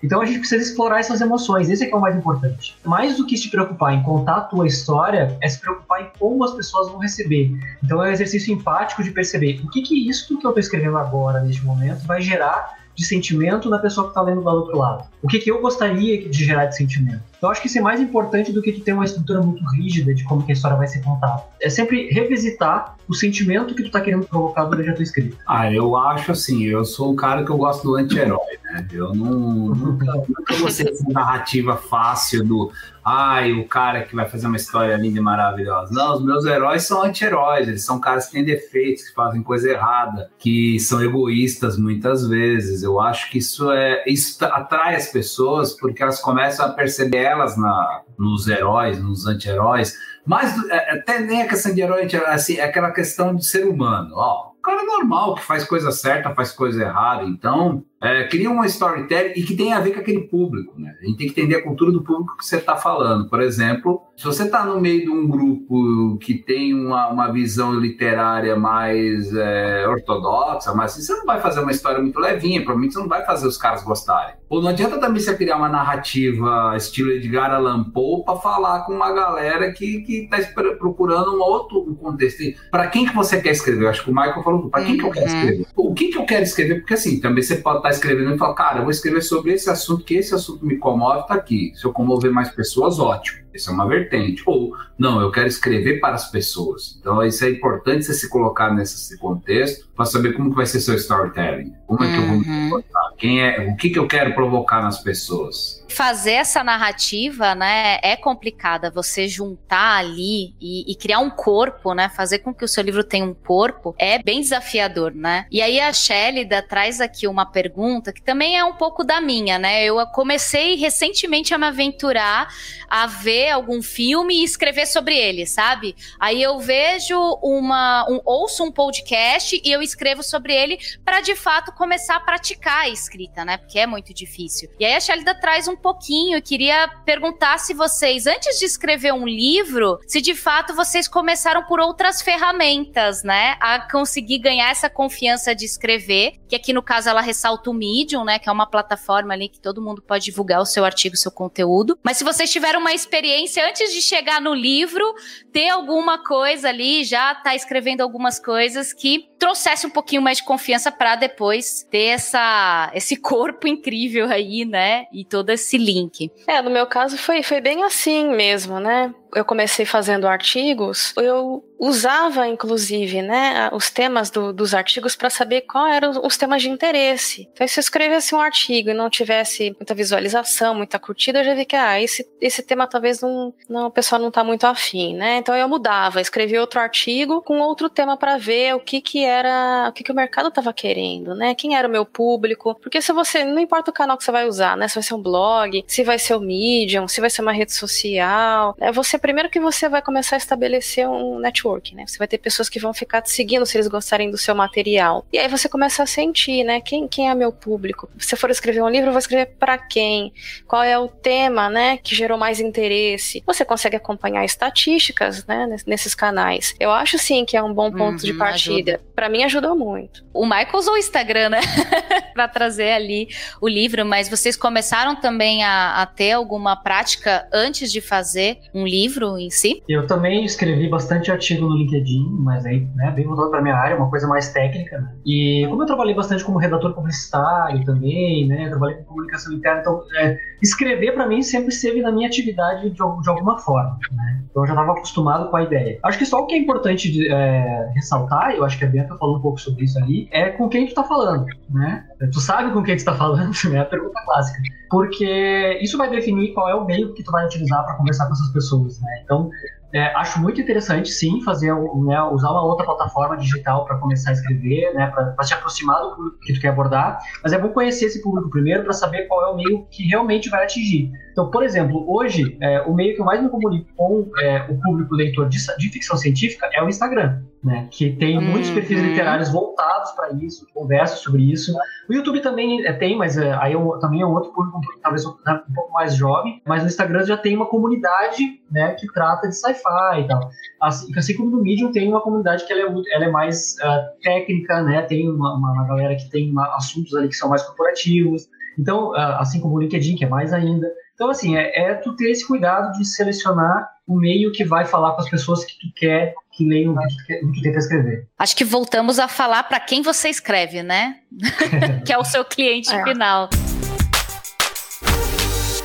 Então 0.03 0.21
a 0.21 0.25
gente 0.25 0.41
precisa 0.41 0.61
explorar 0.61 0.99
essas 0.99 1.21
emoções, 1.21 1.71
esse 1.71 1.85
é 1.85 1.87
que 1.87 1.95
é 1.95 1.97
o 1.97 2.01
mais 2.01 2.17
importante. 2.17 2.77
Mais 2.85 3.17
do 3.17 3.25
que 3.25 3.37
se 3.37 3.49
preocupar 3.49 3.95
em 3.95 4.03
contar 4.03 4.37
a 4.37 4.41
tua 4.41 4.67
história, 4.67 5.39
é 5.41 5.49
se 5.49 5.61
preocupar 5.61 6.03
em 6.03 6.09
como 6.19 6.43
as 6.43 6.53
pessoas 6.53 6.89
vão 6.89 6.99
receber. 6.99 7.53
Então 7.83 8.05
é 8.05 8.09
um 8.09 8.13
exercício 8.13 8.53
empático 8.53 9.03
de 9.05 9.13
perceber 9.13 9.61
o 9.65 9.71
que 9.71 9.83
que 9.83 10.09
isso 10.09 10.27
que 10.27 10.35
eu 10.45 10.51
estou 10.51 10.59
escrevendo 10.59 10.99
agora, 10.99 11.41
neste 11.41 11.65
momento, 11.65 12.05
vai 12.05 12.21
gerar 12.21 12.82
de 12.95 13.05
sentimento 13.05 13.69
na 13.69 13.79
pessoa 13.79 14.07
que 14.07 14.11
está 14.11 14.23
lendo 14.23 14.43
do 14.43 14.49
outro 14.49 14.77
lado. 14.77 15.09
O 15.23 15.29
que, 15.29 15.39
que 15.39 15.51
eu 15.51 15.61
gostaria 15.61 16.29
de 16.29 16.45
gerar 16.45 16.67
de 16.67 16.77
sentimento? 16.77 17.32
Eu 17.43 17.51
acho 17.51 17.61
que 17.61 17.67
isso 17.67 17.79
é 17.79 17.83
mais 17.83 18.01
importante 18.01 18.53
do 18.53 18.63
que 18.63 18.73
ter 18.73 18.93
uma 18.93 19.05
estrutura 19.05 19.43
muito 19.43 19.65
rígida 19.71 20.15
de 20.15 20.23
como 20.23 20.45
que 20.45 20.53
a 20.53 20.55
história 20.55 20.77
vai 20.77 20.87
ser 20.87 21.03
contada. 21.03 21.43
É 21.61 21.69
sempre 21.69 22.09
revisitar 22.11 22.97
o 23.09 23.15
sentimento 23.15 23.75
que 23.75 23.83
tu 23.83 23.87
está 23.87 24.01
querendo 24.01 24.27
provocar 24.27 24.65
durante 24.65 24.91
a 24.91 24.95
tua 24.95 25.03
escrita. 25.03 25.37
Ah, 25.47 25.71
eu 25.71 25.97
acho 25.97 26.31
assim, 26.31 26.65
eu 26.65 26.85
sou 26.85 27.13
um 27.13 27.17
cara 27.17 27.45
que 27.45 27.51
eu 27.51 27.57
gosto 27.57 27.83
do 27.83 27.97
anti-herói, 27.97 28.59
né? 28.65 28.87
Eu 28.93 29.13
não, 29.15 29.75
nunca, 29.75 30.07
nunca 30.29 30.55
vou 30.55 30.71
ser 30.71 30.89
essa 30.89 31.05
narrativa 31.11 31.77
fácil 31.77 32.45
do 32.45 32.73
ai, 33.05 33.53
o 33.53 33.67
cara 33.67 34.03
que 34.05 34.15
vai 34.15 34.29
fazer 34.29 34.47
uma 34.47 34.57
história 34.57 34.97
linda 34.97 35.19
e 35.19 35.21
maravilhosa. 35.21 35.93
Não, 35.93 36.15
os 36.15 36.25
meus 36.25 36.45
heróis 36.45 36.85
são 36.85 37.03
anti-heróis, 37.03 37.67
eles 37.67 37.85
são 37.85 38.01
caras 38.01 38.27
que 38.27 38.33
têm 38.33 38.45
defeitos, 38.45 39.03
que 39.03 39.15
fazem 39.15 39.43
coisa 39.43 39.69
errada, 39.69 40.31
que 40.39 40.79
são 40.79 41.03
egoístas 41.03 41.77
muitas 41.77 42.27
vezes. 42.27 42.83
Eu 42.83 43.01
acho 43.01 43.31
que 43.31 43.39
isso 43.39 43.71
é 43.73 44.05
isso 44.07 44.43
atrai 44.45 44.95
as 44.95 45.09
pessoas 45.09 45.73
porque 45.73 46.03
elas 46.03 46.21
começam 46.21 46.65
a 46.67 46.69
perceber 46.69 47.32
elas 47.33 47.57
na, 47.57 48.03
nos 48.19 48.47
heróis, 48.47 49.03
nos 49.03 49.27
anti-heróis. 49.27 49.95
Mas 50.25 50.55
é, 50.69 50.99
até 50.99 51.21
nem 51.21 51.43
a 51.43 51.49
questão 51.49 51.75
de 51.75 51.81
herói, 51.81 52.09
assim, 52.27 52.57
é 52.57 52.65
aquela 52.65 52.93
questão 52.93 53.35
de 53.35 53.45
ser 53.45 53.67
humano. 53.67 54.15
Ó, 54.15 54.53
o 54.53 54.63
cara 54.63 54.85
normal 54.85 55.35
que 55.35 55.43
faz 55.43 55.65
coisa 55.65 55.91
certa, 55.91 56.35
faz 56.35 56.53
coisa 56.53 56.83
errada. 56.83 57.25
Então, 57.25 57.85
é, 58.03 58.25
cria 58.25 58.51
uma 58.51 58.67
storytelling 58.67 59.33
e 59.37 59.43
que 59.45 59.55
tem 59.55 59.73
a 59.73 59.79
ver 59.79 59.93
com 59.93 60.01
aquele 60.01 60.23
público, 60.23 60.75
né? 60.77 60.93
A 61.01 61.07
gente 61.07 61.17
tem 61.19 61.27
que 61.29 61.41
entender 61.41 61.57
a 61.57 61.63
cultura 61.63 61.93
do 61.93 62.03
público 62.03 62.37
que 62.37 62.45
você 62.45 62.57
está 62.57 62.77
falando. 62.77 63.29
Por 63.29 63.41
exemplo, 63.41 64.03
se 64.17 64.25
você 64.25 64.43
está 64.43 64.67
no 64.67 64.81
meio 64.81 65.03
de 65.03 65.11
um 65.11 65.29
grupo 65.29 66.19
que 66.19 66.35
tem 66.35 66.75
uma, 66.75 67.09
uma 67.09 67.33
visão 67.33 67.73
literária 67.73 68.57
mais 68.57 69.33
é, 69.35 69.87
ortodoxa, 69.87 70.75
mas 70.75 70.93
assim, 70.93 71.03
você 71.03 71.15
não 71.15 71.25
vai 71.25 71.41
fazer 71.41 71.61
uma 71.61 71.71
história 71.71 72.01
muito 72.01 72.19
levinha, 72.19 72.61
provavelmente 72.61 72.95
você 72.95 73.01
não 73.01 73.09
vai 73.09 73.25
fazer 73.25 73.47
os 73.47 73.57
caras 73.57 73.85
gostarem. 73.85 74.35
Ou 74.49 74.61
não 74.61 74.69
adianta 74.69 74.99
também 74.99 75.19
você 75.19 75.35
criar 75.35 75.57
uma 75.57 75.69
narrativa 75.69 76.75
estilo 76.77 77.11
Edgar 77.13 77.55
Allan 77.55 77.85
Poe 77.85 78.23
para 78.23 78.37
falar 78.37 78.81
com 78.81 78.93
uma 78.93 79.11
galera 79.11 79.73
que 79.73 80.05
está 80.09 80.39
procurando 80.79 81.35
um 81.37 81.41
outro 81.41 81.83
contexto. 81.95 82.43
Para 82.71 82.89
quem 82.89 83.07
que 83.07 83.15
você 83.15 83.41
quer 83.41 83.53
escrever? 83.53 83.85
Eu 83.85 83.89
acho 83.89 84.05
que 84.05 84.11
o 84.11 84.15
Michael 84.15 84.43
falou, 84.43 84.69
para 84.69 84.85
quem 84.85 84.99
que 84.99 85.05
eu 85.05 85.11
quero 85.11 85.27
uhum. 85.27 85.39
escrever? 85.39 85.67
O 85.75 85.95
que 85.95 86.09
que 86.09 86.19
eu 86.19 86.27
quero 86.27 86.43
escrever? 86.43 86.81
Porque 86.81 86.95
assim, 86.95 87.19
também 87.19 87.43
você 87.43 87.57
pode 87.57 87.79
estar 87.79 87.89
tá 87.89 87.92
escrevendo 87.93 88.35
e 88.35 88.39
falar, 88.39 88.55
cara, 88.55 88.79
eu 88.79 88.83
vou 88.83 88.91
escrever 88.91 89.23
sobre 89.23 89.53
esse 89.53 89.71
assunto, 89.71 90.05
que 90.05 90.15
esse 90.15 90.35
assunto 90.35 90.65
me 90.65 90.77
comove, 90.77 91.27
tá 91.27 91.35
aqui. 91.35 91.73
Se 91.75 91.85
eu 91.85 91.93
comover 91.93 92.33
mais 92.33 92.51
pessoas, 92.51 92.99
ótimo. 92.99 93.43
Isso 93.55 93.71
é 93.71 93.73
uma 93.73 93.87
vertente. 93.87 94.43
Ou, 94.47 94.73
não, 94.99 95.21
eu 95.21 95.31
quero 95.31 95.49
escrever 95.49 96.01
para 96.01 96.15
as 96.15 96.31
pessoas. 96.31 96.97
Então, 97.01 97.23
isso 97.25 97.45
é 97.45 97.51
importante 97.51 98.05
você 98.05 98.15
se 98.15 98.29
colocar 98.29 98.73
nesse 98.73 99.19
contexto 99.19 99.89
para 99.95 100.05
saber 100.05 100.33
como 100.33 100.51
que 100.51 100.57
vai 100.57 100.67
ser 100.67 100.81
seu 100.81 100.95
storytelling. 100.95 101.75
Como 101.87 102.03
é 102.03 102.09
que 102.09 102.17
uhum. 102.17 102.23
eu 102.23 102.29
vou 102.29 102.39
me 102.39 102.47
uhum. 102.47 102.71
comportar? 102.71 103.13
Quem 103.19 103.43
é, 103.43 103.69
o 103.71 103.77
que, 103.77 103.91
que 103.91 103.99
eu 103.99 104.07
quero 104.07 104.35
provocar 104.35 104.83
nas 104.83 105.03
pessoas? 105.03 105.83
fazer 105.93 106.33
essa 106.33 106.65
narrativa, 106.65 107.55
né, 107.55 107.99
é 108.03 108.17
complicada. 108.17 108.91
Você 108.91 109.29
juntar 109.29 109.99
ali 109.99 110.55
e, 110.61 110.91
e, 110.91 110.95
criar 110.97 111.21
um 111.21 111.31
corpo, 111.31 111.95
né, 111.95 112.09
fazer 112.09 112.39
com 112.39 112.53
que 112.53 112.65
o 112.65 112.69
seu 112.69 112.83
livro 112.83 113.05
tenha 113.05 113.25
um 113.25 113.35
corpo, 113.35 113.95
é 113.99 114.21
bem 114.21 114.41
desafiador, 114.41 115.15
né? 115.15 115.47
E 115.51 115.61
aí 115.61 115.79
a 115.79 115.93
Shélida 115.93 116.63
traz 116.63 117.01
aqui 117.01 117.29
uma 117.29 117.45
pergunta 117.47 118.13
que 118.13 118.23
também 118.23 118.59
é 118.59 118.65
um 118.65 118.75
pouco 118.75 119.05
da 119.05 119.21
minha, 119.21 119.59
né? 119.59 119.85
Eu 119.85 120.05
comecei 120.07 120.77
recentemente 120.77 121.55
a 121.55 121.59
me 121.59 121.67
aventurar 121.67 122.49
a 122.89 123.07
ver 123.07 123.42
algum 123.51 123.83
filme 123.83 124.41
e 124.41 124.45
escrever 124.45 124.87
sobre 124.87 125.17
ele, 125.17 125.47
sabe? 125.47 125.97
Aí 126.21 126.43
eu 126.43 126.59
vejo 126.59 127.19
uma, 127.43 128.07
um, 128.09 128.21
ouço 128.25 128.65
um 128.65 128.71
podcast 128.71 129.61
e 129.63 129.71
eu 129.71 129.83
escrevo 129.83 130.23
sobre 130.23 130.55
ele 130.55 130.79
para 131.05 131.21
de 131.21 131.35
fato 131.35 131.73
começar 131.73 132.17
a 132.17 132.21
praticar 132.21 132.85
a 132.85 132.89
escrita, 132.89 133.45
né? 133.45 133.57
Porque 133.57 133.79
é 133.79 133.87
muito 133.87 134.15
difícil. 134.15 134.71
E 134.79 134.85
aí 134.85 134.95
a 134.95 135.01
Shélida 135.01 135.35
traz 135.35 135.67
um 135.69 135.77
pouquinho. 135.77 136.37
Eu 136.37 136.43
queria 136.43 136.89
perguntar 137.05 137.59
se 137.59 137.75
vocês, 137.75 138.27
antes 138.27 138.59
de 138.59 138.65
escrever 138.65 139.13
um 139.13 139.27
livro, 139.27 139.99
se 140.07 140.21
de 140.21 140.35
fato 140.35 140.75
vocês 140.75 141.09
começaram 141.09 141.65
por 141.65 141.81
outras 141.81 142.23
ferramentas, 142.23 143.23
né? 143.23 143.57
A 143.61 143.81
conseguir 143.91 144.39
ganhar 144.39 144.71
essa 144.71 144.89
confiança 144.89 145.55
de 145.55 145.65
escrever. 145.65 146.35
Que 146.49 146.57
aqui 146.57 146.73
no 146.73 146.83
caso 146.83 147.09
ela 147.09 147.21
ressalta 147.21 147.71
o 147.71 147.75
Medium, 147.75 148.25
né? 148.25 148.39
Que 148.39 148.49
é 148.49 148.53
uma 148.53 148.67
plataforma 148.67 149.35
ali 149.35 149.49
que 149.49 149.61
todo 149.61 149.83
mundo 149.83 150.03
pode 150.03 150.25
divulgar 150.25 150.61
o 150.61 150.67
seu 150.67 150.85
artigo, 150.85 151.15
o 151.15 151.19
seu 151.19 151.31
conteúdo. 151.31 151.99
Mas 152.03 152.17
se 152.17 152.25
vocês 152.25 152.51
tiveram 152.51 152.81
uma 152.81 152.93
experiência 152.93 153.32
antes 153.61 153.93
de 153.93 154.03
chegar 154.03 154.41
no 154.41 154.55
livro, 154.55 155.05
ter 155.53 155.69
alguma 155.69 156.23
coisa 156.23 156.69
ali, 156.69 157.05
já 157.05 157.35
tá 157.35 157.55
escrevendo 157.55 158.01
algumas 158.01 158.39
coisas 158.39 158.93
que 158.93 159.29
trouxesse 159.43 159.89
um 159.89 159.91
pouquinho 159.91 160.23
mais 160.23 160.39
de 160.39 160.45
confiança 160.45 160.93
para 160.93 161.17
depois 161.17 161.85
ter 161.91 162.11
essa, 162.11 162.93
esse 162.95 163.17
corpo 163.17 163.67
incrível 163.67 164.31
aí, 164.31 164.65
né? 164.65 165.07
E 165.13 165.25
todo 165.25 165.51
esse 165.51 165.77
link. 165.77 166.31
É, 166.47 166.63
no 166.63 166.71
meu 166.71 166.87
caso 166.87 167.19
foi, 167.19 167.43
foi 167.43 167.61
bem 167.61 167.83
assim 167.83 168.29
mesmo, 168.29 168.79
né? 168.79 169.13
eu 169.35 169.45
comecei 169.45 169.87
fazendo 169.87 170.29
artigos, 170.29 171.15
eu 171.17 171.65
usava 171.79 172.47
inclusive, 172.47 173.23
né, 173.23 173.71
os 173.73 173.91
temas 173.91 174.31
do, 174.31 174.53
dos 174.53 174.73
artigos 174.75 175.17
para 175.17 175.31
saber 175.31 175.63
qual 175.63 175.87
eram 175.87 176.13
os 176.25 176.37
temas 176.37 176.63
de 176.63 176.69
interesse. 176.69 177.49
Então, 177.53 177.67
se 177.67 177.81
eu 177.81 177.81
escrevesse 177.81 178.35
um 178.35 178.41
artigo 178.41 178.91
e 178.91 178.95
não 178.95 179.11
tivesse 179.11 179.71
muita 179.71 179.95
visualização, 179.95 180.75
muita 180.75 180.99
curtida, 180.99 181.41
eu 181.41 181.45
já 181.45 181.55
vi 181.55 181.65
que 181.65 181.75
ah, 181.75 182.01
esse, 182.01 182.29
esse 182.41 182.63
tema 182.63 182.87
talvez 182.87 183.21
não, 183.21 183.53
não 183.69 183.87
o 183.87 183.91
pessoal 183.91 184.21
não 184.21 184.29
está 184.29 184.45
muito 184.45 184.65
afim, 184.65 185.17
né? 185.17 185.39
Então 185.39 185.57
eu 185.57 185.69
mudava, 185.69 186.21
escrevia 186.21 186.61
outro 186.61 186.79
artigo 186.79 187.43
com 187.43 187.59
outro 187.59 187.89
tema 187.89 188.17
para 188.17 188.37
ver 188.37 188.75
o 188.75 188.81
que 188.81 189.01
que 189.01 189.25
era, 189.33 189.89
o 189.89 189.93
que 189.93 190.05
que 190.05 190.13
o 190.13 190.15
mercado 190.15 190.49
estava 190.49 190.73
querendo, 190.73 191.35
né? 191.35 191.55
Quem 191.55 191.77
era 191.77 191.89
o 191.89 191.91
meu 191.91 192.05
público? 192.05 192.75
Porque 192.81 193.01
se 193.01 193.13
você, 193.13 193.45
não 193.45 193.61
importa 193.61 193.91
o 193.91 193.95
canal 193.95 194.17
que 194.17 194.25
você 194.25 194.33
vai 194.33 194.47
usar, 194.47 194.77
né? 194.77 194.89
Se 194.89 194.95
vai 194.95 195.03
ser 195.03 195.15
um 195.15 195.23
blog, 195.23 195.85
se 195.87 196.05
vai 196.05 196.19
ser 196.19 196.35
o 196.35 196.41
Medium, 196.41 197.09
se 197.09 197.21
vai 197.21 197.31
ser 197.31 197.43
uma 197.43 197.53
rede 197.53 197.73
social, 197.73 198.77
né? 198.79 198.93
Você 198.93 199.19
primeiro 199.19 199.49
que 199.49 199.61
você 199.61 199.89
vai 199.89 200.03
começar 200.03 200.37
a 200.37 200.39
estabelecer 200.39 201.09
um 201.09 201.39
network, 201.39 201.95
né? 201.95 202.05
Você 202.07 202.19
vai 202.19 202.29
ter 202.29 202.39
pessoas 202.39 202.69
que 202.69 202.79
vão 202.79 202.93
ficar 202.93 203.23
te 203.23 203.31
seguindo 203.31 203.65
se 203.65 203.77
eles 203.77 203.89
gostarem 203.89 204.31
do 204.31 204.39
seu 204.39 204.55
material. 204.55 205.25
E 205.33 205.39
aí 205.39 205.49
você 205.49 205.69
começa 205.69 206.03
a 206.03 206.07
sentir, 206.07 206.65
né? 206.65 206.81
Quem, 206.81 207.09
quem 207.09 207.31
é 207.31 207.35
meu 207.35 207.53
público? 207.53 208.09
Se 208.19 208.37
for 208.37 208.51
escrever 208.51 208.83
um 208.83 208.89
livro, 208.89 209.09
eu 209.09 209.13
vou 209.13 209.19
escrever 209.19 209.55
para 209.59 209.79
quem? 209.79 210.33
Qual 210.67 210.83
é 210.83 210.99
o 210.99 211.09
tema, 211.09 211.69
né, 211.71 211.97
que 211.97 212.15
gerou 212.15 212.39
mais 212.39 212.61
interesse? 212.61 213.43
Você 213.47 213.65
consegue 213.65 213.97
acompanhar 213.97 214.45
estatísticas, 214.45 215.47
né, 215.47 215.77
nesses 215.87 216.15
canais. 216.15 216.75
Eu 216.79 216.91
acho 216.91 217.19
sim 217.19 217.45
que 217.45 217.57
é 217.57 217.63
um 217.63 217.73
bom 217.73 217.91
ponto 217.91 218.21
uhum, 218.21 218.27
de 218.27 218.35
partida. 218.35 219.01
Para 219.23 219.29
mim 219.29 219.45
ajudou 219.45 219.77
muito. 219.77 220.25
O 220.35 220.45
Michael 220.45 220.75
usou 220.75 220.95
o 220.95 220.99
Instagram, 220.99 221.51
né, 221.51 221.61
para 222.35 222.49
trazer 222.49 222.91
ali 222.91 223.29
o 223.61 223.69
livro, 223.69 224.05
mas 224.05 224.29
vocês 224.29 224.57
começaram 224.57 225.15
também 225.15 225.63
a, 225.63 226.03
a 226.03 226.07
ter 226.07 226.33
alguma 226.33 226.75
prática 226.75 227.47
antes 227.53 227.93
de 227.93 228.01
fazer 228.01 228.59
um 228.75 228.85
livro 228.85 229.39
em 229.39 229.49
si? 229.49 229.81
Eu 229.89 230.09
também 230.09 230.45
escrevi 230.45 230.89
bastante 230.89 231.31
artigo 231.31 231.69
no 231.69 231.77
LinkedIn, 231.77 232.27
mas 232.41 232.67
aí, 232.67 232.85
né, 232.97 233.13
bem 233.13 233.25
voltado 233.25 233.51
para 233.51 233.63
minha 233.63 233.77
área, 233.77 233.97
uma 233.97 234.11
coisa 234.11 234.27
mais 234.27 234.53
técnica. 234.53 234.99
Né? 234.99 235.15
E 235.25 235.69
como 235.71 235.85
eu 235.85 235.87
trabalhei 235.87 236.17
bastante 236.17 236.43
como 236.43 236.59
redator 236.59 236.93
publicitário 236.93 237.85
também, 237.85 238.49
né, 238.49 238.69
trabalhei 238.71 238.97
com 238.97 239.05
comunicação 239.05 239.53
interna, 239.53 239.83
então 239.83 240.03
é, 240.19 240.37
escrever 240.61 241.13
para 241.13 241.29
mim 241.29 241.43
sempre 241.43 241.69
esteve 241.69 242.03
na 242.03 242.11
minha 242.11 242.27
atividade 242.27 242.91
de, 242.91 242.97
de 242.97 243.29
alguma 243.29 243.57
forma. 243.59 244.01
Né? 244.11 244.43
Então 244.51 244.65
eu 244.65 244.67
já 244.67 244.73
estava 244.73 244.93
acostumado 244.93 245.49
com 245.49 245.57
a 245.57 245.63
ideia. 245.63 246.01
Acho 246.03 246.19
que 246.19 246.27
só 246.27 246.41
o 246.41 246.47
que 246.47 246.55
é 246.55 246.59
importante 246.59 247.09
de, 247.09 247.29
é, 247.29 247.89
ressaltar, 247.95 248.51
eu 248.57 248.65
acho 248.65 248.77
que 248.77 248.85
a 248.85 248.89
Bianca 249.13 249.19
falou 249.19 249.39
um 249.39 249.41
pouco 249.41 249.61
sobre 249.61 249.85
isso 249.85 249.99
ali, 249.99 250.29
é 250.31 250.51
com 250.51 250.69
quem 250.69 250.87
tu 250.87 250.95
tá 250.95 251.05
falando, 251.05 251.47
né? 251.71 252.07
Tu 252.33 252.41
sabe 252.41 252.73
com 252.73 252.83
quem 252.83 252.97
tu 252.97 253.05
tá 253.05 253.15
falando, 253.15 253.53
né? 253.71 253.81
A 253.81 253.85
pergunta 253.85 254.21
clássica. 254.25 254.61
Porque 254.91 255.79
isso 255.83 255.99
vai 255.99 256.11
definir 256.11 256.53
qual 256.53 256.69
é 256.69 256.75
o 256.75 256.85
meio 256.85 257.13
que 257.15 257.23
tu 257.23 257.31
vai 257.31 257.47
utilizar 257.47 257.85
para 257.85 257.95
conversar 257.95 258.27
com 258.27 258.33
essas 258.33 258.53
pessoas, 258.53 259.01
né? 259.01 259.21
Então, 259.25 259.51
é, 259.93 260.07
acho 260.17 260.41
muito 260.41 260.61
interessante, 260.61 261.11
sim, 261.11 261.43
fazer 261.43 261.73
né, 261.75 262.23
usar 262.33 262.51
uma 262.51 262.65
outra 262.65 262.87
plataforma 262.87 263.37
digital 263.37 263.85
para 263.85 263.99
começar 263.99 264.31
a 264.31 264.33
escrever, 264.33 264.95
né, 264.95 265.07
para 265.09 265.43
se 265.43 265.53
aproximar 265.53 266.01
do 266.01 266.17
público 266.17 266.39
que 266.41 266.55
tu 266.55 266.61
quer 266.61 266.69
abordar. 266.69 267.19
Mas 267.43 267.53
é 267.53 267.59
bom 267.59 267.69
conhecer 267.69 268.07
esse 268.07 268.23
público 268.23 268.49
primeiro 268.49 268.85
para 268.85 268.95
saber 268.95 269.27
qual 269.27 269.47
é 269.47 269.53
o 269.53 269.57
meio 269.57 269.87
que 269.91 270.05
realmente 270.05 270.49
vai 270.49 270.65
atingir. 270.65 271.13
Então, 271.31 271.51
por 271.51 271.63
exemplo, 271.63 272.05
hoje 272.11 272.57
é, 272.61 272.81
o 272.83 272.95
meio 272.95 273.15
que 273.15 273.21
eu 273.21 273.25
mais 273.25 273.43
me 273.43 273.49
comunico 273.51 273.89
com 273.97 274.31
é, 274.39 274.67
o 274.71 274.81
público 274.81 275.15
leitor 275.15 275.49
de, 275.49 275.59
de, 275.79 275.89
ficção 275.89 276.17
científica 276.17 276.69
é 276.73 276.83
o 276.83 276.89
Instagram, 276.89 277.43
né, 277.63 277.89
que 277.91 278.11
tem 278.17 278.39
uhum. 278.39 278.45
muitos 278.45 278.71
perfis 278.71 279.01
literários 279.01 279.51
voltados 279.51 280.11
para 280.13 280.33
isso, 280.33 280.67
conversam 280.75 281.19
sobre 281.19 281.43
isso. 281.51 281.73
O 282.09 282.15
YouTube 282.15 282.41
também 282.41 282.85
é, 282.87 282.93
tem, 282.93 283.17
mas 283.17 283.37
é, 283.37 283.53
aí 283.55 283.75
é 283.75 283.99
também 284.01 284.23
é 284.23 284.27
um 284.27 284.33
outro 284.33 284.53
público, 284.53 284.81
talvez 285.03 285.25
um, 285.25 285.31
um 285.31 285.75
pouco 285.75 285.93
mais 285.93 286.15
jovem. 286.15 286.61
Mas 286.67 286.83
no 286.83 286.89
Instagram 286.89 287.25
já 287.25 287.37
tem 287.37 287.57
uma 287.57 287.67
comunidade 287.67 288.43
né, 288.71 288.95
que 288.99 289.07
trata 289.13 289.49
de 289.49 289.57
sci-fi 289.57 289.82
sci-fi 289.83 290.21
e 290.21 290.29
tal. 290.29 290.51
Assim, 290.81 291.19
assim, 291.19 291.37
como 291.37 291.51
no 291.51 291.63
Medium 291.63 291.93
tem 291.93 292.09
uma 292.09 292.21
comunidade 292.21 292.67
que 292.67 292.73
ela 292.73 292.83
é, 292.83 293.15
ela 293.15 293.25
é 293.25 293.31
mais 293.31 293.77
uh, 293.83 294.21
técnica, 294.23 294.83
né? 294.83 295.03
Tem 295.03 295.29
uma, 295.29 295.57
uma, 295.57 295.87
galera 295.87 296.15
que 296.15 296.29
tem 296.31 296.51
uma, 296.51 296.75
assuntos 296.77 297.15
ali 297.15 297.29
que 297.29 297.37
são 297.37 297.49
mais 297.49 297.63
corporativos. 297.63 298.49
Então, 298.79 299.11
uh, 299.11 299.39
assim 299.39 299.61
como 299.61 299.77
o 299.77 299.81
LinkedIn, 299.81 300.17
que 300.17 300.25
é 300.25 300.29
mais 300.29 300.53
ainda. 300.53 300.89
Então, 301.15 301.31
assim, 301.31 301.57
é, 301.57 301.91
é, 301.91 301.95
tu 301.95 302.17
ter 302.17 302.31
esse 302.31 302.47
cuidado 302.47 302.93
de 302.93 303.05
selecionar 303.05 303.91
o 304.07 304.17
meio 304.17 304.51
que 304.51 304.65
vai 304.65 304.85
falar 304.85 305.13
com 305.13 305.21
as 305.21 305.29
pessoas 305.29 305.65
que 305.65 305.75
tu 305.75 305.87
quer 305.95 306.35
que 306.51 306.69
leiam 306.69 306.93
o 306.93 306.99
que 306.99 307.17
tu, 307.17 307.27
quer, 307.27 307.41
que 307.41 307.53
tu 307.53 307.63
tenta 307.63 307.79
escrever. 307.79 308.29
Acho 308.39 308.57
que 308.57 308.65
voltamos 308.65 309.19
a 309.19 309.29
falar 309.29 309.63
para 309.63 309.81
quem 309.81 310.03
você 310.03 310.29
escreve, 310.29 310.83
né? 310.83 311.21
que 312.05 312.13
é 312.13 312.19
o 312.19 312.25
seu 312.25 312.45
cliente 312.45 312.93
é. 312.93 313.05
final. 313.05 313.49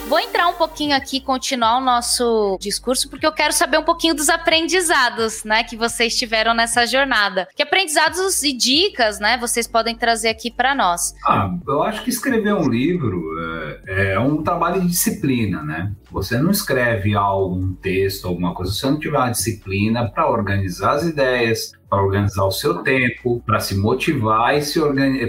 Vou 0.07 0.19
entrar 0.19 0.47
um 0.47 0.53
pouquinho 0.53 0.95
aqui, 0.95 1.19
continuar 1.19 1.79
o 1.79 1.81
nosso 1.81 2.57
discurso, 2.61 3.09
porque 3.09 3.27
eu 3.27 3.31
quero 3.33 3.51
saber 3.51 3.77
um 3.77 3.83
pouquinho 3.83 4.15
dos 4.15 4.29
aprendizados, 4.29 5.43
né, 5.43 5.65
que 5.65 5.75
vocês 5.75 6.17
tiveram 6.17 6.53
nessa 6.53 6.85
jornada. 6.85 7.45
Que 7.53 7.61
aprendizados 7.61 8.41
e 8.41 8.53
dicas, 8.53 9.19
né, 9.19 9.37
vocês 9.37 9.67
podem 9.67 9.93
trazer 9.93 10.29
aqui 10.29 10.49
para 10.49 10.73
nós? 10.73 11.13
Ah, 11.25 11.53
eu 11.67 11.83
acho 11.83 12.03
que 12.05 12.09
escrever 12.09 12.53
um 12.53 12.69
livro 12.69 13.21
é, 13.85 14.13
é 14.13 14.19
um 14.19 14.41
trabalho 14.41 14.79
de 14.79 14.87
disciplina, 14.87 15.61
né? 15.61 15.91
Você 16.17 16.39
não 16.39 16.49
escreve 16.49 17.13
algo, 17.13 17.55
um 17.55 17.73
texto, 17.75 18.27
alguma 18.27 18.51
coisa, 18.51 18.71
se 18.71 18.79
você 18.79 18.87
não 18.87 18.97
tiver 18.97 19.19
uma 19.19 19.29
disciplina 19.29 20.09
para 20.09 20.27
organizar 20.27 20.93
as 20.93 21.03
ideias, 21.03 21.73
para 21.87 22.01
organizar 22.01 22.43
o 22.43 22.51
seu 22.51 22.79
tempo, 22.79 23.39
para 23.45 23.59
se 23.59 23.77
motivar 23.77 24.57
e 24.57 24.63
se 24.63 24.79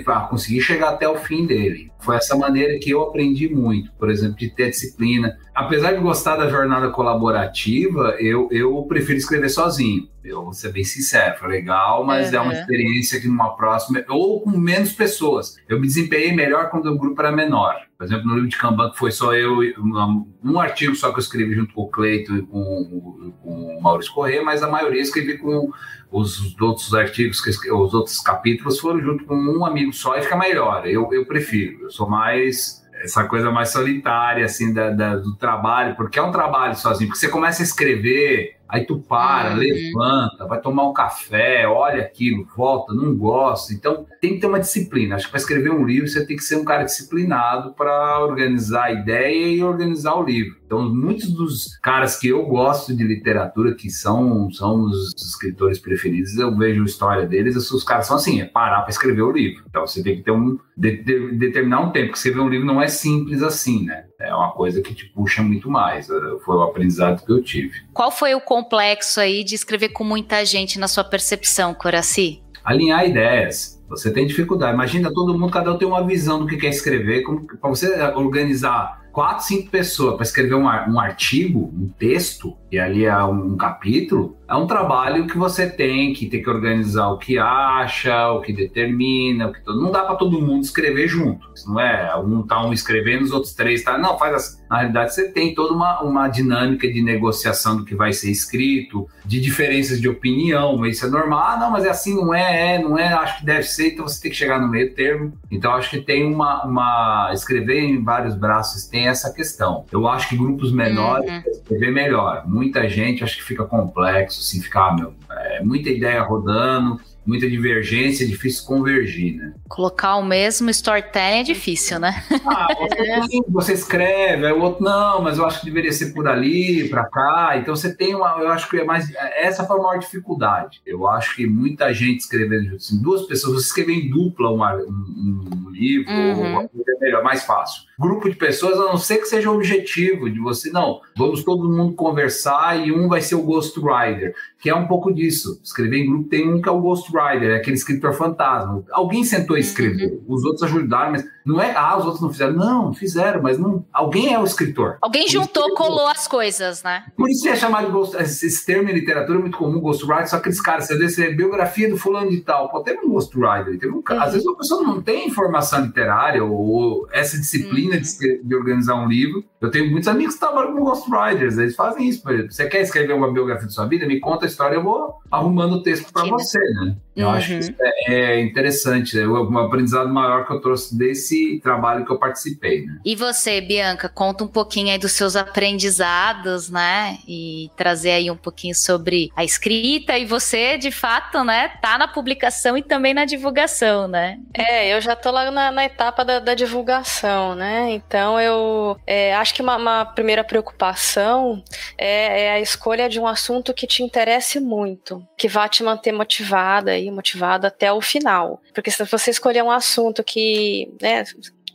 para 0.03 0.20
conseguir 0.22 0.62
chegar 0.62 0.88
até 0.88 1.07
o 1.07 1.16
fim 1.16 1.44
dele. 1.44 1.92
Foi 2.01 2.16
essa 2.16 2.35
maneira 2.35 2.79
que 2.79 2.88
eu 2.88 3.03
aprendi 3.03 3.51
muito, 3.51 3.92
por 3.98 4.09
exemplo, 4.09 4.38
de 4.38 4.48
ter 4.48 4.70
disciplina. 4.70 5.37
Apesar 5.58 5.90
de 5.90 5.98
gostar 5.98 6.36
da 6.36 6.48
jornada 6.48 6.88
colaborativa, 6.88 8.14
eu, 8.20 8.48
eu 8.52 8.80
prefiro 8.84 9.18
escrever 9.18 9.48
sozinho. 9.48 10.08
Eu 10.22 10.44
vou 10.44 10.52
ser 10.52 10.70
bem 10.70 10.84
sincero, 10.84 11.36
foi 11.36 11.48
legal, 11.48 12.04
mas 12.04 12.28
uhum. 12.28 12.36
é 12.36 12.40
uma 12.40 12.52
experiência 12.52 13.20
que 13.20 13.26
numa 13.26 13.56
próxima, 13.56 14.04
ou 14.08 14.40
com 14.40 14.50
menos 14.56 14.92
pessoas. 14.92 15.56
Eu 15.68 15.80
me 15.80 15.88
desempenhei 15.88 16.32
melhor 16.32 16.70
quando 16.70 16.86
o 16.86 16.96
grupo 16.96 17.20
era 17.20 17.32
menor. 17.32 17.74
Por 17.98 18.04
exemplo, 18.04 18.28
no 18.28 18.34
livro 18.34 18.48
de 18.48 18.56
Kanban, 18.56 18.90
que 18.90 18.98
foi 18.98 19.10
só 19.10 19.34
eu, 19.34 19.58
um, 19.80 20.32
um 20.44 20.60
artigo 20.60 20.94
só 20.94 21.10
que 21.10 21.16
eu 21.16 21.22
escrevi 21.22 21.52
junto 21.56 21.74
com 21.74 21.82
o 21.82 21.88
Cleito 21.88 22.36
e 22.36 22.42
com, 22.42 23.32
com 23.42 23.78
o 23.78 23.82
Maurício 23.82 24.12
Corrêa, 24.12 24.44
mas 24.44 24.62
a 24.62 24.70
maioria 24.70 25.00
eu 25.00 25.02
escrevi 25.02 25.38
com 25.38 25.72
os 26.12 26.56
outros 26.60 26.94
artigos, 26.94 27.42
os 27.44 27.94
outros 27.94 28.20
capítulos 28.20 28.78
foram 28.78 29.00
junto 29.00 29.24
com 29.24 29.34
um 29.34 29.66
amigo 29.66 29.92
só 29.92 30.16
e 30.16 30.22
fica 30.22 30.36
melhor. 30.36 30.86
Eu, 30.86 31.12
eu 31.12 31.26
prefiro, 31.26 31.82
eu 31.82 31.90
sou 31.90 32.08
mais 32.08 32.86
essa 33.02 33.24
coisa 33.24 33.50
mais 33.50 33.70
solitária, 33.70 34.44
assim, 34.44 34.72
da, 34.72 34.90
da, 34.90 35.16
do 35.16 35.37
trabalho, 35.37 35.96
porque 35.96 36.18
é 36.18 36.22
um 36.22 36.32
trabalho 36.32 36.76
sozinho, 36.76 37.08
porque 37.08 37.20
você 37.20 37.28
começa 37.28 37.62
a 37.62 37.64
escrever 37.64 38.57
Aí 38.68 38.85
tu 38.85 38.98
para, 38.98 39.52
uhum. 39.52 39.57
levanta, 39.57 40.46
vai 40.46 40.61
tomar 40.61 40.88
um 40.88 40.92
café, 40.92 41.66
olha 41.66 42.02
aquilo, 42.02 42.46
volta, 42.54 42.92
não 42.92 43.16
gosta. 43.16 43.72
Então 43.72 44.07
tem 44.20 44.35
que 44.35 44.40
ter 44.40 44.46
uma 44.46 44.61
disciplina. 44.61 45.16
Acho 45.16 45.24
que 45.24 45.31
para 45.31 45.40
escrever 45.40 45.70
um 45.70 45.87
livro 45.87 46.07
você 46.07 46.26
tem 46.26 46.37
que 46.37 46.44
ser 46.44 46.57
um 46.57 46.64
cara 46.64 46.85
disciplinado 46.85 47.72
para 47.72 48.20
organizar 48.20 48.85
a 48.85 48.92
ideia 48.92 49.48
e 49.48 49.62
organizar 49.62 50.14
o 50.16 50.22
livro. 50.22 50.59
Então 50.66 50.87
muitos 50.87 51.31
dos 51.31 51.78
caras 51.78 52.18
que 52.18 52.28
eu 52.28 52.44
gosto 52.44 52.94
de 52.94 53.04
literatura, 53.04 53.74
que 53.74 53.88
são, 53.88 54.50
são 54.50 54.83
os 54.83 55.14
escritores 55.16 55.78
preferidos, 55.78 56.37
eu 56.37 56.54
vejo 56.54 56.83
a 56.83 56.87
história 56.87 57.26
deles, 57.26 57.57
os 57.57 57.85
caras 57.85 58.07
são 58.07 58.16
assim, 58.16 58.42
é 58.42 58.44
parar 58.44 58.83
para 58.83 58.90
escrever 58.90 59.22
o 59.22 59.33
livro. 59.33 59.64
Então 59.66 59.87
você 59.87 60.02
tem 60.02 60.16
que 60.16 60.22
ter 60.22 60.31
um 60.31 60.59
de, 60.76 61.02
de, 61.02 61.33
determinar 61.33 61.81
um 61.81 61.90
tempo, 61.90 62.09
porque 62.09 62.18
escrever 62.18 62.40
um 62.40 62.48
livro 62.48 62.66
não 62.66 62.83
é 62.83 62.87
simples 62.87 63.42
assim, 63.42 63.85
né? 63.85 64.04
É 64.20 64.35
uma 64.35 64.50
coisa 64.50 64.83
que 64.83 64.94
te 64.94 65.07
puxa 65.07 65.42
muito 65.42 65.70
mais. 65.70 66.11
Eh, 66.11 66.14
foi 66.44 66.57
o 66.57 66.62
aprendizado 66.62 67.24
que 67.24 67.31
eu 67.31 67.42
tive. 67.42 67.72
Qual 67.92 68.11
foi 68.11 68.35
o 68.35 68.40
complexo 68.40 69.20
aí 69.20 69.44
de 69.44 69.54
escrever 69.54 69.90
com 69.90 70.02
muita 70.02 70.44
gente 70.44 70.78
na 70.78 70.88
sua 70.88 71.04
percepção, 71.04 71.72
Coraci? 71.72 72.42
Alinhar 72.64 73.07
ideias. 73.07 73.81
Você 73.88 74.12
tem 74.12 74.26
dificuldade. 74.26 74.74
Imagina 74.74 75.12
todo 75.12 75.38
mundo, 75.38 75.50
cada 75.50 75.72
um 75.72 75.78
tem 75.78 75.87
uma 75.88 76.04
visão 76.04 76.40
do 76.40 76.46
que 76.46 76.57
quer 76.57 76.68
escrever. 76.68 77.22
Para 77.61 77.70
você 77.70 78.02
organizar 78.14 79.09
quatro, 79.12 79.46
cinco 79.46 79.70
pessoas 79.70 80.14
para 80.16 80.24
escrever 80.24 80.54
um, 80.54 80.64
um, 80.64 81.00
artigo, 81.00 81.72
um 81.74 81.88
texto, 81.88 82.57
e 82.70 82.78
ali 82.78 83.04
é 83.04 83.24
um, 83.24 83.57
capítulo, 83.57 84.37
é 84.48 84.54
um 84.54 84.66
trabalho 84.66 85.26
que 85.26 85.38
você 85.38 85.68
tem 85.68 86.12
que 86.12 86.26
ter 86.26 86.38
que 86.38 86.50
organizar 86.50 87.09
o 87.09 87.18
que 87.18 87.38
acha, 87.38 88.31
o 88.31 88.40
que 88.40 88.52
determina, 88.52 89.48
o 89.48 89.52
que 89.52 89.61
não 89.66 89.90
dá 89.90 90.04
para 90.04 90.16
todo 90.16 90.40
mundo 90.40 90.62
escrever 90.62 91.09
junto. 91.09 91.48
Isso 91.54 91.68
não 91.68 91.81
é 91.81 92.14
um 92.16 92.42
tá 92.42 92.64
um 92.64 92.72
escrevendo, 92.72 93.22
os 93.22 93.33
outros 93.33 93.52
três 93.54 93.83
tá, 93.83 93.96
não, 93.96 94.18
faz 94.18 94.35
assim. 94.35 94.59
Na 94.68 94.78
realidade, 94.78 95.14
você 95.14 95.31
tem 95.31 95.54
toda 95.54 95.72
uma, 95.72 96.02
uma 96.02 96.28
dinâmica 96.28 96.90
de 96.90 97.00
negociação 97.00 97.76
do 97.76 97.85
que 97.85 97.94
vai 97.94 98.12
ser 98.12 98.31
escrito, 98.31 99.09
de 99.24 99.40
diferenças 99.40 100.00
de 100.00 100.09
opinião, 100.09 100.85
isso 100.85 101.07
é 101.07 101.09
normal. 101.09 101.42
Ah, 101.48 101.57
não, 101.59 101.70
mas 101.70 101.85
é 101.85 101.90
assim, 101.90 102.14
não 102.14 102.35
é, 102.35 102.74
é, 102.74 102.83
não 102.83 102.98
é, 102.98 103.12
acho 103.12 103.38
que 103.38 103.46
deve 103.46 103.62
ser, 103.62 103.92
então 103.92 104.07
você 104.07 104.20
tem 104.20 104.31
que 104.31 104.37
chegar 104.37 104.61
no 104.61 104.68
meio 104.68 104.94
termo. 104.94 105.33
Então, 105.50 105.72
acho 105.72 105.90
que 105.90 106.00
tem 106.00 106.33
uma, 106.33 106.64
uma 106.64 107.31
escrever 107.33 107.81
em 107.81 108.02
vários 108.02 108.35
braços 108.35 108.88
tem 108.88 109.09
essa 109.09 109.33
questão. 109.33 109.85
Eu 109.92 110.07
acho 110.09 110.28
que 110.28 110.37
grupos 110.37 110.72
menores 110.72 111.31
uhum. 111.31 111.42
escrever 111.46 111.92
melhor. 111.92 112.44
Muita 112.58 112.88
gente 112.88 113.22
acho 113.22 113.36
que 113.36 113.44
fica 113.44 113.64
complexo, 113.64 114.40
assim, 114.40 114.60
ficar, 114.60 114.88
ah, 114.88 114.94
meu, 114.96 115.14
é, 115.30 115.62
muita 115.62 115.90
ideia 115.90 116.20
rodando, 116.22 117.00
muita 117.28 117.48
divergência, 117.48 118.24
é 118.24 118.26
difícil 118.26 118.64
convergir, 118.64 119.36
né? 119.36 119.52
Colocar 119.68 120.16
o 120.16 120.24
mesmo 120.24 120.70
storytelling 120.70 121.40
é 121.40 121.42
difícil, 121.42 122.00
né? 122.00 122.24
Ah, 122.46 122.68
você, 122.74 123.42
você 123.48 123.72
escreve, 123.74 124.46
aí 124.46 124.52
o 124.52 124.62
outro 124.62 124.82
não, 124.82 125.20
mas 125.22 125.36
eu 125.36 125.46
acho 125.46 125.60
que 125.60 125.66
deveria 125.66 125.92
ser 125.92 126.14
por 126.14 126.26
ali, 126.26 126.88
para 126.88 127.04
cá. 127.04 127.58
Então 127.58 127.76
você 127.76 127.94
tem 127.94 128.14
uma, 128.14 128.38
eu 128.40 128.48
acho 128.48 128.68
que 128.68 128.78
é 128.78 128.84
mais 128.84 129.12
essa 129.36 129.64
foi 129.64 129.78
a 129.78 129.82
maior 129.82 129.98
dificuldade. 129.98 130.80
Eu 130.84 131.06
acho 131.06 131.36
que 131.36 131.46
muita 131.46 131.92
gente 131.92 132.20
escrevendo 132.20 132.74
assim, 132.76 133.00
duas 133.00 133.26
pessoas, 133.26 133.62
você 133.62 133.66
escrever 133.66 133.92
em 133.92 134.10
dupla 134.10 134.50
um, 134.50 134.62
um, 134.62 135.66
um 135.66 135.70
livro, 135.70 136.10
uhum. 136.10 136.66
melhor, 136.98 137.22
mais 137.22 137.44
fácil. 137.44 137.88
Grupo 137.98 138.28
de 138.28 138.37
pessoas, 138.37 138.78
a 138.78 138.84
não 138.84 138.96
ser 138.96 139.18
que 139.18 139.26
seja 139.26 139.50
o 139.50 139.54
objetivo 139.54 140.30
de 140.30 140.38
você, 140.38 140.70
não, 140.70 141.00
vamos 141.16 141.42
todo 141.42 141.68
mundo 141.68 141.94
conversar 141.94 142.87
e 142.87 142.92
um 142.92 143.08
vai 143.08 143.20
ser 143.20 143.34
o 143.34 143.42
Ghost 143.42 143.78
Rider, 143.78 144.34
que 144.61 144.70
é 144.70 144.74
um 144.74 144.87
pouco 144.87 145.12
disso. 145.12 145.61
Escrever 145.62 145.98
em 145.98 146.06
grupo 146.06 146.28
tem 146.28 146.48
um 146.48 146.61
que 146.61 146.68
é 146.68 146.72
o 146.72 146.80
Ghost 146.80 147.11
Rider, 147.11 147.50
é 147.50 147.56
aquele 147.56 147.76
escritor 147.76 148.12
fantasma. 148.12 148.84
Alguém 148.90 149.24
sentou 149.24 149.56
e 149.56 149.61
escreveu, 149.61 150.11
uhum. 150.11 150.34
os 150.34 150.44
outros 150.44 150.62
ajudaram, 150.62 151.12
mas 151.12 151.24
não 151.48 151.61
é, 151.61 151.74
ah, 151.74 151.96
os 151.96 152.04
outros 152.04 152.20
não 152.20 152.30
fizeram. 152.30 152.52
Não, 152.52 152.92
fizeram, 152.92 153.42
mas 153.42 153.58
não. 153.58 153.84
Alguém 153.90 154.34
é 154.34 154.38
o 154.38 154.44
escritor. 154.44 154.98
Alguém 155.00 155.26
juntou, 155.26 155.74
colou 155.74 156.06
as 156.06 156.28
coisas, 156.28 156.82
né? 156.82 157.04
Por 157.16 157.30
isso 157.30 157.48
é 157.48 157.56
chamado 157.56 157.90
Ghost, 157.90 158.14
esse 158.16 158.66
termo 158.66 158.90
em 158.90 158.92
literatura 158.92 159.38
é 159.38 159.40
muito 159.40 159.56
comum, 159.56 159.80
Ghost 159.80 160.04
Rider, 160.04 160.28
só 160.28 160.37
aqueles 160.37 160.61
caras, 160.61 160.87
você 160.87 160.98
vê, 160.98 161.08
você 161.08 161.32
biografia 161.34 161.88
do 161.88 161.96
fulano 161.96 162.30
de 162.30 162.40
tal, 162.40 162.68
pô, 162.68 162.80
teve 162.80 162.98
um 162.98 163.08
Ghost 163.08 163.34
Rider, 163.34 163.78
teve 163.78 163.92
um, 163.92 163.96
uhum. 163.96 164.20
às 164.22 164.32
vezes 164.32 164.46
a 164.46 164.54
pessoa 164.54 164.82
não 164.82 165.00
tem 165.00 165.26
informação 165.26 165.84
literária 165.84 166.44
ou, 166.44 167.08
essa 167.12 167.38
disciplina 167.38 167.88
uhum. 167.88 167.88
De, 167.88 168.42
de, 168.42 168.55
organizar 168.55 168.94
um 168.94 169.09
livro. 169.09 169.44
Eu 169.60 169.70
tenho 169.70 169.90
muitos 169.90 170.08
amigos 170.08 170.34
que 170.34 170.40
trabalham 170.40 170.72
com 170.72 170.84
Ghost 170.84 171.09
Riders, 171.11 171.59
eles 171.59 171.74
fazem 171.74 172.09
isso, 172.09 172.22
por 172.22 172.32
exemplo. 172.32 172.52
Você 172.52 172.66
quer 172.68 172.80
escrever 172.80 173.12
uma 173.12 173.32
biografia 173.32 173.66
da 173.66 173.72
sua 173.72 173.86
vida? 173.86 174.06
Me 174.06 174.20
conta 174.20 174.46
a 174.46 174.48
história, 174.48 174.76
eu 174.76 174.82
vou 174.82 175.18
arrumando 175.30 175.74
o 175.74 175.82
texto 175.82 176.12
para 176.12 176.24
você, 176.26 176.59
né? 176.59 176.96
Eu 177.18 177.26
uhum. 177.26 177.32
acho 177.34 177.48
que 177.48 177.59
isso 177.59 177.74
é, 177.80 178.14
é 178.14 178.40
interessante, 178.40 179.18
é 179.18 179.26
um 179.26 179.59
aprendizado 179.59 180.09
maior 180.09 180.46
que 180.46 180.52
eu 180.52 180.61
trouxe 180.61 180.96
desse 180.96 181.59
trabalho 181.61 182.06
que 182.06 182.12
eu 182.12 182.16
participei. 182.16 182.86
Né? 182.86 183.00
E 183.04 183.16
você, 183.16 183.61
Bianca, 183.61 184.09
conta 184.09 184.44
um 184.44 184.48
pouquinho 184.48 184.92
aí 184.92 184.98
dos 184.98 185.12
seus 185.12 185.34
aprendizados, 185.34 186.70
né? 186.70 187.18
E 187.26 187.72
trazer 187.76 188.12
aí 188.12 188.30
um 188.30 188.36
pouquinho 188.36 188.74
sobre 188.74 189.32
a 189.34 189.44
escrita 189.44 190.16
e 190.16 190.24
você, 190.24 190.78
de 190.78 190.92
fato, 190.92 191.42
né, 191.42 191.68
tá 191.82 191.98
na 191.98 192.06
publicação 192.06 192.78
e 192.78 192.82
também 192.82 193.12
na 193.12 193.24
divulgação, 193.24 194.06
né? 194.06 194.38
É, 194.54 194.94
eu 194.94 195.00
já 195.00 195.16
tô 195.16 195.32
lá 195.32 195.50
na, 195.50 195.72
na 195.72 195.84
etapa 195.84 196.24
da, 196.24 196.38
da, 196.38 196.54
divulgação, 196.54 197.56
né? 197.56 197.90
Então 197.90 198.40
eu 198.40 198.96
é, 199.04 199.34
acho 199.34 199.47
que 199.53 199.62
uma, 199.62 199.76
uma, 199.76 200.05
primeira 200.05 200.44
preocupação 200.44 201.62
é, 201.96 202.44
é 202.44 202.51
a 202.53 202.61
escolha 202.61 203.09
de 203.09 203.18
um 203.20 203.26
assunto 203.26 203.74
que 203.74 203.86
te 203.86 204.03
interesse 204.03 204.61
muito, 204.61 205.26
que 205.36 205.49
vá 205.49 205.68
te 205.68 205.82
manter 205.82 206.12
motivada 206.12 206.96
e 206.99 207.11
motivado 207.11 207.66
até 207.66 207.92
o 207.92 208.01
final. 208.01 208.61
Porque 208.74 208.90
se 208.90 209.05
você 209.05 209.30
escolher 209.30 209.62
um 209.62 209.70
assunto 209.70 210.22
que, 210.24 210.92
né, 211.01 211.24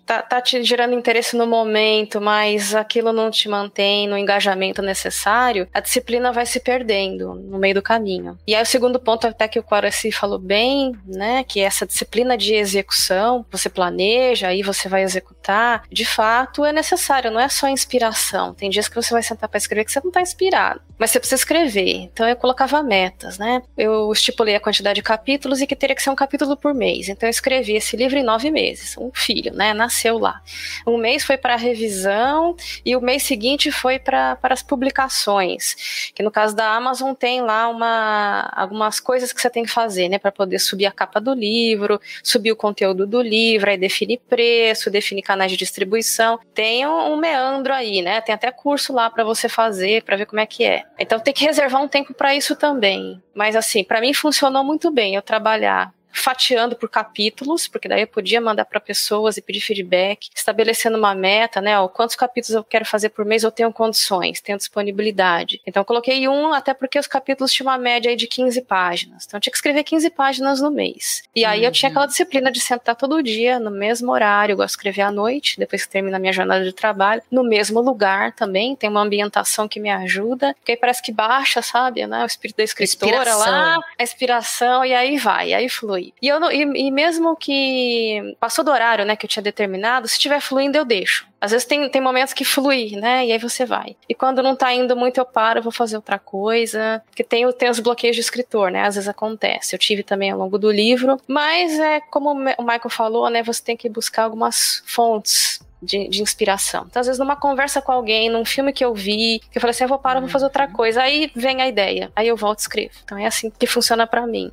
tá, 0.06 0.22
tá 0.22 0.41
te 0.41 0.64
gerando 0.64 0.93
interesse 0.93 1.36
no 1.36 1.47
momento, 1.47 2.22
mas 2.22 2.76
aquilo 2.76 3.12
não 3.14 3.30
te 3.30 3.49
mantém 3.49 4.08
no 4.08 4.18
engajamento 4.18 4.82
necessário, 4.82 5.68
a 5.74 5.80
disciplina 5.80 6.32
vai 6.32 6.45
se 6.45 6.60
perdendo 6.60 7.36
no 7.36 7.58
meio 7.58 7.76
do 7.76 7.82
caminho. 7.82 8.38
E 8.47 8.56
aí 8.56 8.62
o 8.62 8.66
segundo 8.66 8.99
ponto, 8.99 9.28
até 9.28 9.47
que 9.47 9.60
o 9.60 9.64
Quaraci 9.64 10.12
falou 10.12 10.39
bem, 10.39 10.93
né, 11.06 11.43
que 11.43 11.60
essa 11.60 11.86
disciplina 11.86 12.38
de 12.38 12.54
execução, 12.56 13.45
você 13.51 13.70
planeja, 13.70 14.47
aí 14.47 14.62
você 14.62 14.88
vai 14.88 15.04
executar, 15.04 15.84
de 15.89 16.06
fato 16.06 16.66
é 16.66 16.72
necessário, 16.72 17.32
não 17.32 17.39
é 17.39 17.49
só 17.49 17.68
inspiração. 17.68 18.54
Tem 18.54 18.70
dias 18.70 18.88
que 18.88 18.95
você 18.95 19.14
vai 19.14 19.24
sentar 19.24 19.49
para 19.49 19.58
escrever 19.58 19.86
que 19.86 19.91
você 19.91 20.01
não 20.04 20.12
tá 20.12 20.22
inspirado, 20.22 20.82
mas 20.97 21.11
você 21.11 21.19
precisa 21.19 21.39
escrever. 21.39 21.95
Então 21.95 22.27
eu 22.27 22.35
colocava 22.35 22.81
metas, 22.83 23.37
né? 23.37 23.61
Eu 23.77 24.11
estipulei 24.11 24.55
a 24.55 24.59
quantidade 24.59 24.95
de 24.95 25.03
capítulos 25.03 25.61
e 25.61 25.67
que 25.67 25.75
teria 25.75 25.95
que 25.95 26.03
ser 26.03 26.09
um 26.09 26.15
capítulo 26.15 26.57
por 26.57 26.73
mês. 26.73 27.09
Então 27.09 27.27
eu 27.27 27.31
escrevi 27.31 27.75
esse 27.75 27.95
livro 27.95 28.17
em 28.17 28.23
nove 28.23 28.49
meses, 28.51 28.97
um 28.97 29.11
filho, 29.13 29.53
né, 29.53 29.73
na 29.73 29.83
nasceu 29.83 30.17
lá. 30.17 30.41
Um 30.87 30.97
mês 30.97 31.23
foi 31.23 31.37
para 31.37 31.55
revisão 31.55 32.55
e 32.85 32.95
o 32.95 33.01
mês 33.01 33.23
seguinte 33.23 33.71
foi 33.71 33.99
para 33.99 34.37
as 34.41 34.63
publicações. 34.63 36.11
Que 36.15 36.23
no 36.23 36.31
caso 36.31 36.55
da 36.55 36.73
Amazon 36.75 37.13
tem 37.13 37.41
lá 37.41 37.67
uma, 37.67 38.49
algumas 38.55 38.99
coisas 38.99 39.31
que 39.31 39.41
você 39.41 39.49
tem 39.49 39.63
que 39.63 39.69
fazer, 39.69 40.09
né, 40.09 40.17
para 40.17 40.31
poder 40.31 40.59
subir 40.59 40.85
a 40.85 40.91
capa 40.91 41.19
do 41.19 41.33
livro, 41.33 41.99
subir 42.23 42.51
o 42.51 42.55
conteúdo 42.55 43.05
do 43.05 43.21
livro, 43.21 43.69
aí 43.69 43.77
definir 43.77 44.19
preço, 44.27 44.89
definir 44.89 45.21
canais 45.21 45.51
de 45.51 45.57
distribuição. 45.57 46.39
Tem 46.53 46.85
um, 46.87 47.13
um 47.13 47.17
meandro 47.17 47.73
aí, 47.73 48.01
né? 48.01 48.21
Tem 48.21 48.33
até 48.33 48.51
curso 48.51 48.93
lá 48.93 49.09
para 49.09 49.23
você 49.23 49.47
fazer, 49.47 50.03
para 50.03 50.17
ver 50.17 50.25
como 50.25 50.39
é 50.39 50.45
que 50.45 50.63
é. 50.63 50.83
Então 50.99 51.19
tem 51.19 51.33
que 51.33 51.45
reservar 51.45 51.81
um 51.81 51.87
tempo 51.87 52.13
para 52.13 52.35
isso 52.35 52.55
também. 52.55 53.21
Mas 53.33 53.55
assim, 53.55 53.83
para 53.83 54.01
mim 54.01 54.13
funcionou 54.13 54.63
muito 54.63 54.91
bem 54.91 55.15
eu 55.15 55.21
trabalhar 55.21 55.93
fatiando 56.14 56.76
por 56.76 56.88
capítulos, 56.88 57.68
porque 57.68 57.88
daí 57.88 58.01
eu 58.01 58.07
podia 58.07 58.39
mandar 58.39 58.66
para 58.66 58.80
pessoas 58.80 59.36
e 59.36 59.41
pedir 59.41 59.59
feedback, 59.59 60.30
estabelecendo 60.34 60.97
uma 60.97 61.16
meta, 61.16 61.59
né? 61.59 61.78
Ó, 61.80 61.88
quantos 61.88 62.16
capítulos 62.16 62.55
eu 62.55 62.64
quero 62.64 62.86
fazer 62.86 63.09
por 63.09 63.26
mês, 63.26 63.43
eu 63.43 63.51
tenho 63.51 63.74
condições, 63.74 64.39
tenho 64.39 64.57
disponibilidade. 64.57 65.59
Então 65.66 65.82
eu 65.82 65.86
coloquei 65.86 66.28
um, 66.28 66.53
até 66.53 66.74
porque 66.74 66.99
os 66.99 67.07
capítulos 67.07 67.51
tinham 67.51 67.70
uma 67.70 67.78
média 67.78 68.09
aí 68.09 68.16
de 68.16 68.28
15 68.28 68.61
páginas. 68.61 69.26
Então 69.26 69.38
eu 69.38 69.41
tinha 69.41 69.51
que 69.51 69.57
escrever 69.57 69.84
15 69.84 70.09
páginas 70.11 70.61
no 70.61 70.70
mês. 70.70 71.24
E 71.36 71.43
aí 71.43 71.61
uhum. 71.61 71.66
eu 71.66 71.72
tinha 71.72 71.89
aquela 71.89 72.05
disciplina 72.05 72.51
de 72.51 72.59
sentar 72.59 72.95
todo 72.95 73.24
dia, 73.24 73.59
no 73.59 73.72
mesmo 73.72 74.11
horário, 74.11 74.53
eu 74.53 74.57
gosto 74.57 74.70
de 74.70 74.74
escrever 74.74 75.01
à 75.01 75.11
noite, 75.11 75.57
depois 75.57 75.84
que 75.84 75.91
termina 75.91 76.18
a 76.18 76.20
minha 76.20 76.34
jornada 76.34 76.64
de 76.64 76.74
trabalho, 76.74 77.22
no 77.32 77.43
mesmo 77.43 77.82
lugar 77.82 78.34
também, 78.34 78.76
tem 78.76 78.89
uma 78.89 79.01
ambientação 79.01 79.68
que 79.68 79.80
me 79.80 79.89
ajuda, 79.89 80.53
porque 80.59 80.74
aí 80.74 80.78
parece 80.78 81.01
que 81.01 81.11
baixa, 81.11 81.61
sabe, 81.61 82.05
né? 82.05 82.24
O 82.24 82.26
espírito 82.28 82.57
da 82.57 82.64
escritora 82.64 83.16
inspiração. 83.16 83.51
lá, 83.51 83.80
a 83.97 84.03
inspiração, 84.03 84.86
e 84.86 84.93
aí 84.93 85.18
vai, 85.18 85.53
aí 85.53 85.68
flui 85.70 86.03
E, 86.22 86.28
eu 86.28 86.39
não, 86.39 86.51
e, 86.51 86.88
e, 86.88 86.91
mesmo 86.91 87.36
que 87.36 88.36
passou 88.39 88.66
do 88.66 88.72
horário, 88.72 89.06
né, 89.06 89.16
que 89.16 89.26
eu 89.26 89.30
tinha 89.30 89.43
determinado, 89.43 90.08
se 90.08 90.16
estiver 90.16 90.41
fluindo, 90.41 90.78
eu 90.78 90.84
deixo. 90.84 91.28
Às 91.39 91.51
vezes 91.51 91.68
tem, 91.68 91.88
tem 91.89 92.01
momentos 92.01 92.34
que 92.34 92.43
flui, 92.43 92.95
né, 92.95 93.26
e 93.28 93.32
aí 93.32 93.38
você 93.38 93.66
vai. 93.66 93.95
E 94.10 94.16
quando 94.16 94.41
não 94.41 94.56
tá 94.56 94.74
indo 94.74 94.95
muito, 94.95 95.20
eu 95.20 95.26
paro, 95.26 95.62
vou 95.62 95.72
fazer 95.72 95.95
outra 95.95 96.18
coisa. 96.18 97.01
Porque 97.06 97.24
tem, 97.24 97.49
tem 97.54 97.70
os 97.70 97.80
bloqueios 97.80 98.16
de 98.16 98.22
escritor, 98.22 98.72
né, 98.72 98.84
às 98.84 98.95
vezes 98.95 99.08
acontece. 99.08 99.76
Eu 99.76 99.80
tive 99.80 100.04
também 100.04 100.32
ao 100.32 100.39
longo 100.39 100.58
do 100.58 100.72
livro. 100.72 101.20
Mas 101.28 101.80
é 101.80 101.99
como 101.99 102.32
o 102.32 102.64
Michael 102.64 102.89
falou, 102.89 103.30
né, 103.30 103.43
você 103.43 103.64
tem 103.64 103.78
que 103.78 103.89
buscar 103.89 104.24
algumas 104.24 104.84
fontes 104.86 105.60
de, 105.84 106.08
de, 106.08 106.22
inspiração. 106.22 106.86
Então, 106.89 106.99
às 107.01 107.08
vezes, 107.08 107.20
numa 107.20 107.36
conversa 107.36 107.82
com 107.82 107.91
alguém, 107.91 108.30
num 108.30 108.45
filme 108.45 108.72
que 108.72 108.84
eu 108.84 108.93
vi, 108.93 109.41
que 109.51 109.58
eu 109.58 109.62
falei 109.62 109.72
assim, 109.72 109.84
eu 109.84 109.89
vou 109.89 109.99
parar, 109.99 110.20
vou 110.20 110.30
fazer 110.30 110.45
outra 110.45 110.68
coisa. 110.68 111.01
Aí 111.01 111.30
vem 111.36 111.62
a 111.62 111.68
ideia, 111.68 112.12
aí 112.16 112.28
eu 112.28 112.38
volto 112.38 112.60
e 112.60 112.62
escrevo. 112.62 112.93
Então 113.04 113.18
é 113.18 113.26
assim 113.26 113.51
que 113.51 113.68
funciona 113.68 114.08
para 114.08 114.26
mim. 114.26 114.49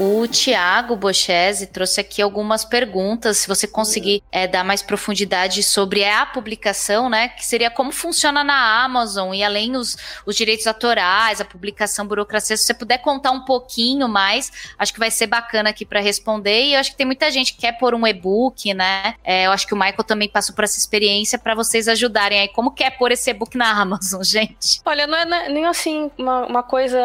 O 0.00 0.28
Tiago 0.28 0.94
Bochese 0.94 1.66
trouxe 1.66 2.00
aqui 2.00 2.22
algumas 2.22 2.64
perguntas, 2.64 3.38
se 3.38 3.48
você 3.48 3.66
conseguir 3.66 4.22
é, 4.30 4.46
dar 4.46 4.62
mais 4.62 4.80
profundidade 4.80 5.60
sobre 5.64 6.04
a 6.04 6.24
publicação, 6.24 7.10
né? 7.10 7.30
Que 7.30 7.44
seria 7.44 7.68
como 7.68 7.90
funciona 7.90 8.44
na 8.44 8.84
Amazon 8.84 9.34
e 9.34 9.42
além 9.42 9.74
os, 9.76 9.96
os 10.24 10.36
direitos 10.36 10.68
autorais, 10.68 11.40
a 11.40 11.44
publicação, 11.44 12.06
burocracia, 12.06 12.56
se 12.56 12.62
você 12.62 12.74
puder 12.74 12.98
contar 12.98 13.32
um 13.32 13.44
pouquinho 13.44 14.06
mais, 14.08 14.52
acho 14.78 14.92
que 14.92 15.00
vai 15.00 15.10
ser 15.10 15.26
bacana 15.26 15.70
aqui 15.70 15.84
para 15.84 15.98
responder. 15.98 16.66
E 16.66 16.74
eu 16.74 16.80
acho 16.80 16.92
que 16.92 16.96
tem 16.96 17.06
muita 17.06 17.28
gente 17.32 17.52
que 17.54 17.62
quer 17.62 17.72
pôr 17.72 17.92
um 17.92 18.06
e-book, 18.06 18.72
né? 18.74 19.16
É, 19.24 19.46
eu 19.46 19.50
acho 19.50 19.66
que 19.66 19.74
o 19.74 19.76
Michael 19.76 20.04
também 20.04 20.28
passou 20.28 20.54
por 20.54 20.62
essa 20.62 20.78
experiência 20.78 21.40
para 21.40 21.56
vocês 21.56 21.88
ajudarem 21.88 22.38
aí. 22.38 22.48
Como 22.48 22.70
quer 22.70 22.96
pôr 22.96 23.10
esse 23.10 23.30
e-book 23.30 23.56
na 23.56 23.68
Amazon, 23.74 24.22
gente? 24.22 24.80
Olha, 24.84 25.08
não 25.08 25.18
é, 25.18 25.46
é 25.46 25.48
nem 25.48 25.66
assim 25.66 26.08
uma, 26.16 26.46
uma 26.46 26.62
coisa 26.62 27.00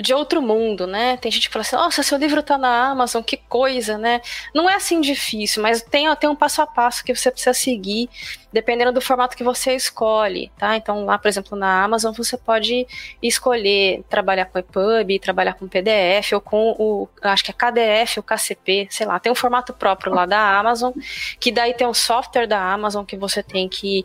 de 0.00 0.14
outro 0.14 0.40
mundo, 0.40 0.86
né? 0.86 1.16
Tem 1.16 1.32
gente 1.32 1.48
que 1.48 1.52
fala 1.52 1.62
assim, 1.62 1.74
nossa, 1.74 2.00
seu 2.04 2.16
livro 2.16 2.27
livro 2.28 2.42
tá 2.42 2.58
na 2.58 2.90
Amazon, 2.90 3.22
que 3.22 3.36
coisa, 3.36 3.96
né? 3.96 4.20
Não 4.54 4.68
é 4.68 4.74
assim 4.74 5.00
difícil, 5.00 5.62
mas 5.62 5.82
tem, 5.82 6.14
tem 6.16 6.28
um 6.28 6.36
passo 6.36 6.60
a 6.60 6.66
passo 6.66 7.02
que 7.02 7.14
você 7.14 7.30
precisa 7.30 7.54
seguir 7.54 8.08
dependendo 8.52 8.92
do 8.92 9.00
formato 9.00 9.36
que 9.36 9.44
você 9.44 9.74
escolhe, 9.74 10.50
tá? 10.58 10.76
Então 10.76 11.04
lá, 11.04 11.18
por 11.18 11.28
exemplo, 11.28 11.56
na 11.56 11.84
Amazon 11.84 12.12
você 12.12 12.36
pode 12.36 12.86
escolher 13.22 14.02
trabalhar 14.08 14.46
com 14.46 14.58
EPUB, 14.58 15.18
trabalhar 15.18 15.54
com 15.54 15.68
PDF 15.68 16.32
ou 16.32 16.40
com 16.40 16.74
o, 16.78 17.08
acho 17.22 17.44
que 17.44 17.50
é 17.50 17.54
KDF 17.54 18.18
ou 18.18 18.22
KCP, 18.22 18.88
sei 18.90 19.06
lá, 19.06 19.18
tem 19.18 19.30
um 19.30 19.34
formato 19.34 19.72
próprio 19.72 20.12
lá 20.12 20.24
da 20.24 20.58
Amazon, 20.58 20.92
que 21.38 21.52
daí 21.52 21.74
tem 21.74 21.86
um 21.86 21.94
software 21.94 22.46
da 22.46 22.60
Amazon 22.60 23.04
que 23.04 23.16
você 23.16 23.42
tem 23.42 23.68
que 23.68 24.04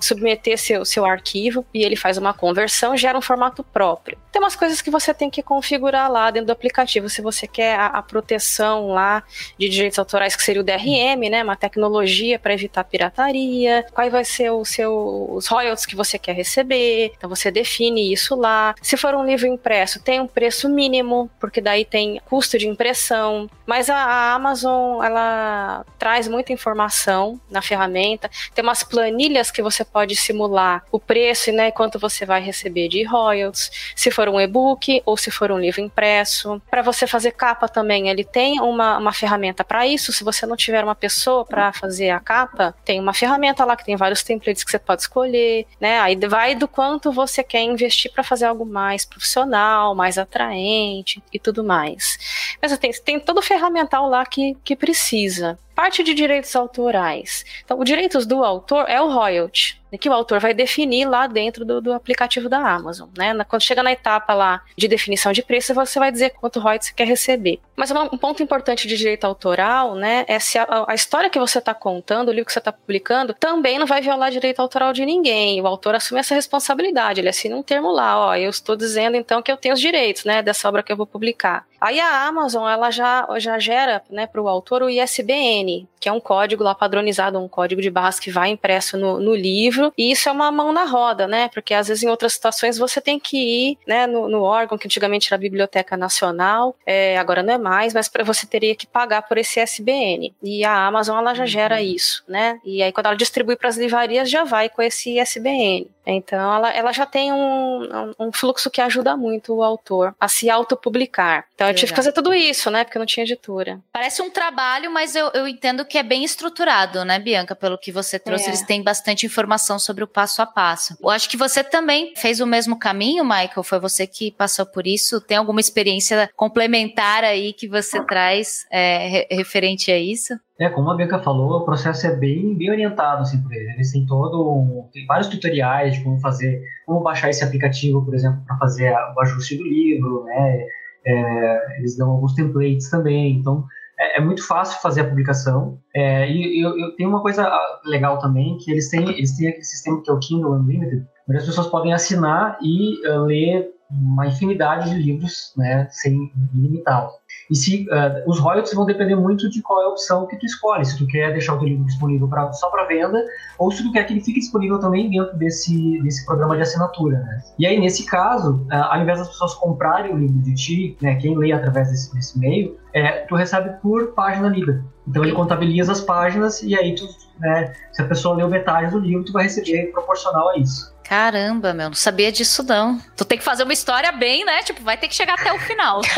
submeter 0.00 0.58
seu, 0.58 0.84
seu 0.84 1.04
arquivo 1.04 1.64
e 1.72 1.84
ele 1.84 1.96
faz 1.96 2.18
uma 2.18 2.34
conversão, 2.34 2.96
gera 2.96 3.16
um 3.16 3.22
formato 3.22 3.62
próprio. 3.62 4.18
Tem 4.32 4.42
umas 4.42 4.56
coisas 4.56 4.82
que 4.82 4.90
você 4.90 5.14
tem 5.14 5.30
que 5.30 5.42
configurar 5.42 6.10
lá 6.10 6.30
dentro 6.30 6.48
do 6.48 6.52
aplicativo, 6.52 7.08
se 7.08 7.22
você 7.22 7.46
quer 7.46 7.78
a, 7.78 7.86
a 7.86 8.02
proteção 8.02 8.88
lá 8.88 9.22
de 9.58 9.68
direitos 9.68 9.98
autorais, 9.98 10.34
que 10.34 10.42
seria 10.42 10.60
o 10.60 10.64
DRM, 10.64 11.30
né, 11.30 11.42
uma 11.42 11.56
tecnologia 11.56 12.38
para 12.38 12.52
evitar 12.52 12.84
pirataria, 12.84 13.67
qual 13.92 14.10
vai 14.10 14.24
ser 14.24 14.50
o 14.50 14.64
seu, 14.64 15.28
os 15.30 15.46
royalties 15.46 15.86
que 15.86 15.96
você 15.96 16.18
quer 16.18 16.32
receber. 16.32 17.12
Então 17.16 17.28
você 17.28 17.50
define 17.50 18.12
isso 18.12 18.34
lá. 18.34 18.74
Se 18.82 18.96
for 18.96 19.14
um 19.14 19.24
livro 19.24 19.46
impresso, 19.46 20.02
tem 20.02 20.20
um 20.20 20.26
preço 20.26 20.68
mínimo, 20.68 21.30
porque 21.40 21.60
daí 21.60 21.84
tem 21.84 22.20
custo 22.26 22.58
de 22.58 22.68
impressão. 22.68 23.48
Mas 23.66 23.90
a, 23.90 23.96
a 23.96 24.34
Amazon, 24.34 25.02
ela 25.04 25.84
traz 25.98 26.28
muita 26.28 26.52
informação 26.52 27.40
na 27.50 27.60
ferramenta. 27.60 28.30
Tem 28.54 28.62
umas 28.62 28.82
planilhas 28.82 29.50
que 29.50 29.62
você 29.62 29.84
pode 29.84 30.16
simular 30.16 30.84
o 30.90 30.98
preço 30.98 31.50
e 31.50 31.52
né, 31.52 31.70
quanto 31.70 31.98
você 31.98 32.24
vai 32.24 32.40
receber 32.40 32.88
de 32.88 33.02
royalties. 33.04 33.70
Se 33.94 34.10
for 34.10 34.28
um 34.28 34.40
e-book 34.40 35.02
ou 35.04 35.16
se 35.16 35.30
for 35.30 35.50
um 35.52 35.58
livro 35.58 35.80
impresso. 35.80 36.60
Para 36.70 36.82
você 36.82 37.06
fazer 37.06 37.32
capa 37.32 37.68
também, 37.68 38.08
ele 38.08 38.24
tem 38.24 38.60
uma, 38.60 38.98
uma 38.98 39.12
ferramenta 39.12 39.64
para 39.64 39.86
isso. 39.86 40.12
Se 40.12 40.24
você 40.24 40.46
não 40.46 40.56
tiver 40.56 40.82
uma 40.82 40.94
pessoa 40.94 41.44
para 41.44 41.72
fazer 41.72 42.10
a 42.10 42.20
capa, 42.20 42.74
tem 42.84 43.00
uma 43.00 43.14
ferramenta 43.14 43.57
ferramenta 43.58 43.64
lá 43.64 43.76
que 43.76 43.84
tem 43.84 43.96
vários 43.96 44.22
templates 44.22 44.62
que 44.62 44.70
você 44.70 44.78
pode 44.78 45.02
escolher, 45.02 45.66
né? 45.80 45.98
Aí 46.00 46.16
vai 46.16 46.54
do 46.54 46.68
quanto 46.68 47.10
você 47.10 47.42
quer 47.42 47.62
investir 47.62 48.12
para 48.12 48.22
fazer 48.22 48.46
algo 48.46 48.64
mais 48.64 49.04
profissional, 49.04 49.94
mais 49.94 50.18
atraente 50.18 51.22
e 51.32 51.38
tudo 51.38 51.64
mais. 51.64 52.56
Mas 52.62 52.76
tem, 52.78 52.92
tem 52.92 53.20
todo 53.20 53.38
o 53.38 53.42
ferramental 53.42 54.08
lá 54.08 54.24
que, 54.24 54.56
que 54.64 54.76
precisa. 54.76 55.58
Parte 55.78 56.02
de 56.02 56.12
direitos 56.12 56.56
autorais. 56.56 57.44
Então, 57.64 57.78
os 57.78 57.84
direitos 57.84 58.26
do 58.26 58.42
autor 58.42 58.86
é 58.88 59.00
o 59.00 59.08
royalty 59.08 59.78
que 59.96 60.08
o 60.08 60.12
autor 60.12 60.40
vai 60.40 60.52
definir 60.52 61.06
lá 61.06 61.26
dentro 61.26 61.64
do, 61.64 61.80
do, 61.80 61.92
aplicativo 61.92 62.48
da 62.48 62.58
Amazon, 62.58 63.08
né? 63.16 63.32
Quando 63.48 63.62
chega 63.62 63.82
na 63.82 63.92
etapa 63.92 64.34
lá 64.34 64.62
de 64.76 64.88
definição 64.88 65.32
de 65.32 65.42
preço, 65.42 65.72
você 65.72 65.98
vai 65.98 66.12
dizer 66.12 66.30
quanto 66.30 66.60
royalties 66.60 66.88
você 66.88 66.94
quer 66.94 67.06
receber. 67.06 67.60
Mas 67.76 67.90
um 67.90 68.18
ponto 68.18 68.42
importante 68.42 68.86
de 68.86 68.96
direito 68.96 69.24
autoral, 69.24 69.94
né, 69.94 70.24
é 70.26 70.38
se 70.38 70.58
a, 70.58 70.84
a 70.88 70.94
história 70.94 71.30
que 71.30 71.38
você 71.38 71.58
está 71.58 71.72
contando, 71.72 72.28
o 72.28 72.32
livro 72.32 72.46
que 72.46 72.52
você 72.52 72.58
está 72.58 72.72
publicando, 72.72 73.32
também 73.32 73.78
não 73.78 73.86
vai 73.86 74.02
violar 74.02 74.30
direito 74.30 74.60
autoral 74.60 74.92
de 74.92 75.06
ninguém. 75.06 75.62
O 75.62 75.66
autor 75.66 75.94
assume 75.94 76.20
essa 76.20 76.34
responsabilidade, 76.34 77.20
ele 77.20 77.28
assina 77.28 77.56
um 77.56 77.62
termo 77.62 77.92
lá, 77.92 78.18
ó, 78.18 78.34
eu 78.34 78.50
estou 78.50 78.76
dizendo 78.76 79.16
então 79.16 79.40
que 79.40 79.50
eu 79.50 79.56
tenho 79.56 79.74
os 79.74 79.80
direitos, 79.80 80.24
né, 80.24 80.42
dessa 80.42 80.68
obra 80.68 80.82
que 80.82 80.92
eu 80.92 80.96
vou 80.96 81.06
publicar. 81.06 81.64
Aí 81.80 82.00
a 82.00 82.26
Amazon, 82.26 82.68
ela 82.68 82.90
já, 82.90 83.26
já 83.38 83.58
gera, 83.58 84.02
né, 84.10 84.26
para 84.26 84.42
o 84.42 84.48
autor 84.48 84.82
o 84.82 84.90
ISBN, 84.90 85.86
que 85.98 86.08
é 86.08 86.12
um 86.12 86.20
código 86.20 86.62
lá 86.62 86.74
padronizado, 86.74 87.38
um 87.38 87.48
código 87.48 87.80
de 87.80 87.90
barras 87.90 88.18
que 88.18 88.30
vai 88.30 88.50
impresso 88.50 88.96
no, 88.96 89.20
no 89.20 89.34
livro, 89.34 89.92
e 89.96 90.10
isso 90.12 90.28
é 90.28 90.32
uma 90.32 90.50
mão 90.50 90.72
na 90.72 90.84
roda, 90.84 91.26
né, 91.26 91.48
porque 91.52 91.74
às 91.74 91.88
vezes 91.88 92.02
em 92.02 92.08
outras 92.08 92.34
situações 92.34 92.78
você 92.78 93.00
tem 93.00 93.18
que 93.18 93.36
ir, 93.36 93.78
né, 93.86 94.06
no, 94.06 94.28
no 94.28 94.42
órgão 94.42 94.78
que 94.78 94.86
antigamente 94.86 95.28
era 95.28 95.36
a 95.36 95.38
Biblioteca 95.38 95.96
Nacional, 95.96 96.76
é, 96.86 97.18
agora 97.18 97.42
não 97.42 97.54
é 97.54 97.58
mais, 97.58 97.92
mas 97.92 98.10
você 98.24 98.46
teria 98.46 98.74
que 98.74 98.86
pagar 98.86 99.22
por 99.22 99.38
esse 99.38 99.60
ISBN, 99.60 100.34
e 100.42 100.64
a 100.64 100.86
Amazon, 100.86 101.18
ela 101.18 101.34
já 101.34 101.46
gera 101.46 101.76
uhum. 101.76 101.82
isso, 101.82 102.24
né, 102.28 102.60
e 102.64 102.82
aí 102.82 102.92
quando 102.92 103.06
ela 103.06 103.16
distribui 103.16 103.56
para 103.56 103.68
as 103.68 103.76
livrarias, 103.76 104.30
já 104.30 104.44
vai 104.44 104.68
com 104.68 104.82
esse 104.82 105.18
ISBN. 105.18 105.88
Então, 106.10 106.54
ela, 106.54 106.70
ela 106.70 106.90
já 106.90 107.04
tem 107.04 107.30
um, 107.30 108.14
um 108.18 108.32
fluxo 108.32 108.70
que 108.70 108.80
ajuda 108.80 109.14
muito 109.14 109.54
o 109.54 109.62
autor 109.62 110.14
a 110.18 110.26
se 110.26 110.48
autopublicar. 110.48 111.44
Então, 111.54 111.68
eu 111.68 111.74
tive 111.74 111.92
que 111.92 111.96
fazer 111.96 112.12
tudo 112.12 112.32
isso, 112.32 112.70
né? 112.70 112.82
Porque 112.82 112.96
eu 112.96 113.00
não 113.00 113.06
tinha 113.06 113.24
editora. 113.24 113.78
Parece 113.92 114.22
um 114.22 114.30
trabalho, 114.30 114.90
mas 114.90 115.14
eu, 115.14 115.30
eu 115.34 115.46
entendo 115.46 115.84
que 115.88 115.98
é 115.98 116.02
bem 116.02 116.22
estruturado, 116.22 117.04
né, 117.04 117.18
Bianca? 117.18 117.56
Pelo 117.56 117.78
que 117.78 117.90
você 117.90 118.18
trouxe, 118.18 118.44
é. 118.44 118.48
eles 118.48 118.62
têm 118.62 118.82
bastante 118.82 119.26
informação 119.26 119.78
sobre 119.78 120.04
o 120.04 120.06
passo 120.06 120.42
a 120.42 120.46
passo. 120.46 120.96
Eu 121.02 121.10
acho 121.10 121.28
que 121.28 121.36
você 121.36 121.64
também 121.64 122.12
fez 122.16 122.40
o 122.40 122.46
mesmo 122.46 122.78
caminho, 122.78 123.24
Michael. 123.24 123.62
Foi 123.64 123.80
você 123.80 124.06
que 124.06 124.30
passou 124.30 124.66
por 124.66 124.86
isso. 124.86 125.20
Tem 125.20 125.36
alguma 125.36 125.60
experiência 125.60 126.30
complementar 126.36 127.24
aí 127.24 127.52
que 127.52 127.66
você 127.66 128.00
traz 128.04 128.66
é, 128.70 129.26
referente 129.34 129.90
a 129.90 129.98
isso? 129.98 130.34
É, 130.60 130.68
como 130.68 130.90
a 130.90 130.96
Bianca 130.96 131.20
falou, 131.20 131.60
o 131.60 131.64
processo 131.64 132.06
é 132.06 132.16
bem, 132.16 132.54
bem 132.56 132.70
orientado 132.70 133.22
assim, 133.22 133.40
por 133.40 133.52
eles. 133.52 133.74
Eles 133.74 133.92
têm 133.92 134.04
todo 134.04 134.52
um, 134.52 134.88
tem 134.92 135.06
vários 135.06 135.28
tutoriais 135.28 135.94
de 135.94 136.02
como 136.02 136.18
fazer, 136.20 136.60
como 136.84 137.00
baixar 137.00 137.30
esse 137.30 137.44
aplicativo, 137.44 138.04
por 138.04 138.14
exemplo, 138.14 138.42
para 138.44 138.58
fazer 138.58 138.92
o 138.92 139.20
ajuste 139.20 139.56
do 139.56 139.64
livro, 139.64 140.24
né? 140.24 140.66
É, 141.06 141.78
eles 141.78 141.96
dão 141.96 142.10
alguns 142.10 142.34
templates 142.34 142.90
também, 142.90 143.36
então 143.36 143.64
é, 143.98 144.18
é 144.18 144.20
muito 144.20 144.46
fácil 144.46 144.80
fazer 144.80 145.02
a 145.02 145.08
publicação. 145.08 145.78
É, 145.94 146.30
e 146.30 146.62
eu, 146.62 146.78
eu 146.78 146.94
tenho 146.96 147.10
uma 147.10 147.20
coisa 147.20 147.50
legal 147.84 148.18
também 148.18 148.56
que 148.58 148.70
eles 148.70 148.88
têm, 148.88 149.08
eles 149.10 149.36
têm 149.36 149.48
aquele 149.48 149.64
sistema 149.64 150.02
que 150.02 150.10
é 150.10 150.12
o 150.12 150.18
Kindle 150.18 150.54
Unlimited, 150.54 151.06
onde 151.28 151.38
as 151.38 151.44
pessoas 151.44 151.66
podem 151.66 151.92
assinar 151.92 152.58
e 152.62 153.06
uh, 153.08 153.24
ler 153.24 153.70
uma 153.90 154.26
infinidade 154.26 154.90
de 154.90 154.96
livros, 154.96 155.52
né, 155.56 155.88
sem 155.90 156.30
limitado. 156.54 157.10
E 157.50 157.56
se 157.56 157.86
uh, 157.88 158.30
os 158.30 158.38
royalties 158.38 158.74
vão 158.74 158.84
depender 158.84 159.16
muito 159.16 159.48
de 159.48 159.62
qual 159.62 159.82
é 159.82 159.86
a 159.86 159.88
opção 159.88 160.26
que 160.26 160.36
tu 160.36 160.44
escolhe, 160.44 160.84
se 160.84 160.98
tu 160.98 161.06
quer 161.06 161.32
deixar 161.32 161.54
o 161.54 161.58
teu 161.58 161.68
livro 161.68 161.86
disponível 161.86 162.28
só 162.52 162.68
para 162.70 162.84
venda 162.84 163.18
ou 163.58 163.70
se 163.70 163.82
tu 163.82 163.90
quer 163.90 164.04
que 164.04 164.12
ele 164.12 164.20
fique 164.20 164.40
disponível 164.40 164.78
também 164.78 165.08
dentro 165.10 165.36
desse, 165.38 166.02
desse 166.02 166.26
programa 166.26 166.56
de 166.56 166.62
assinatura. 166.62 167.18
Né? 167.18 167.42
E 167.58 167.66
aí 167.66 167.80
nesse 167.80 168.04
caso, 168.04 168.66
uh, 168.70 168.74
ao 168.90 169.00
invés 169.00 169.18
das 169.18 169.28
pessoas 169.28 169.54
comprarem 169.54 170.12
o 170.12 170.18
livro 170.18 170.38
de 170.42 170.54
ti, 170.54 170.96
né, 171.00 171.14
quem 171.16 171.36
lê 171.36 171.52
através 171.52 171.88
desse, 171.88 172.14
desse 172.14 172.38
meio, 172.38 172.76
é, 172.98 173.24
tu 173.26 173.36
recebe 173.36 173.70
por 173.80 174.08
página 174.08 174.48
lida. 174.48 174.84
Então 175.06 175.24
ele 175.24 175.32
contabiliza 175.32 175.92
as 175.92 176.00
páginas 176.00 176.62
e 176.62 176.74
aí 176.74 176.94
tu, 176.94 177.08
né, 177.38 177.72
se 177.92 178.02
a 178.02 178.06
pessoa 178.06 178.36
leu 178.36 178.48
metade 178.48 178.90
do 178.90 178.98
livro, 178.98 179.24
tu 179.24 179.32
vai 179.32 179.44
receber 179.44 179.90
proporcional 179.92 180.50
a 180.50 180.58
isso. 180.58 180.94
Caramba, 181.08 181.72
meu, 181.72 181.86
não 181.86 181.94
sabia 181.94 182.30
disso 182.30 182.62
não. 182.62 183.00
Tu 183.16 183.24
tem 183.24 183.38
que 183.38 183.44
fazer 183.44 183.62
uma 183.62 183.72
história 183.72 184.12
bem, 184.12 184.44
né? 184.44 184.62
Tipo, 184.62 184.82
vai 184.82 184.98
ter 184.98 185.08
que 185.08 185.14
chegar 185.14 185.36
até 185.40 185.50
o 185.50 185.58
final. 185.58 186.02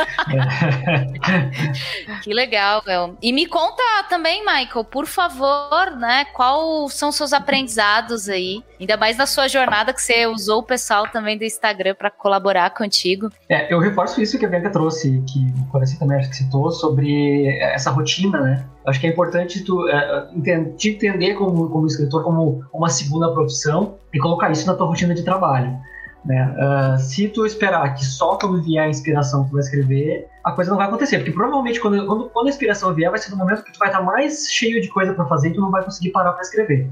que 2.24 2.34
legal, 2.34 2.82
meu. 2.84 3.16
E 3.22 3.32
me 3.32 3.46
conta 3.46 3.80
também, 4.08 4.44
Michael, 4.44 4.84
por 4.84 5.06
favor, 5.06 5.92
né? 5.96 6.24
Quais 6.32 6.94
são 6.94 7.12
seus 7.12 7.32
aprendizados 7.32 8.28
aí? 8.28 8.64
Ainda 8.80 8.96
mais 8.96 9.16
na 9.16 9.26
sua 9.26 9.46
jornada 9.46 9.92
que 9.92 10.02
você 10.02 10.26
usou 10.26 10.58
o 10.58 10.64
pessoal 10.64 11.06
também 11.06 11.38
do 11.38 11.44
Instagram 11.44 11.94
para 11.94 12.10
colaborar 12.10 12.70
contigo. 12.70 13.30
É, 13.48 13.72
eu 13.72 13.78
reforço 13.78 14.20
isso 14.20 14.40
que 14.40 14.46
a 14.46 14.48
Bianca 14.48 14.70
trouxe, 14.70 15.22
que 15.28 15.38
o 15.60 15.70
Coraci 15.70 16.00
também 16.00 16.18
acho 16.18 16.30
que 16.30 16.36
citou, 16.36 16.72
sobre 16.72 17.46
essa 17.58 17.90
rotina, 17.90 18.40
né? 18.40 18.66
Acho 18.90 19.00
que 19.00 19.06
é 19.06 19.10
importante 19.10 19.64
tu 19.64 19.88
é, 19.88 20.64
te 20.76 20.90
entender 20.90 21.34
como, 21.34 21.70
como 21.70 21.86
escritor 21.86 22.22
como 22.24 22.64
uma 22.72 22.88
segunda 22.88 23.32
profissão 23.32 23.96
e 24.12 24.18
colocar 24.18 24.50
isso 24.50 24.66
na 24.66 24.74
tua 24.74 24.86
rotina 24.86 25.14
de 25.14 25.22
trabalho. 25.22 25.78
Né? 26.24 26.54
Uh, 26.58 26.98
se 26.98 27.28
tu 27.28 27.46
esperar 27.46 27.94
que 27.94 28.04
só 28.04 28.36
quando 28.36 28.62
vier 28.62 28.84
a 28.84 28.88
inspiração 28.88 29.44
tu 29.46 29.52
vai 29.52 29.60
escrever, 29.60 30.28
a 30.44 30.52
coisa 30.52 30.70
não 30.70 30.76
vai 30.76 30.86
acontecer, 30.86 31.18
porque 31.18 31.32
provavelmente 31.32 31.80
quando, 31.80 32.04
quando, 32.06 32.28
quando 32.28 32.46
a 32.46 32.50
inspiração 32.50 32.92
vier, 32.92 33.10
vai 33.10 33.18
ser 33.18 33.30
no 33.30 33.38
momento 33.38 33.64
que 33.64 33.72
tu 33.72 33.78
vai 33.78 33.88
estar 33.88 34.02
mais 34.02 34.46
cheio 34.50 34.82
de 34.82 34.88
coisa 34.88 35.14
para 35.14 35.24
fazer 35.26 35.48
e 35.48 35.54
tu 35.54 35.60
não 35.60 35.70
vai 35.70 35.82
conseguir 35.82 36.10
parar 36.10 36.32
para 36.32 36.42
escrever. 36.42 36.90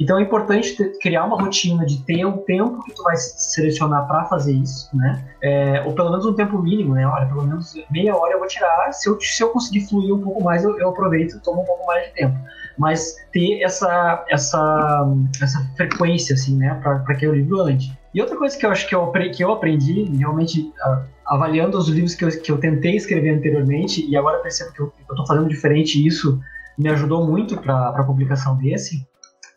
Então 0.00 0.18
é 0.18 0.22
importante 0.22 0.76
ter, 0.76 0.98
criar 0.98 1.24
uma 1.24 1.40
rotina 1.40 1.84
de 1.84 2.02
ter 2.04 2.24
um 2.24 2.38
tempo 2.38 2.82
que 2.84 2.94
tu 2.94 3.02
vai 3.02 3.16
selecionar 3.16 4.06
para 4.06 4.24
fazer 4.26 4.52
isso, 4.52 4.88
né? 4.96 5.24
É, 5.42 5.82
ou 5.84 5.92
pelo 5.92 6.10
menos 6.10 6.24
um 6.24 6.34
tempo 6.34 6.58
mínimo, 6.58 6.94
né? 6.94 7.06
Olha, 7.06 7.26
pelo 7.26 7.44
menos 7.44 7.74
meia 7.90 8.16
hora 8.16 8.34
eu 8.34 8.38
vou 8.38 8.46
tirar. 8.46 8.92
Se 8.92 9.08
eu, 9.08 9.20
se 9.20 9.42
eu 9.42 9.50
conseguir 9.50 9.88
fluir 9.88 10.14
um 10.14 10.20
pouco 10.20 10.42
mais, 10.42 10.62
eu, 10.62 10.78
eu 10.78 10.90
aproveito 10.90 11.36
e 11.36 11.40
tomo 11.40 11.62
um 11.62 11.64
pouco 11.64 11.84
mais 11.86 12.06
de 12.06 12.14
tempo. 12.14 12.38
Mas 12.78 13.16
ter 13.32 13.60
essa, 13.60 14.24
essa, 14.28 15.06
essa 15.42 15.60
frequência, 15.76 16.34
assim, 16.34 16.56
né? 16.56 16.80
Para 16.80 17.14
que 17.16 17.26
o 17.26 17.34
livro 17.34 17.60
ande. 17.62 17.98
E 18.14 18.20
outra 18.20 18.36
coisa 18.36 18.56
que 18.56 18.64
eu 18.64 18.70
acho 18.70 18.88
que 18.88 18.94
eu, 18.94 19.10
que 19.10 19.44
eu 19.44 19.52
aprendi, 19.52 20.04
realmente, 20.16 20.72
avaliando 21.26 21.76
os 21.76 21.88
livros 21.88 22.14
que 22.14 22.24
eu, 22.24 22.28
que 22.28 22.52
eu 22.52 22.58
tentei 22.58 22.96
escrever 22.96 23.30
anteriormente, 23.30 24.08
e 24.08 24.16
agora 24.16 24.38
percebo 24.38 24.72
que 24.72 24.80
eu 24.80 24.92
estou 25.10 25.26
fazendo 25.26 25.48
diferente, 25.48 26.04
isso 26.06 26.40
me 26.78 26.88
ajudou 26.88 27.26
muito 27.26 27.56
para 27.56 27.88
a 27.88 28.04
publicação 28.04 28.56
desse, 28.56 29.06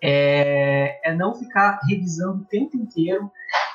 é, 0.02 0.99
é 1.10 1.16
não 1.16 1.36
ficar 1.36 1.80
revisando 1.88 2.41
o 2.41 2.45
tempo 2.45 2.76
inteiro 2.78 3.30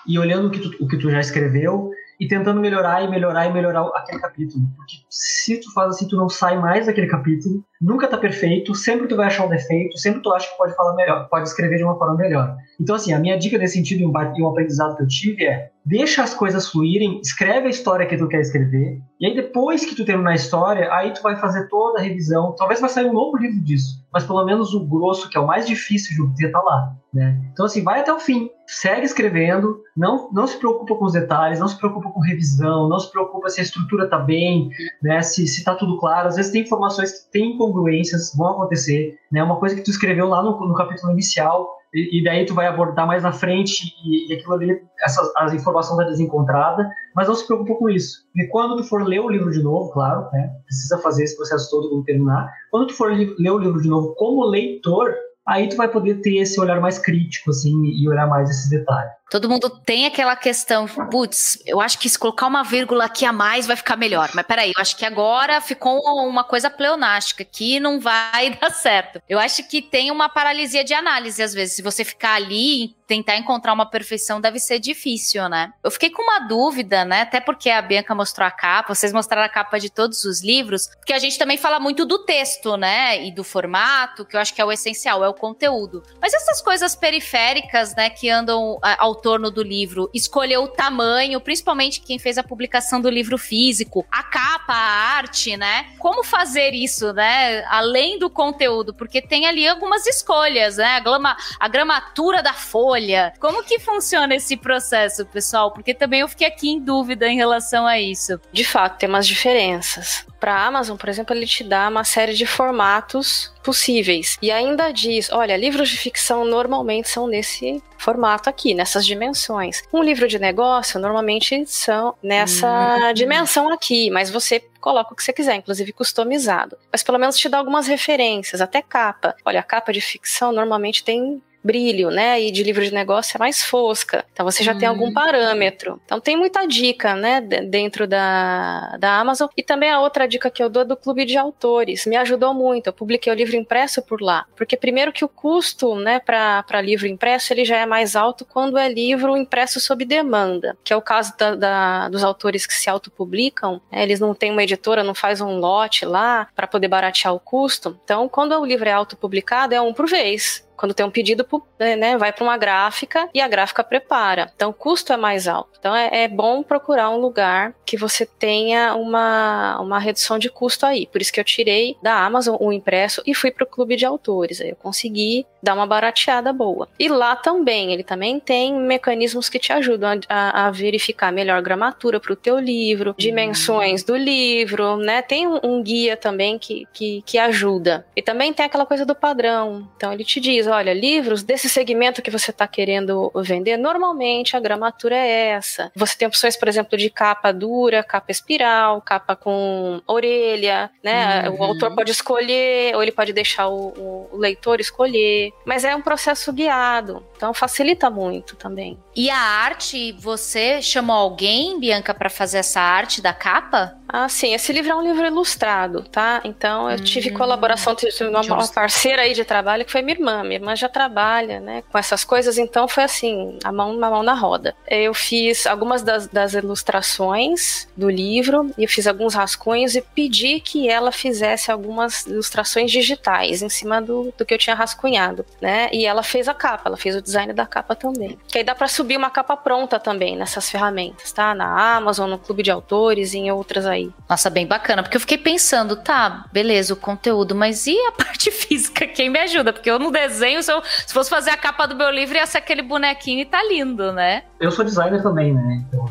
e 0.07 0.18
olhando 0.18 0.49
o 0.49 0.51
que 0.51 0.61
tu, 0.61 0.85
o 0.85 0.89
que 0.89 0.99
tu 0.99 1.11
já 1.11 1.20
escreveu 1.20 1.91
e 2.18 2.27
tentando 2.27 2.61
melhorar 2.61 3.03
e 3.03 3.09
melhorar 3.09 3.47
e 3.47 3.53
melhorar 3.53 3.83
aquele 3.95 4.20
capítulo. 4.20 4.64
Porque 4.74 4.97
se 5.11 5.61
tu 5.61 5.72
faz 5.72 5.91
assim, 5.91 6.09
tu 6.09 6.16
não 6.16 6.29
sai 6.29 6.59
mais 6.59 6.87
daquele 6.87 7.07
capítulo, 7.07 7.62
nunca 7.81 8.09
tá 8.09 8.16
perfeito, 8.16 8.74
sempre 8.74 9.07
tu 9.07 9.16
vai 9.16 9.27
achar 9.27 9.47
um 9.47 9.51
defeito, 9.51 9.99
sempre 9.99 10.22
tu 10.22 10.33
acha 10.33 10.51
que 10.51 10.57
pode 10.57 10.74
falar 10.74 10.95
melhor, 10.95 11.29
pode 11.29 11.49
escrever 11.49 11.77
de 11.77 11.85
uma 11.85 11.99
forma 11.99 12.16
melhor. 12.16 12.57
Então, 12.81 12.97
assim, 12.97 13.12
a 13.12 13.18
minha 13.18 13.39
dica 13.39 13.59
nesse 13.59 13.74
sentido 13.74 14.01
e 14.01 14.43
um, 14.43 14.49
aprendizado 14.49 14.97
que 14.97 15.03
eu 15.03 15.09
tive 15.09 15.45
é 15.45 15.70
deixa 15.87 16.24
as 16.24 16.34
coisas 16.34 16.68
fluírem, 16.68 17.20
escreve 17.22 17.68
a 17.68 17.70
história 17.70 18.07
que 18.07 18.16
tu 18.16 18.26
quer 18.26 18.41
escrever, 18.41 19.01
e 19.20 19.26
aí 19.26 19.34
depois 19.34 19.84
que 19.84 19.95
tu 19.95 20.05
terminar 20.05 20.32
a 20.32 20.34
história, 20.34 20.93
aí 20.93 21.12
tu 21.12 21.22
vai 21.22 21.37
fazer 21.37 21.68
toda 21.68 22.01
a 22.01 22.03
revisão. 22.03 22.55
Talvez 22.59 22.80
vai 22.80 22.91
sair 22.91 23.07
um 23.07 23.12
novo 23.12 23.37
livro 23.37 23.61
disso, 23.62 24.05
mas 24.12 24.24
pelo 24.24 24.45
menos 24.45 24.74
o 24.74 24.84
grosso, 24.84 25.30
que 25.30 25.39
é 25.39 25.41
o 25.41 25.47
mais 25.47 25.64
difícil 25.64 26.16
de 26.16 26.22
obter, 26.22 26.51
tá 26.51 26.61
lá. 26.61 26.97
Né? 27.14 27.41
Então, 27.53 27.64
assim, 27.64 27.82
vai 27.82 28.01
até 28.01 28.12
o 28.12 28.18
fim, 28.18 28.51
segue 28.66 29.07
escrevendo, 29.07 29.80
não, 29.97 30.28
não 30.32 30.47
se 30.47 30.59
preocupa 30.59 30.97
com 30.97 31.05
os 31.05 31.12
detalhes, 31.12 31.61
não 31.61 31.68
se 31.68 31.78
preocupa 31.78 32.11
com 32.11 32.20
revisão, 32.20 32.89
não 32.89 32.99
se 32.99 33.11
preocupa 33.11 33.49
se 33.49 33.61
a 33.61 33.62
estrutura 33.62 34.09
tá 34.09 34.18
bem, 34.18 34.68
né? 35.03 35.22
se, 35.22 35.47
se 35.47 35.64
tá 35.64 35.74
tudo 35.74 35.99
claro. 35.99 36.28
Às 36.28 36.37
vezes 36.37 36.53
tem 36.53 36.62
informações 36.62 37.12
que 37.12 37.30
têm 37.30 37.55
incongruências, 37.55 38.34
vão 38.37 38.49
acontecer. 38.49 39.16
Né? 39.32 39.43
Uma 39.43 39.59
coisa 39.59 39.76
que 39.76 39.82
tu 39.82 39.91
escreveu 39.91 40.26
lá 40.26 40.43
no, 40.43 40.59
no 40.66 40.74
capítulo 40.74 41.12
inicial, 41.12 41.76
e, 41.95 42.22
daí 42.24 42.45
tu 42.45 42.55
vai 42.55 42.66
abordar 42.66 43.07
mais 43.07 43.22
na 43.22 43.32
frente, 43.32 43.95
e, 44.05 44.30
e 44.30 44.34
aquilo 44.34 44.55
ali, 44.55 44.80
essa, 45.03 45.32
as 45.37 45.55
informações 45.55 45.99
tá 45.99 46.05
desencontrada, 46.05 46.91
mas 47.14 47.28
não 47.28 47.34
se 47.34 47.47
preocupa 47.47 47.74
com 47.74 47.89
isso. 47.89 48.18
E 48.37 48.47
quando 48.49 48.76
tu 48.76 48.84
for 48.84 49.03
ler 49.03 49.20
o 49.20 49.30
livro 49.30 49.51
de 49.51 49.62
novo, 49.62 49.91
claro, 49.93 50.28
né? 50.32 50.51
precisa 50.66 50.99
fazer 50.99 51.24
esse 51.24 51.37
processo 51.37 51.70
todo 51.70 51.89
quando 51.89 52.05
terminar, 52.05 52.53
quando 52.70 52.89
tu 52.89 52.95
for 52.95 53.11
ler 53.12 53.51
o 53.51 53.59
livro 53.59 53.80
de 53.80 53.89
novo 53.89 54.14
como 54.16 54.45
leitor, 54.45 55.14
aí 55.47 55.68
tu 55.68 55.76
vai 55.76 55.89
poder 55.89 56.20
ter 56.20 56.39
esse 56.39 56.61
olhar 56.61 56.80
mais 56.80 56.99
crítico, 56.99 57.51
assim, 57.51 57.84
e 57.84 58.09
olhar 58.09 58.26
mais 58.26 58.51
esses 58.51 58.68
detalhes. 58.68 59.12
Todo 59.29 59.49
mundo 59.49 59.68
tem 59.68 60.07
aquela 60.07 60.37
questão, 60.37 60.87
putz, 60.87 61.59
eu 61.66 61.81
acho 61.81 61.99
que 61.99 62.09
se 62.09 62.18
colocar 62.18 62.47
uma 62.47 62.62
vírgula 62.62 63.07
aqui 63.07 63.24
a 63.24 63.33
mais 63.33 63.66
vai 63.66 63.74
ficar 63.74 63.97
melhor. 63.97 64.31
Mas 64.35 64.47
peraí, 64.47 64.72
eu 64.74 64.81
acho 64.81 64.97
que 64.97 65.05
agora 65.05 65.61
ficou 65.61 66.01
uma 66.29 66.45
coisa 66.45 66.70
pleonástica 66.70 67.45
que 67.45 67.81
não 67.81 67.99
vai 67.99 68.51
dar 68.61 68.70
certo. 68.70 69.20
Eu 69.29 69.39
acho 69.39 69.68
que 69.68 69.83
tem 69.83 70.12
uma 70.12 70.29
paralisia 70.29 70.85
de 70.85 70.95
análise, 70.95 71.43
às 71.43 71.53
vezes. 71.53 71.74
Se 71.74 71.83
você 71.83 72.05
ficar 72.05 72.35
ali 72.35 72.95
tentar 73.07 73.37
encontrar 73.37 73.72
uma 73.72 73.89
perfeição, 73.89 74.41
deve 74.41 74.59
ser 74.59 74.79
difícil, 74.79 75.49
né? 75.49 75.72
Eu 75.83 75.91
fiquei 75.91 76.11
com 76.11 76.22
uma 76.22 76.41
dúvida, 76.41 77.05
né? 77.05 77.22
Até 77.22 77.41
porque 77.41 77.70
a 77.70 77.81
Bianca 77.81 78.14
mostrou 78.14 78.47
a 78.47 78.51
capa, 78.51 78.95
vocês 78.95 79.12
mostraram 79.12 79.47
a 79.47 79.49
capa 79.49 79.79
de 79.79 79.89
todos 79.91 80.24
os 80.24 80.43
livros, 80.43 80.89
porque 80.97 81.12
a 81.12 81.18
gente 81.18 81.39
também 81.39 81.57
fala 81.57 81.79
muito 81.79 82.05
do 82.05 82.24
texto, 82.24 82.77
né? 82.77 83.24
E 83.24 83.31
do 83.31 83.45
formato, 83.45 84.24
que 84.24 84.37
eu 84.37 84.41
acho 84.41 84.53
que 84.53 84.61
é 84.61 84.64
o 84.64 84.72
essencial, 84.72 85.24
é 85.24 85.29
o 85.29 85.35
conteúdo. 85.35 86.03
Mas 86.20 86.35
essas 86.35 86.61
coisas 86.61 86.97
periféricas, 86.97 87.95
né, 87.95 88.11
que 88.11 88.29
andam 88.29 88.79
ao 88.99 89.14
autor 89.16 89.50
do 89.50 89.62
livro 89.62 90.10
escolheu 90.14 90.64
o 90.64 90.68
tamanho, 90.68 91.40
principalmente 91.40 92.00
quem 92.00 92.18
fez 92.18 92.38
a 92.38 92.42
publicação 92.42 93.00
do 93.00 93.10
livro 93.10 93.36
físico, 93.36 94.06
a 94.10 94.22
capa 94.22 94.46
capa, 94.66 94.72
a 94.72 95.16
arte, 95.16 95.56
né? 95.56 95.86
Como 95.98 96.24
fazer 96.24 96.74
isso, 96.74 97.12
né? 97.12 97.64
Além 97.68 98.18
do 98.18 98.28
conteúdo, 98.28 98.92
porque 98.92 99.22
tem 99.22 99.46
ali 99.46 99.66
algumas 99.66 100.06
escolhas, 100.06 100.76
né? 100.76 100.96
A, 100.96 101.00
glama, 101.00 101.36
a 101.60 101.68
gramatura 101.68 102.42
da 102.42 102.52
folha. 102.52 103.32
Como 103.38 103.62
que 103.62 103.78
funciona 103.78 104.34
esse 104.34 104.56
processo, 104.56 105.24
pessoal? 105.26 105.72
Porque 105.72 105.94
também 105.94 106.20
eu 106.20 106.28
fiquei 106.28 106.46
aqui 106.46 106.68
em 106.68 106.80
dúvida 106.80 107.28
em 107.28 107.36
relação 107.36 107.86
a 107.86 107.98
isso. 107.98 108.40
De 108.52 108.64
fato, 108.64 108.98
tem 108.98 109.08
umas 109.08 109.26
diferenças. 109.26 110.26
Para 110.47 110.55
a 110.55 110.66
Amazon, 110.68 110.97
por 110.97 111.09
exemplo, 111.09 111.34
ele 111.34 111.44
te 111.44 111.64
dá 111.64 111.88
uma 111.88 112.05
série 112.05 112.32
de 112.32 112.47
formatos 112.47 113.53
possíveis. 113.64 114.38
E 114.40 114.53
ainda 114.53 114.92
diz: 114.92 115.28
olha, 115.32 115.57
livros 115.57 115.88
de 115.88 115.99
ficção 115.99 116.44
normalmente 116.44 117.09
são 117.09 117.26
nesse 117.26 117.82
formato 117.99 118.49
aqui, 118.49 118.72
nessas 118.72 119.05
dimensões. 119.05 119.82
Um 119.92 120.05
livro 120.05 120.28
de 120.28 120.38
negócio 120.38 121.01
normalmente 121.01 121.66
são 121.66 122.14
nessa 122.22 122.68
hum. 122.68 123.12
dimensão 123.12 123.72
aqui, 123.72 124.09
mas 124.09 124.30
você 124.30 124.62
coloca 124.80 125.12
o 125.12 125.16
que 125.16 125.24
você 125.24 125.32
quiser, 125.32 125.57
inclusive 125.57 125.92
customizado. 125.92 126.78
Mas 126.92 127.03
pelo 127.03 127.18
menos 127.18 127.36
te 127.36 127.49
dá 127.49 127.59
algumas 127.59 127.88
referências, 127.88 128.61
até 128.61 128.80
capa. 128.80 129.34
Olha, 129.44 129.59
a 129.59 129.64
capa 129.64 129.92
de 129.92 130.01
ficção 130.01 130.53
normalmente 130.53 131.03
tem 131.03 131.42
brilho, 131.66 132.10
né? 132.10 132.40
E 132.40 132.50
de 132.50 132.62
livro 132.62 132.84
de 132.84 132.94
negócio 132.94 133.36
é 133.36 133.38
mais 133.38 133.62
fosca. 133.62 134.24
Então 134.32 134.46
você 134.46 134.62
já 134.62 134.74
tem 134.74 134.88
algum 134.88 135.08
hum. 135.08 135.12
parâmetro. 135.12 136.00
Então 136.04 136.20
tem 136.20 136.36
muita 136.36 136.66
dica, 136.66 137.14
né, 137.14 137.40
dentro 137.40 138.06
da, 138.06 138.96
da 138.98 139.18
Amazon. 139.18 139.48
E 139.56 139.62
também 139.62 139.90
a 139.90 140.00
outra 140.00 140.26
dica 140.28 140.50
que 140.50 140.62
eu 140.62 140.70
dou 140.70 140.82
é 140.82 140.84
do 140.84 140.96
clube 140.96 141.24
de 141.24 141.36
autores. 141.36 142.06
Me 142.06 142.16
ajudou 142.16 142.54
muito. 142.54 142.86
Eu 142.86 142.92
publiquei 142.92 143.32
o 143.32 143.36
livro 143.36 143.56
impresso 143.56 144.00
por 144.02 144.22
lá. 144.22 144.46
Porque 144.54 144.76
primeiro 144.76 145.12
que 145.12 145.24
o 145.24 145.28
custo, 145.28 145.96
né, 145.96 146.20
para 146.20 146.80
livro 146.80 147.06
impresso, 147.06 147.52
ele 147.52 147.64
já 147.64 147.78
é 147.78 147.86
mais 147.86 148.14
alto 148.14 148.44
quando 148.44 148.78
é 148.78 148.88
livro 148.88 149.36
impresso 149.36 149.80
sob 149.80 150.04
demanda, 150.04 150.76
que 150.84 150.92
é 150.92 150.96
o 150.96 151.02
caso 151.02 151.36
da, 151.36 151.54
da, 151.54 152.08
dos 152.08 152.22
autores 152.22 152.66
que 152.66 152.74
se 152.74 152.88
autopublicam. 152.88 153.80
Né, 153.90 154.02
eles 154.02 154.20
não 154.20 154.34
têm 154.34 154.52
uma 154.52 154.62
editora, 154.62 155.02
não 155.02 155.14
faz 155.14 155.40
um 155.40 155.58
lote 155.58 156.04
lá 156.04 156.48
para 156.54 156.66
poder 156.66 156.88
baratear 156.88 157.34
o 157.34 157.40
custo. 157.40 157.98
Então, 158.04 158.28
quando 158.28 158.52
o 158.52 158.64
livro 158.64 158.88
é 158.88 158.92
autopublicado, 158.92 159.74
é 159.74 159.80
um 159.80 159.92
por 159.92 160.06
vez. 160.06 160.65
Quando 160.77 160.95
tem 160.95 161.05
um 161.05 161.11
pedido, 161.11 161.47
né, 161.79 161.97
né 161.97 162.16
vai 162.16 162.33
para 162.33 162.45
uma 162.45 162.57
gráfica 162.57 163.29
e 163.33 163.41
a 163.41 163.49
gráfica 163.49 163.83
prepara. 163.83 164.51
Então 164.55 164.70
o 164.70 164.74
custo 164.74 165.12
é 165.12 165.16
mais 165.16 165.49
alto. 165.49 165.70
Então 165.79 165.95
é, 165.95 166.24
é, 166.24 166.29
bom 166.29 166.62
procurar 166.62 167.11
um 167.11 167.18
lugar 167.18 167.74
que 167.85 167.97
você 167.97 168.27
tenha 168.27 168.95
uma, 168.95 169.81
uma 169.81 169.99
redução 169.99 170.39
de 170.39 170.51
custo 170.51 170.85
aí. 170.85 171.07
Por 171.07 171.20
isso 171.20 171.33
que 171.33 171.41
eu 171.41 171.45
tirei 171.45 171.97
da 172.03 172.24
Amazon 172.24 172.57
o 172.61 172.72
impresso 172.72 173.22
e 173.27 173.35
fui 173.35 173.51
para 173.51 173.64
o 173.64 173.66
clube 173.66 173.97
de 173.97 174.05
autores. 174.05 174.61
Aí 174.61 174.70
eu 174.70 174.77
consegui 174.77 175.47
dar 175.62 175.74
uma 175.74 175.87
barateada 175.87 176.53
boa. 176.53 176.89
E 176.99 177.09
lá 177.09 177.35
também, 177.35 177.93
ele 177.93 178.05
também 178.05 178.39
tem 178.39 178.72
mecanismos 178.74 179.49
que 179.49 179.59
te 179.59 179.72
ajudam 179.72 180.20
a, 180.29 180.66
a 180.66 180.70
verificar 180.70 181.33
melhor 181.33 181.61
gramatura 181.61 182.20
para 182.20 182.33
o 182.33 182.37
teu 182.37 182.59
livro, 182.59 183.14
dimensões 183.18 184.05
do 184.05 184.16
livro, 184.16 184.97
né? 184.97 185.22
Tem 185.22 185.47
um, 185.47 185.59
um 185.62 185.83
guia 185.83 186.16
também 186.16 186.59
que, 186.59 186.87
que, 186.93 187.22
que 187.27 187.39
ajuda. 187.39 188.07
E 188.14 188.22
também 188.22 188.53
tem 188.53 188.64
aquela 188.64 188.87
coisa 188.87 189.05
do 189.05 189.14
padrão. 189.14 189.89
Então 189.97 190.12
ele 190.12 190.24
te 190.24 190.39
diz, 190.41 190.65
olha, 190.66 190.92
livros 190.92 191.42
desse 191.42 191.68
segmento 191.68 192.22
que 192.22 192.30
você 192.30 192.50
está 192.50 192.66
querendo 192.66 193.30
vender, 193.36 193.76
normalmente 193.76 194.56
a 194.56 194.60
gramatura 194.60 195.16
é 195.16 195.48
essa. 195.48 195.90
Você 195.94 196.16
tem 196.16 196.28
opções, 196.28 196.56
por 196.56 196.68
exemplo, 196.68 196.96
de 196.96 197.10
capa 197.10 197.52
dura, 197.52 198.02
capa 198.02 198.30
espiral, 198.30 199.00
capa 199.00 199.36
com 199.36 200.00
orelha, 200.06 200.90
né? 201.02 201.48
Uhum. 201.48 201.56
O 201.56 201.64
autor 201.64 201.94
pode 201.94 202.10
escolher, 202.10 202.94
ou 202.94 203.02
ele 203.02 203.12
pode 203.12 203.32
deixar 203.32 203.68
o, 203.68 204.28
o 204.32 204.36
leitor 204.36 204.80
escolher. 204.80 205.52
Mas 205.64 205.84
é 205.84 205.94
um 205.94 206.02
processo 206.02 206.52
guiado, 206.52 207.24
então 207.36 207.52
facilita 207.52 208.10
muito 208.10 208.56
também. 208.56 208.98
E 209.14 209.30
a 209.30 209.38
arte, 209.38 210.12
você 210.12 210.82
chamou 210.82 211.16
alguém, 211.16 211.78
Bianca, 211.80 212.12
para 212.12 212.28
fazer 212.28 212.58
essa 212.58 212.80
arte 212.80 213.22
da 213.22 213.32
capa? 213.32 213.96
Ah, 214.08 214.28
sim. 214.28 214.54
Esse 214.54 214.72
livro 214.72 214.92
é 214.92 214.94
um 214.94 215.02
livro 215.02 215.26
ilustrado, 215.26 216.02
tá? 216.02 216.40
Então 216.44 216.90
eu 216.90 216.98
tive 217.00 217.30
hum, 217.30 217.34
colaboração 217.34 217.94
de 217.94 218.06
uma, 218.24 218.40
uma, 218.40 218.68
parceira 218.68 219.22
aí 219.22 219.34
de 219.34 219.44
trabalho 219.44 219.84
que 219.84 219.90
foi 219.90 220.00
minha 220.00 220.16
irmã. 220.16 220.42
Minha 220.42 220.55
irmã 220.57 220.74
já 220.74 220.88
trabalha, 220.88 221.61
né, 221.61 221.82
com 221.90 221.98
essas 221.98 222.24
coisas, 222.24 222.59
então 222.59 222.88
foi 222.88 223.04
assim, 223.04 223.59
a 223.64 223.72
mão, 223.72 223.92
a 223.92 224.11
mão 224.11 224.22
na 224.22 224.34
roda. 224.34 224.74
Eu 224.88 225.14
fiz 225.14 225.66
algumas 225.66 226.02
das, 226.02 226.26
das 226.26 226.54
ilustrações 226.54 227.88
do 227.96 228.09
livro 228.09 228.70
e 228.76 228.86
fiz 228.86 229.07
alguns 229.07 229.34
rascunhos 229.34 229.94
e 229.94 230.02
pedi 230.02 230.61
que 230.61 230.88
ela 230.88 231.12
fizesse 231.12 231.70
algumas 231.70 232.26
ilustrações 232.26 232.90
digitais 232.90 233.62
em 233.62 233.68
cima 233.68 234.00
do, 234.00 234.32
do 234.36 234.44
que 234.44 234.54
eu 234.54 234.59
tinha 234.59 234.74
rascunhado, 234.74 235.44
né? 235.61 235.88
E 235.92 236.07
ela 236.07 236.22
fez 236.22 236.48
a 236.48 236.54
capa, 236.54 236.84
ela 236.86 236.96
fez 236.96 237.16
o 237.16 237.22
design 237.22 237.52
da 237.52 237.66
capa 237.66 237.94
também. 237.94 238.38
Que 238.48 238.59
aí 238.59 238.64
dá 238.64 238.74
para 238.74 238.88
subir 238.88 239.16
uma 239.16 239.30
capa 239.30 239.57
pronta 239.57 239.98
também 239.98 240.36
nessas 240.36 240.70
ferramentas, 240.70 241.32
tá? 241.32 241.54
Na 241.54 241.96
Amazon, 241.96 242.30
no 242.30 242.38
Clube 242.38 242.62
de 242.62 242.70
Autores 242.70 243.34
e 243.34 243.38
em 243.38 243.50
outras 243.50 243.86
aí. 243.86 244.11
Nossa, 244.28 244.50
bem 244.50 244.66
bacana, 244.66 245.02
porque 245.02 245.16
eu 245.16 245.20
fiquei 245.20 245.38
pensando, 245.38 245.96
tá, 245.96 246.44
beleza, 246.52 246.94
o 246.94 246.96
conteúdo, 246.96 247.54
mas 247.54 247.86
e 247.86 247.96
a 248.07 248.12
parte 248.16 248.50
física? 248.50 249.07
Quem 249.07 249.30
me 249.30 249.38
ajuda? 249.38 249.72
Porque 249.72 249.90
eu 249.90 249.98
não 249.98 250.11
desenho, 250.11 250.45
se, 250.62 250.72
se 251.07 251.12
fosse 251.12 251.30
fazer 251.30 251.51
a 251.51 251.57
capa 251.57 251.86
do 251.86 251.97
meu 251.97 252.11
livro, 252.11 252.36
ia 252.36 252.47
ser 252.47 252.59
aquele 252.59 252.82
bonequinho 252.82 253.40
e 253.40 253.44
tá 253.44 253.62
lindo, 253.64 254.12
né? 254.12 254.44
Eu 254.61 254.70
sou 254.70 254.84
designer 254.84 255.22
também, 255.22 255.53
né? 255.55 255.84
Então, 255.88 256.07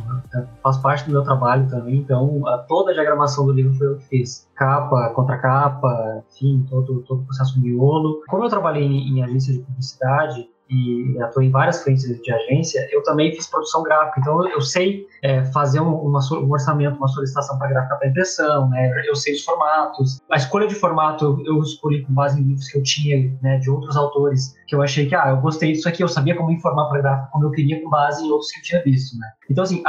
faz 0.62 0.78
parte 0.78 1.06
do 1.06 1.12
meu 1.12 1.24
trabalho 1.24 1.68
também, 1.70 1.98
então 1.98 2.42
toda 2.68 2.92
a 2.92 2.94
diagramação 2.94 3.46
do 3.46 3.54
livro 3.54 3.74
foi 3.76 3.88
eu 3.88 3.98
que 3.98 4.06
fiz. 4.06 4.50
Capa, 4.56 5.12
contracapa, 5.16 6.24
enfim, 6.32 6.66
todo, 6.70 7.02
todo 7.04 7.22
o 7.22 7.26
processo 7.26 7.60
miolo. 7.60 8.22
Como 8.28 8.44
eu 8.44 8.50
trabalhei 8.50 8.84
em, 8.84 9.18
em 9.18 9.24
agência 9.24 9.54
de 9.54 9.60
publicidade, 9.60 10.50
e 10.70 11.22
atuei 11.22 11.48
em 11.48 11.52
várias 11.52 11.84
frentes 11.84 12.04
de 12.04 12.32
agência, 12.32 12.88
eu 12.92 13.04
também 13.04 13.34
fiz 13.34 13.48
produção 13.48 13.84
gráfica. 13.84 14.20
Então 14.20 14.48
eu 14.50 14.62
sei 14.62 15.06
é, 15.22 15.44
fazer 15.46 15.80
um, 15.80 15.94
uma, 15.94 16.20
um, 16.34 16.52
orçamento, 16.52 16.98
uma 16.98 17.08
solicitação 17.08 17.58
para 17.58 17.70
gráfica 17.70 17.96
para 17.96 18.08
impressão, 18.08 18.70
né? 18.70 18.92
Eu 19.08 19.16
sei 19.16 19.36
os 19.36 19.44
formatos. 19.44 20.22
A 20.32 20.38
escolha 20.38 20.68
de 20.68 20.76
formato 20.76 21.42
eu 21.46 21.60
escolhi 21.60 22.04
com 22.04 22.14
base 22.14 22.40
em 22.40 22.44
livros 22.44 22.68
que 22.68 22.78
eu 22.78 22.84
tinha, 22.84 23.38
né, 23.42 23.58
de 23.58 23.70
outros 23.70 23.96
autores, 23.96 24.56
que 24.68 24.76
eu 24.76 24.82
achei 24.82 25.08
que, 25.08 25.16
ah, 25.16 25.30
eu 25.30 25.38
gostei 25.38 25.72
disso 25.72 25.88
aqui, 25.88 26.04
eu 26.04 26.08
sabia 26.08 26.36
como 26.36 26.52
informar 26.52 26.90
para 26.90 27.02
gráfica 27.02 27.30
como 27.32 27.46
eu 27.46 27.52
queria 27.52 27.82
com 27.82 27.90
base 27.90 28.24
em 28.26 28.32
outros 28.32 28.52
que 28.52 28.60
eu 28.60 28.64
tinha 28.64 28.84
visto, 28.84 29.18
né? 29.18 29.28
Então, 29.50 29.64
assim, 29.64 29.84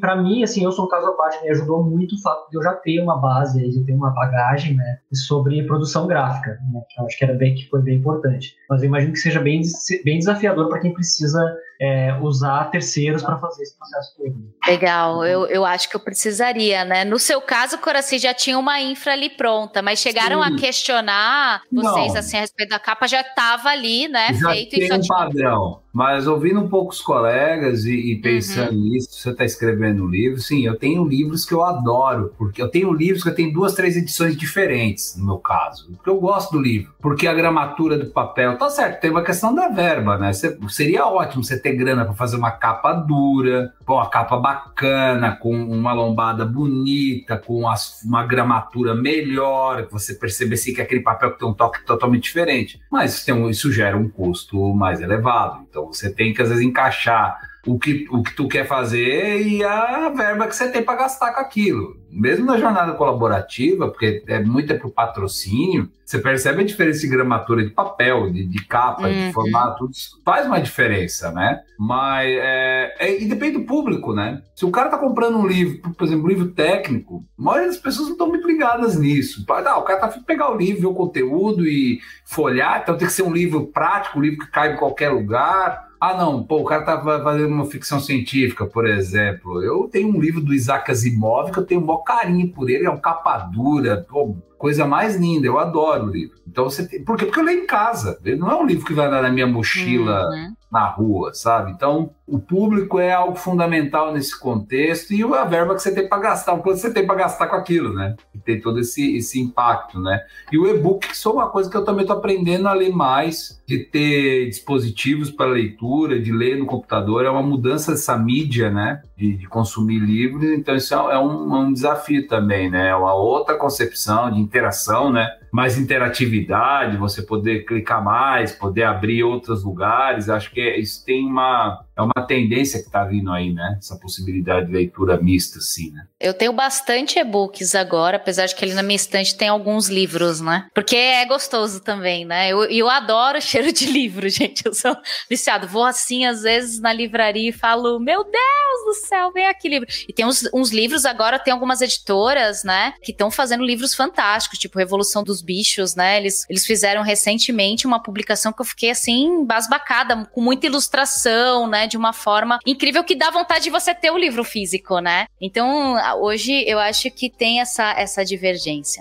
para 0.00 0.16
mim, 0.16 0.42
assim, 0.42 0.64
eu 0.64 0.72
sou 0.72 0.86
um 0.86 0.88
caso 0.88 1.06
à 1.06 1.12
parte, 1.12 1.42
me 1.42 1.50
ajudou 1.50 1.82
muito 1.82 2.14
o 2.14 2.20
fato 2.20 2.48
de 2.50 2.56
eu 2.56 2.62
já 2.62 2.72
ter 2.74 3.00
uma 3.00 3.20
base, 3.20 3.62
eu 3.62 3.84
tenho 3.84 3.98
uma 3.98 4.10
bagagem, 4.10 4.74
né, 4.74 4.98
sobre 5.12 5.62
produção 5.66 6.06
gráfica, 6.06 6.50
né, 6.72 6.80
que 6.88 7.00
eu 7.00 7.06
acho 7.06 7.18
que 7.18 7.24
era 7.24 7.34
bem, 7.34 7.54
que 7.54 7.68
foi 7.68 7.82
bem 7.82 7.98
importante. 7.98 8.54
Mas 8.68 8.82
eu 8.82 8.88
imagino 8.88 9.12
que 9.12 9.18
seja 9.18 9.40
bem, 9.40 9.60
bem 10.04 10.18
desafiador 10.18 10.68
para 10.68 10.80
quem 10.80 10.92
precisa 10.92 11.40
é, 11.80 12.14
usar 12.20 12.70
terceiros 12.70 13.22
para 13.22 13.38
fazer 13.38 13.62
esse 13.62 13.76
processo 13.76 14.16
todo. 14.16 14.34
Legal, 14.66 15.24
eu, 15.24 15.46
eu 15.46 15.64
acho 15.64 15.88
que 15.88 15.96
eu 15.96 16.00
precisaria, 16.00 16.84
né? 16.84 17.04
No 17.04 17.18
seu 17.18 17.40
caso, 17.40 17.78
Coraci 17.78 18.18
já 18.18 18.32
tinha 18.32 18.58
uma 18.58 18.80
infra 18.80 19.12
ali 19.12 19.28
pronta, 19.28 19.82
mas 19.82 19.98
chegaram 19.98 20.42
Sim. 20.42 20.54
a 20.54 20.56
questionar 20.56 21.62
vocês 21.70 22.12
Não. 22.12 22.20
assim 22.20 22.36
a 22.36 22.40
respeito 22.40 22.70
da 22.70 22.78
capa, 22.78 23.06
já 23.06 23.20
estava 23.20 23.68
ali, 23.68 24.08
né? 24.08 24.32
Já 24.34 24.50
feito 24.50 24.70
tem 24.70 24.84
e 24.84 24.88
só 24.88 24.94
um 24.94 25.00
tinha... 25.00 25.18
padrão. 25.18 25.83
Mas 25.94 26.26
ouvindo 26.26 26.58
um 26.58 26.68
pouco 26.68 26.92
os 26.92 27.00
colegas 27.00 27.84
e, 27.84 27.94
e 27.94 28.16
pensando 28.16 28.72
uhum. 28.72 28.82
nisso, 28.82 29.10
você 29.12 29.30
está 29.30 29.44
escrevendo 29.44 30.02
um 30.02 30.08
livro, 30.08 30.40
sim, 30.40 30.66
eu 30.66 30.76
tenho 30.76 31.04
livros 31.04 31.44
que 31.44 31.54
eu 31.54 31.62
adoro, 31.62 32.34
porque 32.36 32.60
eu 32.60 32.68
tenho 32.68 32.92
livros 32.92 33.22
que 33.22 33.28
eu 33.28 33.34
tenho 33.34 33.52
duas, 33.52 33.74
três 33.74 33.96
edições 33.96 34.36
diferentes, 34.36 35.16
no 35.16 35.24
meu 35.24 35.38
caso. 35.38 35.86
Porque 35.92 36.10
eu 36.10 36.18
gosto 36.18 36.50
do 36.50 36.60
livro, 36.60 36.92
porque 37.00 37.28
a 37.28 37.32
gramatura 37.32 37.96
do 37.96 38.06
papel, 38.06 38.58
tá 38.58 38.68
certo, 38.68 39.00
tem 39.00 39.10
uma 39.12 39.22
questão 39.22 39.54
da 39.54 39.68
verba, 39.68 40.18
né? 40.18 40.32
seria 40.68 41.06
ótimo 41.06 41.44
você 41.44 41.56
ter 41.56 41.76
grana 41.76 42.04
para 42.04 42.14
fazer 42.14 42.36
uma 42.36 42.50
capa 42.50 42.92
dura, 42.92 43.72
uma 43.86 44.08
capa 44.08 44.36
bacana, 44.36 45.36
com 45.36 45.54
uma 45.54 45.92
lombada 45.92 46.44
bonita, 46.44 47.36
com 47.36 47.68
as, 47.68 48.02
uma 48.02 48.26
gramatura 48.26 48.96
melhor, 48.96 49.86
que 49.86 49.92
você 49.92 50.14
percebesse 50.14 50.74
que 50.74 50.80
aquele 50.80 51.02
papel 51.02 51.32
tem 51.32 51.46
um 51.46 51.54
toque 51.54 51.84
totalmente 51.84 52.24
diferente. 52.24 52.80
Mas 52.90 53.24
tem 53.24 53.32
um, 53.32 53.48
isso 53.48 53.70
gera 53.70 53.96
um 53.96 54.08
custo 54.08 54.74
mais 54.74 55.00
elevado. 55.00 55.64
Então 55.68 55.83
você 55.86 56.10
tem 56.10 56.32
que, 56.32 56.42
às 56.42 56.48
vezes, 56.48 56.64
encaixar 56.64 57.38
o 57.66 57.78
que, 57.78 58.06
o 58.10 58.22
que 58.22 58.34
tu 58.34 58.46
quer 58.48 58.66
fazer 58.66 59.40
e 59.42 59.64
a 59.64 60.08
verba 60.10 60.46
que 60.46 60.54
você 60.54 60.70
tem 60.70 60.82
para 60.82 60.98
gastar 60.98 61.32
com 61.32 61.40
aquilo. 61.40 61.96
Mesmo 62.10 62.44
na 62.44 62.58
jornada 62.58 62.92
colaborativa, 62.92 63.88
porque 63.88 64.22
é 64.28 64.40
muito 64.40 64.72
é 64.72 64.76
para 64.76 64.86
o 64.86 64.90
patrocínio, 64.90 65.90
você 66.04 66.18
percebe 66.18 66.60
a 66.60 66.64
diferença 66.64 67.00
de 67.00 67.08
gramatura 67.08 67.64
de 67.64 67.70
papel, 67.70 68.30
de, 68.30 68.46
de 68.46 68.64
capa, 68.66 69.08
uhum. 69.08 69.12
de 69.12 69.32
formato, 69.32 69.90
faz 70.24 70.46
uma 70.46 70.60
diferença, 70.60 71.32
né? 71.32 71.60
Mas 71.78 72.28
é, 72.28 72.94
é, 73.00 73.22
e 73.22 73.24
depende 73.24 73.58
do 73.58 73.64
público, 73.64 74.12
né? 74.14 74.42
Se 74.54 74.64
o 74.64 74.70
cara 74.70 74.90
tá 74.90 74.98
comprando 74.98 75.38
um 75.38 75.46
livro, 75.46 75.92
por 75.92 76.04
exemplo, 76.04 76.24
um 76.24 76.28
livro 76.28 76.48
técnico, 76.48 77.24
a 77.38 77.42
maioria 77.42 77.68
das 77.68 77.78
pessoas 77.78 78.06
não 78.06 78.12
estão 78.12 78.28
muito 78.28 78.46
ligadas 78.46 78.96
nisso. 78.96 79.44
Não, 79.48 79.80
o 79.80 79.82
cara 79.82 80.00
tá 80.00 80.08
pegar 80.24 80.52
o 80.52 80.56
livro, 80.56 80.82
ver 80.82 80.86
o 80.86 80.94
conteúdo 80.94 81.66
e 81.66 81.98
folhar, 82.24 82.80
então 82.82 82.96
tem 82.96 83.08
que 83.08 83.12
ser 83.12 83.22
um 83.22 83.32
livro 83.32 83.66
prático, 83.66 84.18
um 84.18 84.22
livro 84.22 84.44
que 84.44 84.52
cai 84.52 84.74
em 84.74 84.76
qualquer 84.76 85.08
lugar 85.10 85.93
ah, 86.10 86.16
não, 86.16 86.42
pô, 86.42 86.58
o 86.58 86.64
cara 86.64 86.82
tá 86.82 87.00
fazendo 87.00 87.48
uma 87.48 87.66
ficção 87.66 87.98
científica, 87.98 88.66
por 88.66 88.86
exemplo. 88.86 89.62
Eu 89.62 89.88
tenho 89.88 90.08
um 90.08 90.20
livro 90.20 90.40
do 90.40 90.52
Isaac 90.52 90.90
Asimov 90.90 91.50
que 91.50 91.58
eu 91.58 91.64
tenho 91.64 91.80
um 91.80 91.86
maior 91.86 92.02
carinho 92.02 92.52
por 92.52 92.68
ele, 92.68 92.86
é 92.86 92.90
um 92.90 93.00
capa 93.00 93.38
dura, 93.38 94.04
pô, 94.08 94.36
coisa 94.64 94.86
mais 94.86 95.14
linda, 95.16 95.46
eu 95.46 95.58
adoro 95.58 96.06
o 96.06 96.10
livro. 96.10 96.38
Então 96.48 96.64
você 96.64 96.88
tem, 96.88 97.04
por 97.04 97.18
quê? 97.18 97.26
Porque 97.26 97.38
eu 97.38 97.44
leio 97.44 97.64
em 97.64 97.66
casa. 97.66 98.18
Ele 98.24 98.36
não 98.36 98.50
é 98.50 98.56
um 98.56 98.64
livro 98.64 98.86
que 98.86 98.94
vai 98.94 99.10
na 99.10 99.28
minha 99.28 99.46
mochila 99.46 100.26
uhum. 100.30 100.54
na 100.72 100.86
rua, 100.86 101.34
sabe? 101.34 101.70
Então, 101.70 102.14
o 102.26 102.38
público 102.38 102.98
é 102.98 103.12
algo 103.12 103.36
fundamental 103.36 104.10
nesse 104.14 104.38
contexto 104.40 105.12
e 105.12 105.22
a 105.22 105.44
verba 105.44 105.74
que 105.74 105.82
você 105.82 105.94
tem 105.94 106.08
para 106.08 106.18
gastar, 106.18 106.54
o 106.54 106.62
quanto 106.62 106.78
você 106.78 106.90
tem 106.90 107.06
para 107.06 107.16
gastar 107.16 107.48
com 107.48 107.56
aquilo, 107.56 107.92
né? 107.92 108.16
E 108.34 108.38
tem 108.38 108.58
todo 108.58 108.80
esse, 108.80 109.16
esse 109.18 109.38
impacto, 109.38 110.00
né? 110.00 110.18
E 110.50 110.56
o 110.56 110.66
e-book, 110.66 111.08
que 111.08 111.28
é 111.28 111.30
uma 111.30 111.50
coisa 111.50 111.68
que 111.68 111.76
eu 111.76 111.84
também 111.84 112.04
estou 112.04 112.16
aprendendo 112.16 112.66
a 112.66 112.72
ler 112.72 112.90
mais, 112.90 113.62
de 113.66 113.80
ter 113.80 114.46
dispositivos 114.46 115.30
para 115.30 115.44
leitura, 115.44 116.18
de 116.18 116.32
ler 116.32 116.56
no 116.56 116.64
computador, 116.64 117.26
é 117.26 117.30
uma 117.30 117.42
mudança 117.42 117.90
dessa 117.92 118.16
mídia, 118.16 118.70
né? 118.70 119.02
De, 119.16 119.36
de 119.36 119.46
consumir 119.46 120.00
livros, 120.00 120.42
então 120.42 120.74
isso 120.74 120.92
é, 120.92 121.16
um, 121.16 121.54
é 121.54 121.58
um 121.60 121.72
desafio 121.72 122.26
também, 122.26 122.68
né? 122.68 122.88
É 122.88 122.96
uma 122.96 123.14
outra 123.14 123.56
concepção 123.56 124.28
de 124.28 124.40
interação, 124.40 125.12
né? 125.12 125.38
Mais 125.54 125.78
interatividade, 125.78 126.96
você 126.96 127.22
poder 127.22 127.64
clicar 127.64 128.02
mais, 128.02 128.50
poder 128.50 128.82
abrir 128.82 129.22
outros 129.22 129.62
lugares. 129.62 130.28
Acho 130.28 130.50
que 130.50 130.60
é, 130.60 130.80
isso 130.80 131.04
tem 131.04 131.24
uma, 131.24 131.84
é 131.96 132.02
uma 132.02 132.26
tendência 132.26 132.80
que 132.80 132.86
está 132.86 133.04
vindo 133.04 133.30
aí, 133.30 133.52
né? 133.52 133.76
Essa 133.78 133.96
possibilidade 133.96 134.66
de 134.66 134.72
leitura 134.72 135.16
mista, 135.16 135.60
assim, 135.60 135.92
né? 135.92 136.08
Eu 136.18 136.34
tenho 136.34 136.52
bastante 136.52 137.20
e-books 137.20 137.76
agora, 137.76 138.16
apesar 138.16 138.46
de 138.46 138.56
que 138.56 138.64
ali 138.64 138.74
na 138.74 138.82
minha 138.82 138.96
estante 138.96 139.36
tem 139.36 139.46
alguns 139.46 139.88
livros, 139.88 140.40
né? 140.40 140.66
Porque 140.74 140.96
é 140.96 141.24
gostoso 141.24 141.80
também, 141.80 142.24
né? 142.24 142.48
Eu, 142.48 142.64
eu 142.64 142.88
adoro 142.88 143.38
cheiro 143.40 143.72
de 143.72 143.86
livro, 143.86 144.28
gente. 144.28 144.66
Eu 144.66 144.74
sou 144.74 144.96
viciado. 145.30 145.68
Vou 145.68 145.84
assim, 145.84 146.24
às 146.24 146.42
vezes, 146.42 146.80
na 146.80 146.92
livraria 146.92 147.50
e 147.50 147.52
falo, 147.52 148.00
meu 148.00 148.24
Deus 148.24 148.84
do 148.86 148.94
céu, 149.06 149.30
vem 149.30 149.46
aqui 149.46 149.68
livro. 149.68 149.86
E 150.08 150.12
tem 150.12 150.26
uns, 150.26 150.48
uns 150.52 150.72
livros 150.72 151.04
agora, 151.04 151.38
tem 151.38 151.52
algumas 151.52 151.80
editoras, 151.80 152.64
né? 152.64 152.94
Que 153.04 153.12
estão 153.12 153.30
fazendo 153.30 153.62
livros 153.62 153.94
fantásticos, 153.94 154.58
tipo 154.58 154.80
Revolução 154.80 155.22
dos 155.22 155.43
bichos, 155.44 155.94
né? 155.94 156.16
Eles, 156.16 156.46
eles 156.48 156.64
fizeram 156.64 157.02
recentemente 157.02 157.86
uma 157.86 158.02
publicação 158.02 158.52
que 158.52 158.60
eu 158.60 158.66
fiquei 158.66 158.90
assim, 158.90 159.44
basbacada, 159.44 160.26
com 160.32 160.40
muita 160.40 160.66
ilustração, 160.66 161.66
né? 161.66 161.86
De 161.86 161.96
uma 161.96 162.12
forma 162.12 162.58
incrível 162.66 163.04
que 163.04 163.14
dá 163.14 163.30
vontade 163.30 163.64
de 163.64 163.70
você 163.70 163.94
ter 163.94 164.10
o 164.10 164.18
livro 164.18 164.44
físico, 164.44 164.98
né? 164.98 165.26
Então, 165.40 165.96
hoje 166.20 166.64
eu 166.66 166.78
acho 166.78 167.10
que 167.10 167.28
tem 167.28 167.60
essa, 167.60 167.92
essa 167.92 168.24
divergência. 168.24 169.00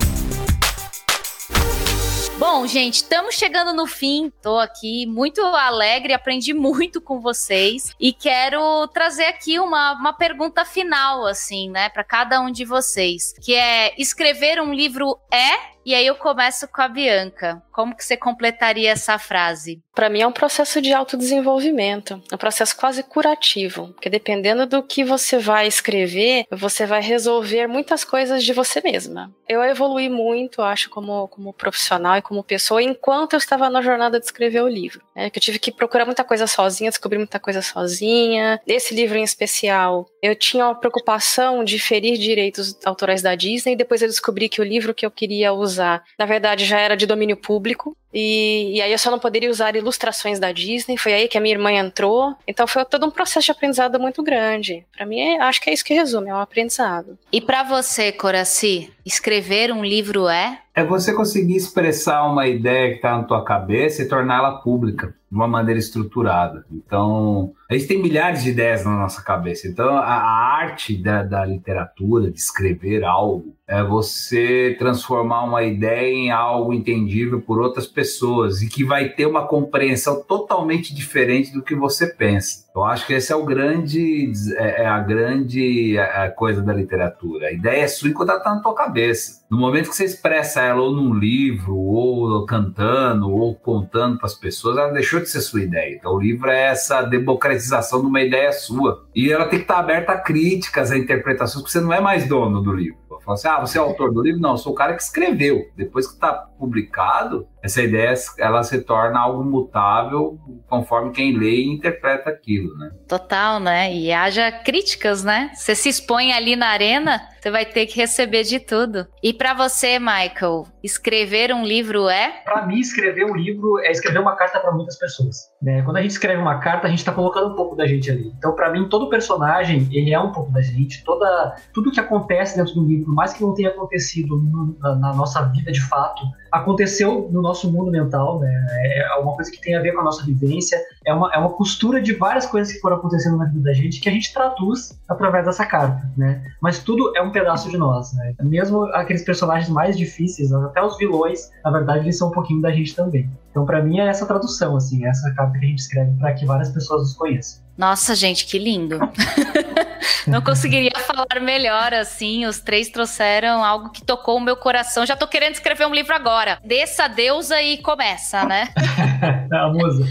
Bom, 2.46 2.68
gente, 2.68 2.96
estamos 2.96 3.36
chegando 3.36 3.74
no 3.74 3.88
fim. 3.88 4.30
Tô 4.42 4.60
aqui 4.60 5.06
muito 5.06 5.42
alegre, 5.42 6.14
aprendi 6.14 6.52
muito 6.54 7.00
com 7.00 7.22
vocês 7.22 7.94
e 8.00 8.12
quero 8.12 8.86
trazer 8.88 9.26
aqui 9.26 9.60
uma, 9.60 9.94
uma 9.94 10.12
pergunta 10.12 10.66
final, 10.66 11.26
assim, 11.26 11.70
né, 11.70 11.88
para 11.88 12.04
cada 12.04 12.42
um 12.42 12.52
de 12.52 12.66
vocês, 12.66 13.34
que 13.42 13.56
é 13.56 13.94
escrever 13.98 14.60
um 14.62 14.74
livro 14.74 15.18
é 15.32 15.73
e 15.86 15.94
aí 15.94 16.06
eu 16.06 16.16
começo 16.16 16.68
com 16.68 16.82
a 16.82 16.88
Bianca. 16.88 17.62
Como 17.72 17.96
que 17.96 18.06
você 18.06 18.16
completaria 18.16 18.92
essa 18.92 19.18
frase? 19.18 19.82
Para 19.94 20.10
mim 20.10 20.22
é 20.22 20.28
um 20.28 20.32
processo 20.32 20.82
de 20.82 20.94
autodesenvolvimento, 20.94 22.22
um 22.32 22.38
processo 22.38 22.76
quase 22.76 23.04
curativo, 23.04 23.90
porque 23.94 24.10
dependendo 24.10 24.66
do 24.66 24.84
que 24.84 25.04
você 25.04 25.38
vai 25.38 25.68
escrever, 25.68 26.46
você 26.52 26.86
vai 26.86 27.02
resolver 27.02 27.68
muitas 27.68 28.04
coisas 28.04 28.44
de 28.44 28.54
você 28.54 28.82
mesma. 28.82 29.34
Eu 29.48 29.64
evolui 29.64 30.10
muito, 30.10 30.62
acho, 30.62 30.90
como, 30.90 31.28
como 31.28 31.54
profissional 31.54 32.18
e 32.18 32.22
como 32.22 32.44
pessoa, 32.44 32.82
enquanto 32.82 33.34
eu 33.34 33.38
estava 33.38 33.70
na 33.70 33.82
jornada 33.82 34.20
de 34.20 34.26
escrever 34.26 34.62
o 34.62 34.68
livro. 34.68 35.02
Né? 35.16 35.32
Eu 35.34 35.42
tive 35.42 35.60
que 35.60 35.72
procurar 35.72 36.06
muita 36.06 36.24
coisa 36.24 36.48
sozinha, 36.48 36.90
descobrir 36.90 37.18
muita 37.18 37.40
coisa 37.40 37.62
sozinha. 37.62 38.60
Esse 38.66 38.94
livro 38.96 39.18
em 39.18 39.24
especial, 39.24 40.08
eu 40.24 40.34
tinha 40.34 40.66
uma 40.66 40.76
preocupação 40.76 41.66
de 41.66 41.78
ferir 41.78 42.18
direitos 42.18 42.78
autorais 42.86 43.22
da 43.22 43.36
Disney, 43.36 43.74
e 43.74 43.76
depois 43.76 44.02
eu 44.02 44.08
descobri 44.08 44.48
que 44.48 44.62
o 44.62 44.64
livro 44.64 44.94
que 44.94 45.06
eu 45.06 45.12
queria 45.12 45.52
usar 45.54 46.02
na 46.18 46.26
verdade, 46.26 46.66
já 46.66 46.80
era 46.80 46.96
de 46.96 47.06
domínio 47.06 47.36
público. 47.36 47.96
E, 48.14 48.78
e, 48.78 48.82
aí 48.82 48.92
eu 48.92 48.98
só 48.98 49.10
não 49.10 49.18
poderia 49.18 49.50
usar 49.50 49.76
ilustrações 49.76 50.40
da 50.40 50.52
Disney. 50.52 50.98
Foi 50.98 51.14
aí 51.14 51.28
que 51.28 51.38
a 51.38 51.42
minha 51.42 51.56
irmã 51.56 51.72
entrou. 51.72 52.36
Então 52.48 52.68
foi 52.68 52.86
todo 52.86 53.06
um 53.06 53.12
processo 53.12 53.46
de 53.48 53.52
aprendizado 53.52 54.00
muito 54.00 54.22
grande. 54.22 54.86
Para 54.96 55.06
mim, 55.06 55.20
é, 55.20 55.42
acho 55.42 55.60
que 55.60 55.70
é 55.70 55.74
isso 55.74 55.84
que 55.84 55.94
resume, 55.94 56.30
é 56.30 56.34
um 56.34 56.40
aprendizado. 56.40 57.18
E 57.32 57.42
para 57.42 57.64
você, 57.64 58.12
Coraci, 58.12 58.92
escrever 59.06 59.72
um 59.72 59.84
livro 59.84 60.30
é? 60.30 60.60
É 60.76 60.84
você 60.84 61.14
conseguir 61.14 61.56
expressar 61.56 62.24
uma 62.26 62.48
ideia 62.48 62.90
que 62.90 62.96
está 62.96 63.18
na 63.18 63.24
tua 63.24 63.44
cabeça 63.44 64.02
e 64.02 64.08
torná-la 64.08 64.58
pública 64.58 65.16
de 65.30 65.36
uma 65.36 65.48
maneira 65.48 65.80
estruturada. 65.80 66.66
Então, 66.72 67.54
a 67.70 67.74
gente 67.74 67.88
tem 67.88 68.02
milhares 68.02 68.44
de 68.44 68.50
ideias 68.50 68.86
na 68.86 68.92
nossa 68.92 69.22
cabeça. 69.22 69.68
Então, 69.68 69.98
a, 69.98 70.04
a 70.04 70.56
arte 70.58 70.96
da, 70.96 71.24
da 71.24 71.46
literatura, 71.46 72.30
de 72.30 72.40
escrever 72.40 73.04
algo, 73.04 73.56
é 73.68 73.82
você 73.82 74.76
transformar 74.78 75.44
uma 75.46 75.64
ideia 75.64 76.14
em 76.14 76.32
algo 76.32 76.74
entendível 76.74 77.42
por 77.42 77.62
outras 77.62 77.88
pessoas 77.88 78.62
e 78.62 78.68
que 78.68 78.84
vai 78.84 79.10
ter 79.10 79.26
uma 79.26 79.48
compreensão 79.48 80.22
totalmente 80.22 80.94
diferente 80.94 81.54
do 81.54 81.64
que 81.64 81.74
você 81.74 82.08
pensa. 82.08 82.64
Eu 82.76 82.84
acho 82.84 83.08
que 83.08 83.14
esse 83.14 83.32
é 83.32 83.36
o 83.36 83.46
grande, 83.46 84.32
é, 84.58 84.84
é 84.84 84.86
a 84.86 85.00
grande 85.00 85.98
é, 85.98 86.28
coisa 86.30 86.62
da 86.62 86.74
literatura. 86.74 87.48
A 87.48 87.52
ideia 87.52 87.84
é 87.84 87.88
sua 87.88 88.10
enquanto 88.10 88.30
ela 88.30 88.40
está 88.40 88.54
na 88.54 88.62
tua 88.62 88.76
cabeça. 88.76 89.44
No 89.50 89.58
momento 89.58 89.90
que 89.90 89.96
você 89.96 90.06
expressa 90.06 90.62
ela 90.62 90.82
ou 90.82 90.92
num 90.92 91.14
livro, 91.14 91.76
ou 91.76 92.46
cantando, 92.46 93.32
ou 93.32 93.56
contando 93.56 94.18
para 94.18 94.26
as 94.26 94.34
pessoas, 94.34 94.78
ela 94.78 94.92
deixou 94.92 95.20
de 95.20 95.30
ser 95.30 95.42
sua 95.42 95.62
ideia. 95.62 95.96
Então 95.96 96.16
o 96.16 96.20
livro 96.20 96.50
é 96.50 96.64
essa 96.64 97.02
democratização 97.04 97.63
de 98.02 98.08
uma 98.08 98.22
ideia 98.22 98.52
sua. 98.52 99.06
E 99.16 99.32
ela 99.32 99.46
tem 99.46 99.60
que 99.60 99.66
estar 99.66 99.80
aberta 99.80 100.14
a 100.14 100.18
críticas, 100.18 100.92
a 100.92 100.98
interpretações, 100.98 101.62
porque 101.62 101.72
você 101.72 101.82
não 101.82 101.94
é 101.94 102.00
mais 102.02 102.28
dono 102.28 102.62
do 102.62 102.72
livro. 102.72 103.04
Fala 103.24 103.36
assim, 103.36 103.48
ah, 103.48 103.60
você 103.60 103.78
é 103.78 103.82
autor 103.82 104.12
do 104.14 104.22
livro? 104.22 104.42
Não, 104.42 104.52
eu 104.52 104.58
sou 104.58 104.74
o 104.74 104.76
cara 104.76 104.94
que 104.96 105.02
escreveu. 105.02 105.70
Depois 105.78 106.06
que 106.06 106.14
está 106.14 106.46
publicado, 106.64 107.46
essa 107.62 107.82
ideia 107.82 108.14
ela 108.40 108.64
se 108.64 108.82
torna 108.82 109.20
algo 109.20 109.44
mutável 109.44 110.40
conforme 110.70 111.12
quem 111.12 111.38
lê 111.38 111.56
e 111.56 111.74
interpreta 111.74 112.30
aquilo, 112.30 112.74
né? 112.78 112.92
Total, 113.06 113.60
né? 113.60 113.94
E 113.94 114.14
haja 114.14 114.50
críticas, 114.50 115.24
né? 115.24 115.52
Você 115.54 115.76
se 115.76 115.90
expõe 115.90 116.32
ali 116.32 116.56
na 116.56 116.68
arena, 116.68 117.22
você 117.42 117.52
vai 117.52 117.66
ter 117.66 117.86
que 117.86 117.98
receber 117.98 118.44
de 118.44 118.60
tudo. 118.60 119.06
E 119.22 119.34
para 119.34 119.54
você, 119.54 120.00
Michael, 120.00 120.66
escrever 120.82 121.54
um 121.54 121.66
livro 121.66 122.08
é? 122.08 122.42
Para 122.46 122.66
mim, 122.66 122.80
escrever 122.80 123.26
um 123.26 123.36
livro 123.36 123.80
é 123.80 123.92
escrever 123.92 124.20
uma 124.20 124.36
carta 124.36 124.60
para 124.60 124.72
muitas 124.72 124.98
pessoas. 124.98 125.50
Né? 125.62 125.82
Quando 125.82 125.98
a 125.98 126.02
gente 126.02 126.12
escreve 126.12 126.42
uma 126.42 126.60
carta, 126.60 126.88
a 126.88 126.90
gente 126.90 127.00
está 127.00 127.12
colocando 127.12 127.52
um 127.52 127.56
pouco 127.56 127.76
da 127.76 127.86
gente 127.86 128.10
ali. 128.10 128.34
Então, 128.38 128.56
para 128.56 128.72
mim, 128.72 128.88
todo 128.88 129.10
personagem 129.10 129.88
ele 129.92 130.14
é 130.14 130.20
um 130.20 130.32
pouco 130.32 130.52
da 130.52 130.62
gente. 130.62 131.04
Toda 131.04 131.56
tudo 131.74 131.92
que 131.92 132.00
acontece 132.00 132.58
dentro 132.58 132.74
do 132.76 132.86
livro, 132.86 133.14
mais 133.14 133.34
que 133.34 133.42
não 133.42 133.54
tenha 133.54 133.70
acontecido 133.70 134.38
no, 134.38 134.78
na, 134.80 134.96
na 134.96 135.14
nossa 135.14 135.42
vida 135.44 135.72
de 135.72 135.82
fato, 135.82 136.24
aconteceu 136.54 137.28
no 137.32 137.42
nosso 137.42 137.70
mundo 137.72 137.92
mental, 137.92 138.40
né? 138.40 138.68
É 138.96 139.16
uma 139.16 139.34
coisa 139.34 139.50
que 139.50 139.60
tem 139.60 139.76
a 139.76 139.82
ver 139.82 139.92
com 139.94 140.02
a 140.02 140.04
nossa 140.04 140.24
vivência, 140.24 140.80
é 141.04 141.12
uma, 141.12 141.34
é 141.34 141.38
uma 141.40 141.50
costura 141.50 142.00
de 142.00 142.14
várias 142.14 142.46
coisas 142.46 142.72
que 142.72 142.80
foram 142.80 142.98
acontecendo 142.98 143.38
na 143.38 143.46
vida 143.46 143.62
da 143.62 143.74
gente 143.74 144.00
que 144.00 144.08
a 144.08 144.12
gente 144.12 144.32
traduz 144.32 144.98
através 145.10 145.46
dessa 145.46 145.66
carta, 145.66 146.08
né? 146.16 146.46
Mas 146.62 146.78
tudo 146.80 147.12
é 147.16 147.22
um 147.24 147.32
pedaço 147.32 147.72
de 147.72 147.78
nós, 147.78 148.14
né? 148.14 148.36
Mesmo 148.44 148.84
aqueles 148.94 149.24
personagens 149.24 149.68
mais 149.68 149.98
difíceis, 149.98 150.54
até 150.54 150.82
os 150.84 150.96
vilões, 150.98 151.52
na 151.66 151.72
verdade, 151.72 152.06
eles 152.06 152.18
são 152.18 152.28
um 152.28 152.32
pouquinho 152.32 152.62
da 152.62 152.72
gente 152.72 152.96
também. 152.96 153.28
Então, 153.54 153.68
para 153.68 153.84
mim, 153.84 154.00
é 154.00 154.08
essa 154.08 154.26
tradução, 154.26 154.76
assim, 154.76 155.06
essa 155.06 155.32
carta 155.36 155.60
que 155.60 155.64
a 155.64 155.70
gente 155.70 155.78
escreve 155.78 156.12
para 156.18 156.34
que 156.34 156.44
várias 156.44 156.72
pessoas 156.72 157.04
nos 157.04 157.14
conheçam. 157.14 157.62
Nossa, 157.78 158.16
gente, 158.16 158.48
que 158.48 158.58
lindo. 158.58 158.98
Não 160.28 160.42
conseguiria 160.42 160.92
falar 161.00 161.42
melhor 161.42 161.94
assim. 161.94 162.46
Os 162.46 162.60
três 162.60 162.90
trouxeram 162.90 163.64
algo 163.64 163.90
que 163.90 164.04
tocou 164.04 164.38
o 164.38 164.42
meu 164.42 164.56
coração. 164.56 165.06
Já 165.06 165.16
tô 165.16 165.28
querendo 165.28 165.54
escrever 165.54 165.86
um 165.86 165.94
livro 165.94 166.14
agora. 166.14 166.60
Desça 166.64 167.06
a 167.06 167.08
deusa 167.08 167.62
e 167.62 167.78
começa, 167.80 168.46
né? 168.46 168.70
a 169.52 169.68
musa. 169.70 170.06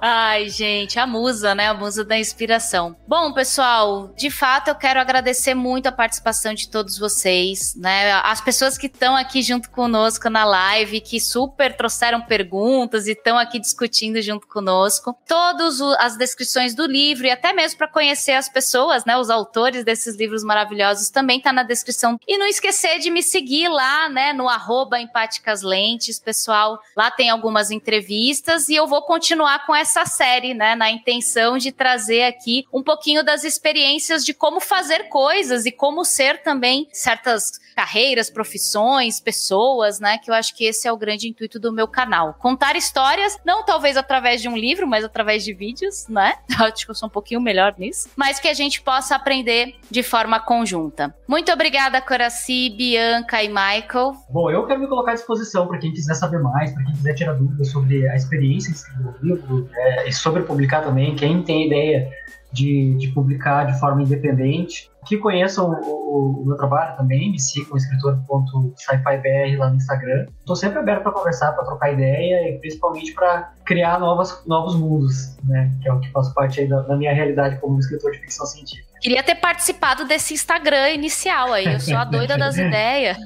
Ai, 0.00 0.48
gente, 0.48 0.98
a 0.98 1.06
musa, 1.06 1.54
né? 1.54 1.68
A 1.68 1.74
musa 1.74 2.04
da 2.04 2.18
inspiração. 2.18 2.96
Bom, 3.06 3.32
pessoal, 3.32 4.12
de 4.16 4.30
fato 4.30 4.68
eu 4.68 4.74
quero 4.74 5.00
agradecer 5.00 5.54
muito 5.54 5.88
a 5.88 5.92
participação 5.92 6.54
de 6.54 6.68
todos 6.68 6.98
vocês, 6.98 7.74
né? 7.76 8.12
As 8.12 8.40
pessoas 8.40 8.78
que 8.78 8.86
estão 8.86 9.14
aqui 9.14 9.42
junto 9.42 9.70
conosco 9.70 10.30
na 10.30 10.44
live, 10.44 11.00
que 11.00 11.20
super 11.20 11.76
trouxeram 11.76 12.20
perguntas 12.22 12.79
e 13.06 13.12
estão 13.12 13.38
aqui 13.38 13.58
discutindo 13.58 14.20
junto 14.22 14.46
conosco. 14.46 15.16
Todas 15.26 15.80
as 15.98 16.16
descrições 16.16 16.74
do 16.74 16.86
livro 16.86 17.26
e 17.26 17.30
até 17.30 17.52
mesmo 17.52 17.78
para 17.78 17.88
conhecer 17.88 18.32
as 18.32 18.48
pessoas, 18.48 19.04
né? 19.04 19.16
Os 19.16 19.30
autores 19.30 19.84
desses 19.84 20.16
livros 20.16 20.44
maravilhosos 20.44 21.10
também 21.10 21.40
tá 21.40 21.52
na 21.52 21.62
descrição. 21.62 22.18
E 22.26 22.38
não 22.38 22.46
esquecer 22.46 22.98
de 22.98 23.10
me 23.10 23.22
seguir 23.22 23.68
lá, 23.68 24.08
né, 24.08 24.32
no 24.32 24.48
arroba 24.48 25.00
Empáticas 25.00 25.62
Lentes, 25.62 26.18
pessoal. 26.18 26.80
Lá 26.96 27.10
tem 27.10 27.30
algumas 27.30 27.70
entrevistas 27.70 28.68
e 28.68 28.74
eu 28.74 28.86
vou 28.86 29.02
continuar 29.02 29.66
com 29.66 29.74
essa 29.74 30.04
série, 30.06 30.54
né, 30.54 30.74
na 30.74 30.90
intenção 30.90 31.58
de 31.58 31.72
trazer 31.72 32.24
aqui 32.24 32.66
um 32.72 32.82
pouquinho 32.82 33.24
das 33.24 33.44
experiências 33.44 34.24
de 34.24 34.34
como 34.34 34.60
fazer 34.60 35.08
coisas 35.08 35.66
e 35.66 35.72
como 35.72 36.04
ser 36.04 36.42
também 36.42 36.88
certas 36.92 37.60
carreiras, 37.74 38.28
profissões, 38.28 39.20
pessoas, 39.20 40.00
né? 40.00 40.18
Que 40.18 40.30
eu 40.30 40.34
acho 40.34 40.54
que 40.54 40.64
esse 40.64 40.86
é 40.86 40.92
o 40.92 40.96
grande 40.96 41.28
intuito 41.28 41.58
do 41.58 41.72
meu 41.72 41.88
canal. 41.88 42.34
Contar 42.34 42.69
histórias, 42.76 43.38
não 43.44 43.64
talvez 43.64 43.96
através 43.96 44.40
de 44.40 44.48
um 44.48 44.56
livro, 44.56 44.86
mas 44.86 45.04
através 45.04 45.44
de 45.44 45.52
vídeos, 45.52 46.06
né? 46.08 46.34
Acho 46.58 46.84
que 46.84 46.90
eu 46.90 46.94
sou 46.94 47.08
um 47.08 47.12
pouquinho 47.12 47.40
melhor 47.40 47.74
nisso. 47.78 48.08
Mas 48.16 48.38
que 48.38 48.48
a 48.48 48.54
gente 48.54 48.82
possa 48.82 49.14
aprender 49.14 49.74
de 49.90 50.02
forma 50.02 50.40
conjunta. 50.40 51.14
Muito 51.26 51.52
obrigada, 51.52 52.00
Coraci, 52.00 52.70
Bianca 52.76 53.42
e 53.42 53.48
Michael. 53.48 54.14
Bom, 54.28 54.50
eu 54.50 54.66
quero 54.66 54.80
me 54.80 54.88
colocar 54.88 55.12
à 55.12 55.14
disposição 55.14 55.66
para 55.66 55.78
quem 55.78 55.92
quiser 55.92 56.14
saber 56.14 56.40
mais, 56.40 56.72
para 56.72 56.84
quem 56.84 56.94
quiser 56.94 57.14
tirar 57.14 57.34
dúvidas 57.34 57.70
sobre 57.70 58.08
a 58.08 58.16
experiência 58.16 58.72
de 58.72 58.78
escrever 58.78 59.14
livro 59.22 59.68
é, 59.74 60.08
e 60.08 60.12
sobre 60.12 60.42
publicar 60.42 60.82
também. 60.82 61.14
Quem 61.14 61.42
tem 61.42 61.66
ideia 61.66 62.10
de, 62.52 62.96
de 62.98 63.08
publicar 63.08 63.64
de 63.64 63.78
forma 63.78 64.02
independente, 64.02 64.90
que 65.06 65.16
conheçam 65.16 65.70
o, 65.70 66.42
o, 66.42 66.46
meu 66.46 66.56
trabalho 66.56 66.96
também, 66.96 67.30
me 67.30 67.38
sigam 67.40 67.76
escritor.sci-fi.br 67.76 69.58
lá 69.58 69.70
no 69.70 69.76
Instagram. 69.76 70.26
Estou 70.38 70.56
sempre 70.56 70.78
aberto 70.78 71.02
para 71.02 71.12
conversar, 71.12 71.52
para 71.52 71.64
trocar 71.64 71.92
ideia 71.92 72.48
e 72.48 72.58
principalmente 72.58 73.14
para 73.14 73.52
criar 73.64 73.98
novas, 73.98 74.44
novos 74.46 74.74
mundos, 74.74 75.36
né? 75.44 75.72
Que 75.82 75.88
é 75.88 75.92
o 75.92 76.00
que 76.00 76.10
faz 76.10 76.28
parte 76.30 76.60
aí 76.60 76.68
da, 76.68 76.80
da 76.82 76.96
minha 76.96 77.12
realidade 77.12 77.58
como 77.60 77.78
escritor 77.78 78.12
de 78.12 78.18
ficção 78.18 78.46
científica. 78.46 78.90
Queria 79.00 79.22
ter 79.22 79.36
participado 79.36 80.04
desse 80.04 80.34
Instagram 80.34 80.90
inicial 80.90 81.54
aí. 81.54 81.64
Eu 81.64 81.80
sou 81.80 81.96
a 81.96 82.04
doida 82.04 82.36
das 82.36 82.56
ideias. 82.58 83.16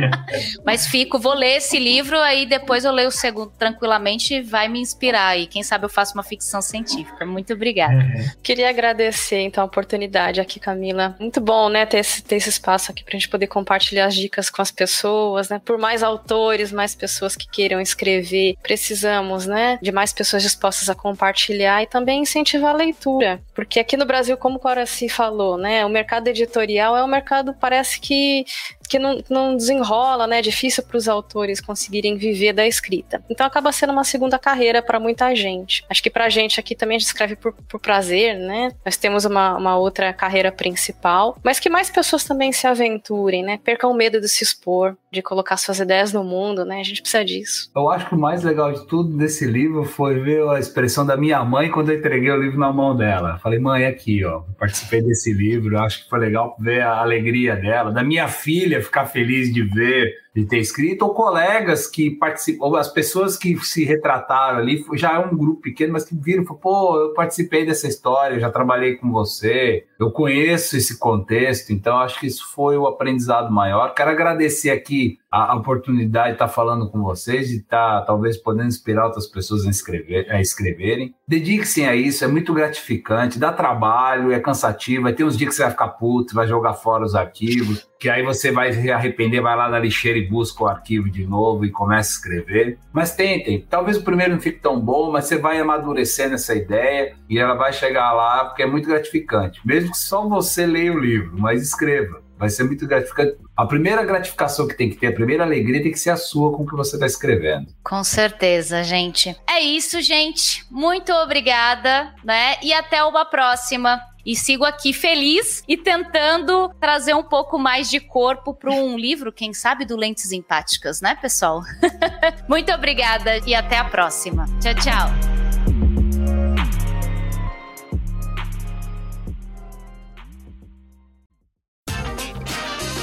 Mas 0.64 0.86
fico, 0.86 1.18
vou 1.18 1.34
ler 1.34 1.58
esse 1.58 1.78
livro, 1.78 2.18
aí 2.18 2.46
depois 2.46 2.86
eu 2.86 2.92
leio 2.92 3.08
o 3.08 3.12
segundo 3.12 3.52
tranquilamente 3.58 4.34
e 4.34 4.42
vai 4.42 4.66
me 4.66 4.80
inspirar. 4.80 5.28
aí. 5.28 5.46
quem 5.46 5.62
sabe 5.62 5.84
eu 5.84 5.90
faço 5.90 6.14
uma 6.14 6.22
ficção 6.22 6.62
científica. 6.62 7.26
Muito 7.26 7.52
obrigada. 7.52 8.02
Queria 8.42 8.70
agradecer, 8.70 9.40
então, 9.40 9.62
a 9.62 9.66
oportunidade 9.66 10.40
aqui, 10.40 10.58
Camila. 10.58 11.14
Muito 11.20 11.38
bom, 11.38 11.68
né, 11.68 11.84
ter 11.84 11.98
esse, 11.98 12.22
ter 12.22 12.36
esse 12.36 12.48
espaço 12.48 12.90
aqui 12.90 13.04
pra 13.04 13.12
gente 13.12 13.28
poder 13.28 13.46
compartilhar 13.46 14.06
as 14.06 14.14
dicas 14.14 14.48
com 14.48 14.62
as 14.62 14.70
pessoas, 14.70 15.50
né? 15.50 15.60
Por 15.62 15.76
mais 15.76 16.02
autores, 16.02 16.72
mais 16.72 16.94
pessoas 16.94 17.36
que 17.36 17.46
queiram 17.46 17.78
escrever, 17.78 18.56
precisamos, 18.62 19.44
né, 19.44 19.78
de 19.82 19.92
mais 19.92 20.14
pessoas 20.14 20.42
dispostas 20.42 20.88
a 20.88 20.94
compartilhar 20.94 21.82
e 21.82 21.86
também 21.86 22.22
incentivar 22.22 22.70
a 22.70 22.78
leitura. 22.78 23.38
Porque 23.54 23.78
aqui 23.78 23.98
no 23.98 24.06
Brasil, 24.06 24.34
como 24.38 24.56
o 24.56 24.58
Coraci 24.58 25.10
falou, 25.10 25.58
né? 25.58 25.84
O 25.84 25.90
mercado 25.90 26.28
editorial 26.28 26.96
é 26.96 27.04
um 27.04 27.08
mercado, 27.08 27.52
parece 27.52 28.00
que 28.00 28.46
que 28.90 28.98
não, 28.98 29.22
não 29.30 29.56
desenrola, 29.56 30.26
né? 30.26 30.40
É 30.40 30.42
difícil 30.42 30.82
para 30.82 30.96
os 30.96 31.08
autores 31.08 31.60
conseguirem 31.60 32.16
viver 32.16 32.52
da 32.52 32.66
escrita. 32.66 33.22
Então 33.30 33.46
acaba 33.46 33.70
sendo 33.70 33.92
uma 33.92 34.02
segunda 34.02 34.36
carreira 34.36 34.82
para 34.82 34.98
muita 34.98 35.32
gente. 35.32 35.84
Acho 35.88 36.02
que 36.02 36.10
para 36.10 36.24
a 36.24 36.28
gente 36.28 36.58
aqui 36.58 36.74
também 36.74 36.96
a 36.96 36.98
gente 36.98 37.06
escreve 37.06 37.36
por, 37.36 37.52
por 37.52 37.78
prazer, 37.78 38.36
né? 38.36 38.72
Nós 38.84 38.96
temos 38.96 39.24
uma, 39.24 39.56
uma 39.56 39.78
outra 39.78 40.12
carreira 40.12 40.50
principal, 40.50 41.38
mas 41.44 41.60
que 41.60 41.70
mais 41.70 41.88
pessoas 41.88 42.24
também 42.24 42.50
se 42.50 42.66
aventurem, 42.66 43.44
né? 43.44 43.60
Percam 43.62 43.92
o 43.92 43.94
medo 43.94 44.20
de 44.20 44.28
se 44.28 44.42
expor, 44.42 44.96
de 45.12 45.22
colocar 45.22 45.56
suas 45.56 45.80
ideias 45.80 46.12
no 46.12 46.22
mundo, 46.22 46.64
né? 46.64 46.80
A 46.80 46.84
gente 46.84 47.02
precisa 47.02 47.24
disso. 47.24 47.70
Eu 47.74 47.90
acho 47.90 48.08
que 48.08 48.14
o 48.14 48.18
mais 48.18 48.44
legal 48.44 48.72
de 48.72 48.86
tudo 48.86 49.16
desse 49.16 49.44
livro 49.44 49.84
foi 49.84 50.20
ver 50.20 50.48
a 50.48 50.58
expressão 50.58 51.04
da 51.04 51.16
minha 51.16 51.44
mãe 51.44 51.70
quando 51.70 51.90
eu 51.90 51.98
entreguei 51.98 52.30
o 52.30 52.40
livro 52.40 52.58
na 52.58 52.72
mão 52.72 52.96
dela. 52.96 53.38
Falei, 53.38 53.58
mãe, 53.58 53.86
aqui, 53.86 54.24
ó, 54.24 54.42
participei 54.58 55.02
desse 55.02 55.32
livro, 55.32 55.78
acho 55.78 56.04
que 56.04 56.10
foi 56.10 56.20
legal 56.20 56.56
ver 56.60 56.82
a 56.82 56.98
alegria 56.98 57.56
dela, 57.56 57.90
da 57.90 58.04
minha 58.04 58.28
filha 58.28 58.82
ficar 58.82 59.06
feliz 59.06 59.52
de 59.52 59.62
ver 59.62 60.14
de 60.34 60.44
ter 60.44 60.58
escrito, 60.58 61.02
ou 61.02 61.14
colegas 61.14 61.86
que 61.86 62.10
participam, 62.10 62.66
ou 62.66 62.76
as 62.76 62.88
pessoas 62.88 63.36
que 63.36 63.56
se 63.64 63.84
retrataram 63.84 64.58
ali, 64.58 64.84
já 64.94 65.14
é 65.14 65.18
um 65.18 65.36
grupo 65.36 65.62
pequeno, 65.62 65.92
mas 65.92 66.04
que 66.04 66.14
viram, 66.14 66.44
pô, 66.44 67.00
eu 67.00 67.12
participei 67.14 67.66
dessa 67.66 67.88
história, 67.88 68.38
já 68.38 68.50
trabalhei 68.50 68.96
com 68.96 69.10
você, 69.10 69.84
eu 69.98 70.10
conheço 70.10 70.76
esse 70.76 70.98
contexto, 70.98 71.72
então 71.72 71.98
acho 71.98 72.20
que 72.20 72.26
isso 72.26 72.44
foi 72.54 72.76
o 72.76 72.86
aprendizado 72.86 73.52
maior. 73.52 73.92
Quero 73.94 74.10
agradecer 74.10 74.70
aqui 74.70 75.18
a, 75.30 75.54
oportunidade 75.56 76.28
de 76.28 76.34
estar 76.34 76.48
falando 76.48 76.90
com 76.90 77.02
vocês, 77.02 77.48
de 77.48 77.58
estar 77.58 78.02
talvez 78.02 78.36
podendo 78.36 78.68
inspirar 78.68 79.06
outras 79.06 79.26
pessoas 79.26 79.66
a, 79.66 79.70
escrever, 79.70 80.30
a 80.30 80.40
escreverem. 80.40 81.14
Dedique-se 81.30 81.84
a 81.84 81.94
isso, 81.94 82.24
é 82.24 82.26
muito 82.26 82.52
gratificante, 82.52 83.38
dá 83.38 83.52
trabalho, 83.52 84.32
é 84.32 84.40
cansativo, 84.40 85.04
vai 85.04 85.12
ter 85.12 85.22
uns 85.22 85.38
dias 85.38 85.50
que 85.50 85.54
você 85.54 85.62
vai 85.62 85.70
ficar 85.70 85.86
puto, 85.90 86.34
vai 86.34 86.44
jogar 86.44 86.74
fora 86.74 87.04
os 87.04 87.14
arquivos, 87.14 87.88
que 88.00 88.10
aí 88.10 88.24
você 88.24 88.50
vai 88.50 88.72
se 88.72 88.90
arrepender, 88.90 89.40
vai 89.40 89.56
lá 89.56 89.68
na 89.68 89.78
lixeira 89.78 90.18
e 90.18 90.26
busca 90.26 90.64
o 90.64 90.66
arquivo 90.66 91.08
de 91.08 91.24
novo 91.24 91.64
e 91.64 91.70
começa 91.70 92.10
a 92.10 92.14
escrever. 92.14 92.80
Mas 92.92 93.14
tentem. 93.14 93.64
Talvez 93.70 93.96
o 93.96 94.02
primeiro 94.02 94.32
não 94.32 94.40
fique 94.40 94.58
tão 94.58 94.80
bom, 94.80 95.12
mas 95.12 95.26
você 95.26 95.38
vai 95.38 95.60
amadurecendo 95.60 96.34
essa 96.34 96.52
ideia 96.52 97.14
e 97.28 97.38
ela 97.38 97.54
vai 97.54 97.72
chegar 97.72 98.12
lá 98.12 98.46
porque 98.46 98.64
é 98.64 98.66
muito 98.66 98.88
gratificante. 98.88 99.60
Mesmo 99.64 99.92
que 99.92 99.98
só 99.98 100.28
você 100.28 100.66
leia 100.66 100.92
o 100.92 100.98
livro, 100.98 101.36
mas 101.38 101.62
escreva. 101.62 102.20
Vai 102.40 102.48
ser 102.48 102.64
muito 102.64 102.86
gratificante. 102.86 103.36
A 103.54 103.66
primeira 103.66 104.02
gratificação 104.02 104.66
que 104.66 104.74
tem 104.74 104.88
que 104.88 104.96
ter, 104.96 105.08
a 105.08 105.12
primeira 105.12 105.44
alegria 105.44 105.82
tem 105.82 105.92
que 105.92 105.98
ser 105.98 106.08
a 106.08 106.16
sua 106.16 106.56
com 106.56 106.62
o 106.62 106.66
que 106.66 106.74
você 106.74 106.96
está 106.96 107.04
escrevendo. 107.04 107.66
Com 107.84 108.02
certeza, 108.02 108.82
gente. 108.82 109.36
É 109.48 109.60
isso, 109.60 110.00
gente. 110.00 110.64
Muito 110.70 111.12
obrigada, 111.12 112.14
né? 112.24 112.56
E 112.62 112.72
até 112.72 113.04
uma 113.04 113.26
próxima. 113.26 114.00
E 114.24 114.34
sigo 114.34 114.64
aqui 114.64 114.92
feliz 114.92 115.62
e 115.68 115.76
tentando 115.76 116.70
trazer 116.80 117.14
um 117.14 117.22
pouco 117.22 117.58
mais 117.58 117.90
de 117.90 118.00
corpo 118.00 118.54
para 118.54 118.70
um 118.70 118.96
livro, 118.96 119.32
quem 119.32 119.52
sabe, 119.52 119.84
do 119.84 119.96
Lentes 119.96 120.32
Empáticas, 120.32 121.00
né, 121.00 121.16
pessoal? 121.20 121.60
Muito 122.48 122.72
obrigada 122.72 123.38
e 123.46 123.54
até 123.54 123.76
a 123.76 123.84
próxima. 123.84 124.46
Tchau, 124.60 124.74
tchau. 124.74 125.39